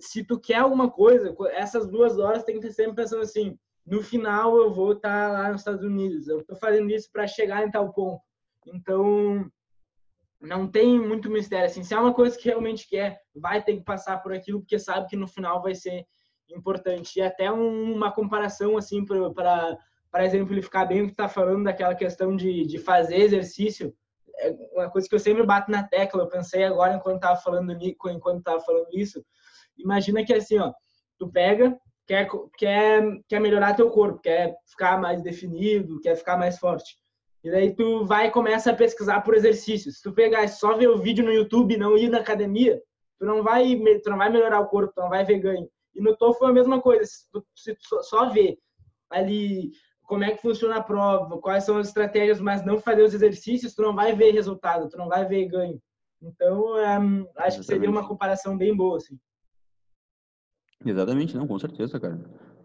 se 0.00 0.24
tu 0.24 0.38
quer 0.38 0.56
alguma 0.56 0.90
coisa, 0.90 1.34
essas 1.52 1.88
duas 1.88 2.18
horas 2.18 2.44
tem 2.44 2.56
que 2.56 2.66
ter 2.66 2.72
sempre 2.72 2.94
pensando 2.94 3.22
assim, 3.22 3.58
no 3.86 4.02
final 4.02 4.56
eu 4.56 4.72
vou 4.72 4.92
estar 4.92 5.32
lá 5.32 5.50
nos 5.50 5.60
Estados 5.60 5.84
Unidos. 5.84 6.26
Eu 6.26 6.40
estou 6.40 6.56
fazendo 6.56 6.90
isso 6.90 7.08
para 7.12 7.26
chegar 7.26 7.64
em 7.64 7.70
tal 7.70 7.92
ponto. 7.92 8.20
Então, 8.66 9.48
não 10.40 10.66
tem 10.66 10.98
muito 10.98 11.30
mistério. 11.30 11.66
Assim, 11.66 11.82
se 11.82 11.94
é 11.94 11.98
uma 11.98 12.14
coisa 12.14 12.36
que 12.36 12.48
realmente 12.48 12.88
quer, 12.88 13.20
vai 13.34 13.62
ter 13.62 13.76
que 13.76 13.84
passar 13.84 14.22
por 14.22 14.32
aquilo, 14.32 14.60
porque 14.60 14.78
sabe 14.78 15.08
que 15.08 15.16
no 15.16 15.26
final 15.26 15.62
vai 15.62 15.74
ser 15.74 16.06
importante. 16.50 17.18
E 17.18 17.22
até 17.22 17.50
uma 17.50 18.12
comparação, 18.12 18.76
assim, 18.76 19.04
para 19.04 19.78
exemplificar 20.24 20.86
bem 20.86 21.02
o 21.02 21.06
que 21.06 21.12
está 21.12 21.28
falando 21.28 21.64
daquela 21.64 21.94
questão 21.94 22.36
de, 22.36 22.66
de 22.66 22.78
fazer 22.78 23.16
exercício, 23.16 23.94
é 24.38 24.50
uma 24.74 24.90
coisa 24.90 25.08
que 25.08 25.14
eu 25.14 25.18
sempre 25.18 25.44
bato 25.44 25.70
na 25.70 25.82
tecla. 25.82 26.22
Eu 26.22 26.28
pensei 26.28 26.64
agora 26.64 26.94
enquanto 26.94 27.16
estava 27.16 27.36
falando 27.36 27.72
enquanto 27.82 28.38
estava 28.38 28.60
falando 28.60 28.88
isso. 28.92 29.24
Imagina 29.78 30.24
que 30.24 30.32
assim, 30.32 30.58
ó, 30.58 30.72
tu 31.18 31.30
pega 31.30 31.78
quer, 32.06 32.28
quer, 32.56 33.02
quer 33.28 33.40
melhorar 33.40 33.74
teu 33.74 33.90
corpo, 33.90 34.20
quer 34.20 34.56
ficar 34.64 34.98
mais 35.00 35.20
definido, 35.22 36.00
quer 36.00 36.16
ficar 36.16 36.38
mais 36.38 36.58
forte. 36.58 36.96
E 37.46 37.50
daí 37.50 37.72
tu 37.72 38.04
vai 38.04 38.26
e 38.26 38.30
começa 38.32 38.72
a 38.72 38.74
pesquisar 38.74 39.20
por 39.20 39.32
exercícios. 39.32 39.98
Se 39.98 40.02
tu 40.02 40.12
pegar 40.12 40.42
e 40.42 40.48
só 40.48 40.76
ver 40.76 40.88
o 40.88 40.98
vídeo 40.98 41.24
no 41.24 41.32
YouTube 41.32 41.74
e 41.74 41.76
não 41.76 41.96
ir 41.96 42.08
na 42.08 42.18
academia, 42.18 42.82
tu 43.20 43.24
não 43.24 43.40
vai, 43.40 43.80
tu 44.02 44.10
não 44.10 44.18
vai 44.18 44.28
melhorar 44.28 44.58
o 44.58 44.66
corpo, 44.66 44.92
tu 44.92 45.00
não 45.00 45.08
vai 45.08 45.24
ver 45.24 45.38
ganho. 45.38 45.70
E 45.94 46.02
no 46.02 46.16
TOEFL 46.16 46.38
foi 46.38 46.50
a 46.50 46.52
mesma 46.52 46.82
coisa. 46.82 47.04
Se 47.04 47.30
tu, 47.30 47.46
se 47.54 47.72
tu 47.76 48.02
só 48.02 48.30
ver 48.30 48.58
ali 49.08 49.70
como 50.02 50.24
é 50.24 50.32
que 50.32 50.42
funciona 50.42 50.78
a 50.78 50.82
prova, 50.82 51.38
quais 51.38 51.62
são 51.62 51.78
as 51.78 51.86
estratégias, 51.86 52.40
mas 52.40 52.66
não 52.66 52.80
fazer 52.80 53.02
os 53.02 53.14
exercícios, 53.14 53.76
tu 53.76 53.82
não 53.82 53.94
vai 53.94 54.12
ver 54.12 54.32
resultado, 54.32 54.88
tu 54.88 54.98
não 54.98 55.06
vai 55.06 55.24
ver 55.24 55.46
ganho. 55.46 55.80
Então, 56.20 56.76
é, 56.76 56.98
acho 57.36 57.60
que 57.60 57.66
seria 57.66 57.88
uma 57.88 58.08
comparação 58.08 58.58
bem 58.58 58.74
boa, 58.74 58.96
assim. 58.96 59.16
Exatamente, 60.84 61.36
não, 61.36 61.46
com 61.46 61.60
certeza, 61.60 62.00
cara. 62.00 62.18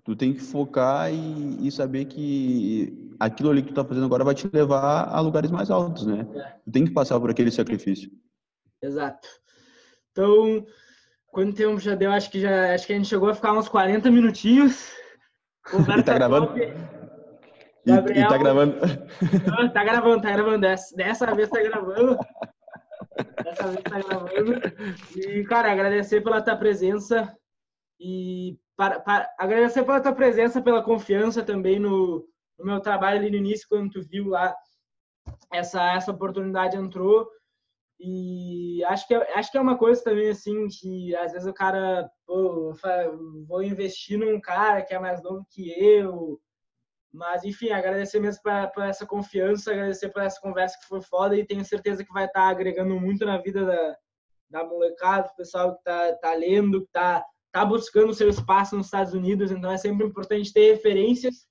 Tu 0.03 0.15
tem 0.15 0.33
que 0.33 0.39
focar 0.39 1.13
e, 1.13 1.67
e 1.67 1.71
saber 1.71 2.05
que 2.05 3.10
aquilo 3.21 3.51
ali 3.51 3.61
que 3.61 3.69
tu 3.69 3.75
tá 3.75 3.85
fazendo 3.85 4.05
agora 4.05 4.23
vai 4.23 4.33
te 4.33 4.49
levar 4.51 5.07
a 5.07 5.19
lugares 5.19 5.51
mais 5.51 5.69
altos, 5.69 6.07
né? 6.07 6.27
É. 6.35 6.55
Tu 6.65 6.71
tem 6.71 6.85
que 6.85 6.91
passar 6.91 7.19
por 7.19 7.29
aquele 7.29 7.51
sacrifício. 7.51 8.09
Exato. 8.81 9.27
Então, 10.11 10.65
quanto 11.27 11.55
tempo 11.55 11.79
já 11.79 11.93
deu? 11.93 12.11
Acho 12.11 12.31
que 12.31 12.41
já 12.41 12.73
acho 12.73 12.87
que 12.87 12.93
a 12.93 12.95
gente 12.95 13.07
chegou 13.07 13.29
a 13.29 13.35
ficar 13.35 13.53
uns 13.53 13.69
40 13.69 14.09
minutinhos. 14.09 14.91
e 15.99 16.03
tá 16.03 16.15
gravando? 16.15 16.47
Gabriel, 17.85 18.21
e, 18.21 18.25
e 18.25 18.27
tá 18.27 18.37
gravando? 18.37 18.75
tá 19.71 19.83
gravando, 19.83 20.21
tá 20.21 20.31
gravando. 20.31 20.61
Dessa, 20.61 20.95
dessa 20.95 21.35
vez 21.35 21.49
tá 21.49 21.61
gravando. 21.61 22.17
Dessa 23.43 23.67
vez 23.67 23.83
tá 23.83 23.99
gravando. 23.99 24.61
E, 25.15 25.43
cara, 25.43 25.71
agradecer 25.71 26.21
pela 26.21 26.41
tua 26.41 26.55
presença. 26.55 27.31
E 27.99 28.57
para, 28.75 28.99
para, 28.99 29.29
agradecer 29.37 29.83
pela 29.83 30.01
tua 30.01 30.13
presença, 30.13 30.59
pela 30.59 30.81
confiança 30.81 31.43
também 31.43 31.79
no, 31.79 32.27
no, 32.61 32.71
meu 32.71 32.79
trabalho 32.79 33.19
ali 33.19 33.29
no 33.29 33.37
início, 33.37 33.67
quando 33.67 33.89
tu 33.91 34.01
viu 34.01 34.29
lá 34.29 34.55
essa, 35.51 35.93
essa 35.93 36.11
oportunidade 36.11 36.77
entrou. 36.77 37.29
E 37.99 38.83
acho 38.85 39.07
que, 39.07 39.13
é, 39.13 39.37
acho 39.37 39.51
que 39.51 39.57
é 39.57 39.61
uma 39.61 39.77
coisa 39.77 40.03
também 40.03 40.29
assim 40.29 40.67
que 40.67 41.15
às 41.15 41.33
vezes 41.33 41.47
o 41.47 41.53
cara, 41.53 42.09
pô, 42.25 42.73
vou 43.47 43.61
investir 43.61 44.17
num 44.17 44.39
cara 44.41 44.81
que 44.81 44.93
é 44.93 44.99
mais 44.99 45.21
novo 45.21 45.45
que 45.51 45.69
eu. 45.69 46.39
Mas 47.13 47.43
enfim, 47.43 47.69
agradecer 47.69 48.19
mesmo 48.19 48.41
por 48.73 48.83
essa 48.83 49.05
confiança, 49.05 49.71
agradecer 49.71 50.09
por 50.09 50.23
essa 50.23 50.39
conversa 50.39 50.79
que 50.79 50.87
foi 50.87 51.01
foda 51.01 51.35
e 51.35 51.45
tenho 51.45 51.63
certeza 51.63 52.03
que 52.03 52.13
vai 52.13 52.25
estar 52.25 52.41
tá 52.41 52.47
agregando 52.47 52.99
muito 52.99 53.25
na 53.25 53.37
vida 53.37 53.65
da, 53.65 53.97
da 54.49 54.65
molecada, 54.65 55.27
do 55.27 55.35
pessoal 55.35 55.75
que 55.75 55.83
tá, 55.83 56.13
tá 56.15 56.33
lendo, 56.33 56.81
que 56.81 56.91
tá 56.91 57.23
está 57.51 57.65
buscando 57.65 58.13
seu 58.13 58.29
espaço 58.29 58.77
nos 58.77 58.87
Estados 58.87 59.13
Unidos, 59.13 59.51
então 59.51 59.69
é 59.69 59.77
sempre 59.77 60.07
importante 60.07 60.53
ter 60.53 60.71
referências 60.71 61.45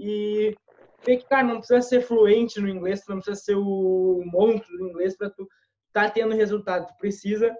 e 0.00 0.56
ver 1.04 1.18
que, 1.18 1.28
cara, 1.28 1.46
não 1.46 1.58
precisa 1.58 1.82
ser 1.82 2.00
fluente 2.00 2.58
no 2.58 2.68
inglês, 2.68 3.04
não 3.06 3.16
precisa 3.16 3.36
ser 3.36 3.54
o 3.54 4.22
monstro 4.24 4.76
do 4.78 4.88
inglês 4.88 5.16
para 5.16 5.28
tu 5.28 5.46
estar 5.88 6.06
tá 6.06 6.10
tendo 6.10 6.34
resultado. 6.34 6.86
Tu 6.86 6.96
precisa 6.96 7.54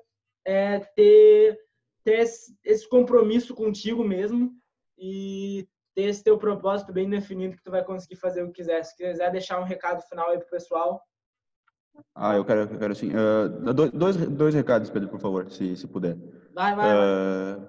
é, 0.47 0.78
ter, 0.97 1.59
ter 2.03 2.26
esse 2.64 2.88
compromisso 2.88 3.55
contigo 3.55 4.03
mesmo 4.03 4.53
e 4.99 5.68
ter 5.95 6.05
esse 6.05 6.24
teu 6.24 6.38
propósito 6.38 6.93
bem 6.93 7.11
definido 7.11 7.57
que 7.57 7.62
tu 7.62 7.70
vai 7.70 7.84
conseguir 7.84 8.16
fazer 8.16 8.43
o 8.43 8.47
que 8.47 8.62
quiser. 8.62 8.82
Se 8.84 8.97
quiser 8.97 9.30
deixar 9.30 9.61
um 9.61 9.64
recado 9.64 10.03
final 10.09 10.30
aí 10.30 10.38
pro 10.38 10.49
pessoal. 10.49 11.03
Ah, 12.14 12.36
eu 12.36 12.45
quero, 12.45 12.61
eu 12.61 12.78
quero 12.78 12.95
sim. 12.95 13.11
Uh, 13.11 13.74
dois, 13.93 14.16
dois 14.16 14.55
recados, 14.55 14.88
Pedro, 14.88 15.11
por 15.11 15.20
favor, 15.20 15.51
se, 15.51 15.76
se 15.76 15.86
puder. 15.86 16.16
Vai, 16.55 16.74
vai. 16.74 16.88
Uh, 16.95 17.62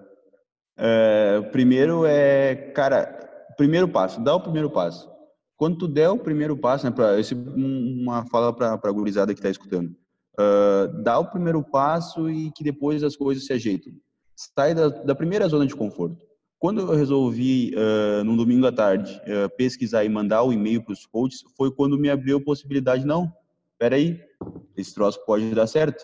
uh, 0.77 1.51
primeiro 1.51 2.05
é, 2.05 2.71
cara, 2.73 3.30
primeiro 3.57 3.87
passo, 3.87 4.23
dá 4.23 4.35
o 4.35 4.41
primeiro 4.41 4.69
passo. 4.69 5.09
Quando 5.57 5.77
tu 5.77 5.87
der 5.87 6.09
o 6.09 6.17
primeiro 6.17 6.57
passo, 6.57 6.85
né, 6.85 6.91
para 6.91 7.19
esse 7.19 7.35
uma 7.35 8.25
fala 8.25 8.51
para 8.51 8.73
a 8.73 8.91
gurizada 8.91 9.33
que 9.33 9.39
está 9.39 9.49
escutando, 9.49 9.95
uh, 10.39 11.01
dá 11.03 11.19
o 11.19 11.29
primeiro 11.29 11.63
passo 11.63 12.29
e 12.29 12.51
que 12.51 12.63
depois 12.63 13.03
as 13.03 13.15
coisas 13.15 13.45
se 13.45 13.53
ajeitam. 13.53 13.93
Sai 14.35 14.73
da, 14.73 14.89
da 14.89 15.13
primeira 15.13 15.47
zona 15.47 15.67
de 15.67 15.75
conforto. 15.75 16.25
Quando 16.57 16.81
eu 16.81 16.95
resolvi, 16.95 17.73
uh, 17.75 18.23
num 18.23 18.35
domingo 18.35 18.65
à 18.65 18.71
tarde, 18.71 19.19
uh, 19.21 19.49
pesquisar 19.55 20.03
e 20.03 20.09
mandar 20.09 20.43
o 20.43 20.53
e-mail 20.53 20.83
para 20.83 20.93
os 20.93 21.05
coaches, 21.05 21.43
foi 21.55 21.71
quando 21.71 21.97
me 21.97 22.09
abriu 22.09 22.37
a 22.37 22.43
possibilidade, 22.43 23.05
não, 23.05 23.31
peraí, 23.77 24.19
esse 24.75 24.93
troço 24.93 25.23
pode 25.25 25.53
dar 25.53 25.67
certo 25.67 26.03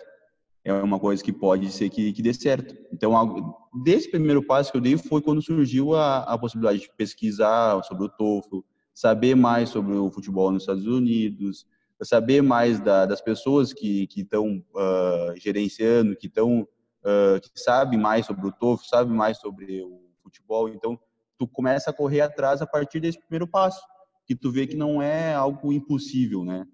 é 0.70 0.82
uma 0.82 0.98
coisa 0.98 1.22
que 1.22 1.32
pode 1.32 1.70
ser 1.70 1.88
que, 1.88 2.12
que 2.12 2.22
dê 2.22 2.34
certo. 2.34 2.76
Então, 2.92 3.56
desse 3.82 4.10
primeiro 4.10 4.42
passo 4.42 4.70
que 4.70 4.76
eu 4.76 4.82
dei 4.82 4.96
foi 4.96 5.22
quando 5.22 5.40
surgiu 5.40 5.94
a, 5.94 6.18
a 6.24 6.38
possibilidade 6.38 6.80
de 6.80 6.90
pesquisar 6.96 7.82
sobre 7.84 8.04
o 8.04 8.08
TOEFL, 8.08 8.60
saber 8.92 9.34
mais 9.34 9.68
sobre 9.68 9.94
o 9.94 10.10
futebol 10.10 10.50
nos 10.50 10.62
Estados 10.62 10.86
Unidos, 10.86 11.66
saber 12.02 12.42
mais 12.42 12.80
da, 12.80 13.06
das 13.06 13.20
pessoas 13.20 13.72
que 13.72 14.08
estão 14.16 14.58
uh, 14.74 14.78
ah, 14.78 15.34
gerenciando, 15.36 16.16
que 16.16 16.26
estão 16.26 16.62
uh, 16.62 17.40
que 17.40 17.60
sabem 17.60 17.98
mais 17.98 18.26
sobre 18.26 18.46
o 18.46 18.52
TOEFL, 18.52 18.84
sabem 18.84 19.14
mais 19.14 19.38
sobre 19.38 19.82
o 19.82 20.00
futebol. 20.22 20.68
Então, 20.68 20.98
tu 21.38 21.46
começa 21.46 21.90
a 21.90 21.92
correr 21.92 22.20
atrás 22.20 22.60
a 22.60 22.66
partir 22.66 23.00
desse 23.00 23.18
primeiro 23.18 23.46
passo, 23.46 23.80
que 24.26 24.34
tu 24.34 24.50
vê 24.50 24.66
que 24.66 24.76
não 24.76 25.00
é 25.00 25.34
algo 25.34 25.72
impossível, 25.72 26.44
né? 26.44 26.66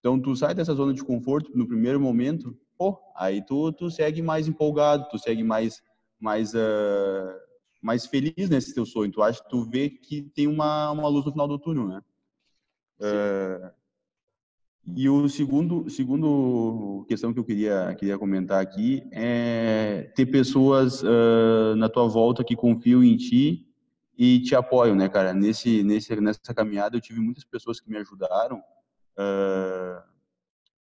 Então, 0.00 0.20
tu 0.20 0.34
sai 0.34 0.54
dessa 0.54 0.74
zona 0.74 0.92
de 0.92 1.04
conforto 1.04 1.50
no 1.54 1.66
primeiro 1.66 2.00
momento 2.00 2.56
pô, 2.76 2.98
aí 3.14 3.44
tu, 3.44 3.72
tu 3.72 3.90
segue 3.90 4.22
mais 4.22 4.46
empolgado, 4.48 5.08
tu 5.10 5.18
segue 5.18 5.42
mais, 5.42 5.82
mais, 6.18 6.54
uh, 6.54 7.34
mais 7.82 8.06
feliz 8.06 8.48
nesse 8.48 8.74
teu 8.74 8.86
sonho. 8.86 9.12
Tu 9.12 9.22
acha, 9.22 9.42
tu 9.44 9.62
vê 9.62 9.90
que 9.90 10.22
tem 10.22 10.46
uma, 10.46 10.90
uma 10.90 11.08
luz 11.08 11.24
no 11.24 11.32
final 11.32 11.48
do 11.48 11.58
túnel, 11.58 11.88
né? 11.88 12.02
Uh, 13.00 13.70
e 14.94 15.08
o 15.08 15.28
segundo, 15.28 15.90
segundo 15.90 17.04
questão 17.08 17.32
que 17.32 17.40
eu 17.40 17.44
queria, 17.44 17.94
queria 17.98 18.16
comentar 18.16 18.62
aqui 18.62 19.02
é 19.10 20.12
ter 20.14 20.26
pessoas 20.26 21.02
uh, 21.02 21.74
na 21.76 21.88
tua 21.88 22.06
volta 22.06 22.44
que 22.44 22.54
confiam 22.54 23.02
em 23.02 23.16
ti 23.16 23.66
e 24.16 24.40
te 24.40 24.54
apoiam, 24.54 24.94
né, 24.94 25.08
cara? 25.08 25.34
Nesse, 25.34 25.82
nesse, 25.82 26.14
nessa 26.20 26.54
caminhada 26.54 26.96
eu 26.96 27.00
tive 27.00 27.20
muitas 27.20 27.44
pessoas 27.44 27.80
que 27.80 27.90
me 27.90 27.98
ajudaram. 27.98 28.58
Uh, 29.18 30.15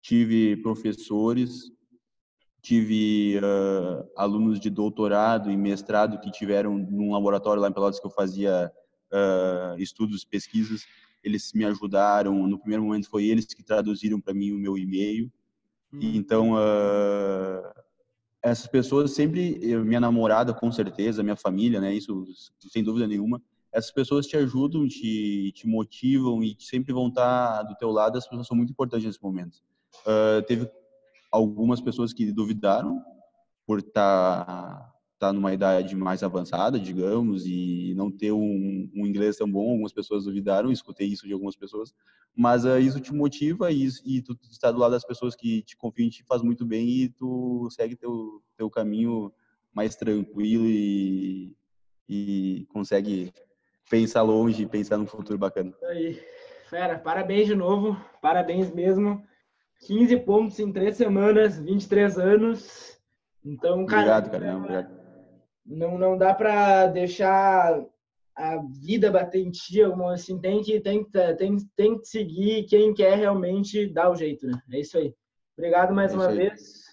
tive 0.06 0.56
professores, 0.58 1.72
tive 2.62 3.38
uh, 3.38 4.08
alunos 4.16 4.60
de 4.60 4.70
doutorado 4.70 5.50
e 5.50 5.56
mestrado 5.56 6.20
que 6.20 6.30
tiveram 6.30 6.78
num 6.78 7.12
laboratório 7.12 7.60
lá 7.60 7.68
em 7.68 7.72
Pelotas 7.72 7.98
que 7.98 8.06
eu 8.06 8.10
fazia 8.10 8.70
uh, 9.12 9.76
estudos, 9.80 10.24
pesquisas. 10.24 10.86
Eles 11.24 11.52
me 11.52 11.64
ajudaram. 11.64 12.46
No 12.46 12.56
primeiro 12.56 12.84
momento 12.84 13.10
foi 13.10 13.24
eles 13.24 13.46
que 13.46 13.64
traduziram 13.64 14.20
para 14.20 14.32
mim 14.32 14.52
o 14.52 14.58
meu 14.58 14.78
e-mail. 14.78 15.28
Hum. 15.92 15.98
Então, 16.00 16.52
uh, 16.52 17.68
essas 18.40 18.68
pessoas 18.68 19.10
sempre, 19.10 19.58
minha 19.84 19.98
namorada 19.98 20.54
com 20.54 20.70
certeza, 20.70 21.20
minha 21.24 21.34
família, 21.34 21.80
né, 21.80 21.92
isso 21.92 22.24
sem 22.72 22.84
dúvida 22.84 23.08
nenhuma, 23.08 23.42
essas 23.72 23.90
pessoas 23.90 24.24
te 24.24 24.36
ajudam, 24.36 24.86
te, 24.86 25.50
te 25.52 25.66
motivam 25.66 26.44
e 26.44 26.56
sempre 26.60 26.92
vão 26.92 27.08
estar 27.08 27.64
do 27.64 27.74
teu 27.74 27.90
lado. 27.90 28.16
As 28.16 28.28
pessoas 28.28 28.46
são 28.46 28.56
muito 28.56 28.70
importantes 28.70 29.04
nesse 29.04 29.20
momento. 29.20 29.58
Uh, 30.06 30.40
teve 30.46 30.70
algumas 31.32 31.80
pessoas 31.80 32.12
que 32.12 32.30
duvidaram 32.30 33.02
por 33.66 33.80
estar 33.80 34.44
tá, 34.46 34.94
tá 35.18 35.32
numa 35.32 35.52
idade 35.52 35.96
mais 35.96 36.22
avançada, 36.22 36.78
digamos, 36.78 37.44
e 37.44 37.92
não 37.96 38.10
ter 38.10 38.30
um, 38.30 38.88
um, 38.94 39.04
inglês 39.04 39.36
tão 39.36 39.50
bom. 39.50 39.72
Algumas 39.72 39.92
pessoas 39.92 40.24
duvidaram, 40.24 40.70
escutei 40.70 41.08
isso 41.08 41.26
de 41.26 41.32
algumas 41.32 41.56
pessoas, 41.56 41.92
mas 42.34 42.64
uh, 42.64 42.78
isso 42.78 43.00
te 43.00 43.12
motiva 43.12 43.72
e, 43.72 43.88
e 44.04 44.22
tu 44.22 44.38
está 44.50 44.70
do 44.70 44.78
lado 44.78 44.92
das 44.92 45.04
pessoas 45.04 45.34
que 45.34 45.62
te 45.62 45.76
confiam, 45.76 46.08
te 46.08 46.22
faz 46.22 46.42
muito 46.42 46.64
bem 46.64 46.88
e 46.88 47.08
tu 47.08 47.68
segue 47.70 47.96
teu 47.96 48.40
teu 48.56 48.70
caminho 48.70 49.32
mais 49.74 49.96
tranquilo 49.96 50.64
e, 50.64 51.54
e 52.08 52.66
consegue 52.68 53.32
pensar 53.90 54.22
longe 54.22 54.66
pensar 54.66 54.96
num 54.96 55.06
futuro 55.06 55.38
bacana. 55.38 55.72
Aí, 55.84 56.20
fera, 56.68 56.98
parabéns 56.98 57.46
de 57.46 57.54
novo, 57.54 57.96
parabéns 58.20 58.72
mesmo. 58.72 59.22
15 59.80 60.16
pontos 60.18 60.58
em 60.58 60.72
três 60.72 60.96
semanas, 60.96 61.58
23 61.58 62.18
anos. 62.18 62.98
Então, 63.44 63.84
cara. 63.86 64.02
Obrigado, 64.02 64.30
cara. 64.30 64.52
Não, 64.52 64.58
obrigado. 64.58 65.06
Não, 65.64 65.98
não 65.98 66.16
dá 66.16 66.32
para 66.32 66.86
deixar 66.86 67.84
a 68.34 68.62
vida 68.82 69.10
bater 69.10 69.40
em 69.40 69.50
ti, 69.50 69.80
assim, 70.12 70.38
tem 70.38 70.62
que, 70.62 70.78
tem, 70.80 71.04
tem, 71.38 71.56
tem 71.74 71.98
que 71.98 72.06
seguir 72.06 72.64
quem 72.64 72.92
quer 72.92 73.16
realmente 73.16 73.86
dar 73.86 74.10
o 74.10 74.14
jeito, 74.14 74.46
né? 74.46 74.60
É 74.72 74.80
isso 74.80 74.98
aí. 74.98 75.14
Obrigado 75.56 75.94
mais 75.94 76.12
é 76.12 76.16
uma 76.16 76.28
aí. 76.28 76.36
vez. 76.36 76.84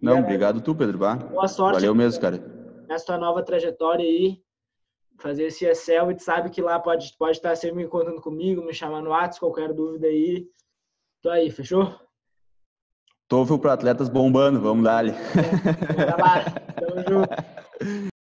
Não, 0.00 0.20
obrigado 0.20 0.60
tu, 0.60 0.74
Pedro. 0.74 0.98
Bah. 0.98 1.16
Boa 1.16 1.46
sorte. 1.46 1.74
Valeu 1.74 1.94
mesmo, 1.94 2.20
cara. 2.20 2.38
Nessa 2.88 3.06
tua 3.06 3.18
nova 3.18 3.42
trajetória 3.44 4.04
aí 4.04 4.42
fazer 5.22 5.44
esse 5.44 5.64
Excel 5.64 6.10
e 6.10 6.16
tu 6.16 6.22
sabe 6.22 6.50
que 6.50 6.60
lá 6.60 6.80
pode, 6.80 7.14
pode 7.16 7.36
estar 7.36 7.54
sempre 7.54 7.84
me 7.84 7.88
contando 7.88 8.20
comigo, 8.20 8.64
me 8.64 8.74
chamar 8.74 9.00
no 9.00 9.10
WhatsApp, 9.10 9.40
qualquer 9.40 9.72
dúvida 9.72 10.08
aí. 10.08 10.46
Tô 11.22 11.30
aí, 11.30 11.52
fechou? 11.52 11.94
TOEFL 13.28 13.58
para 13.58 13.74
atletas 13.74 14.08
bombando, 14.08 14.60
vamos 14.60 14.82
dar 14.82 14.98
ali. 14.98 15.12
É, 15.12 16.20
lá, 16.20 16.44
tamo 16.74 17.00
junto. 17.08 18.08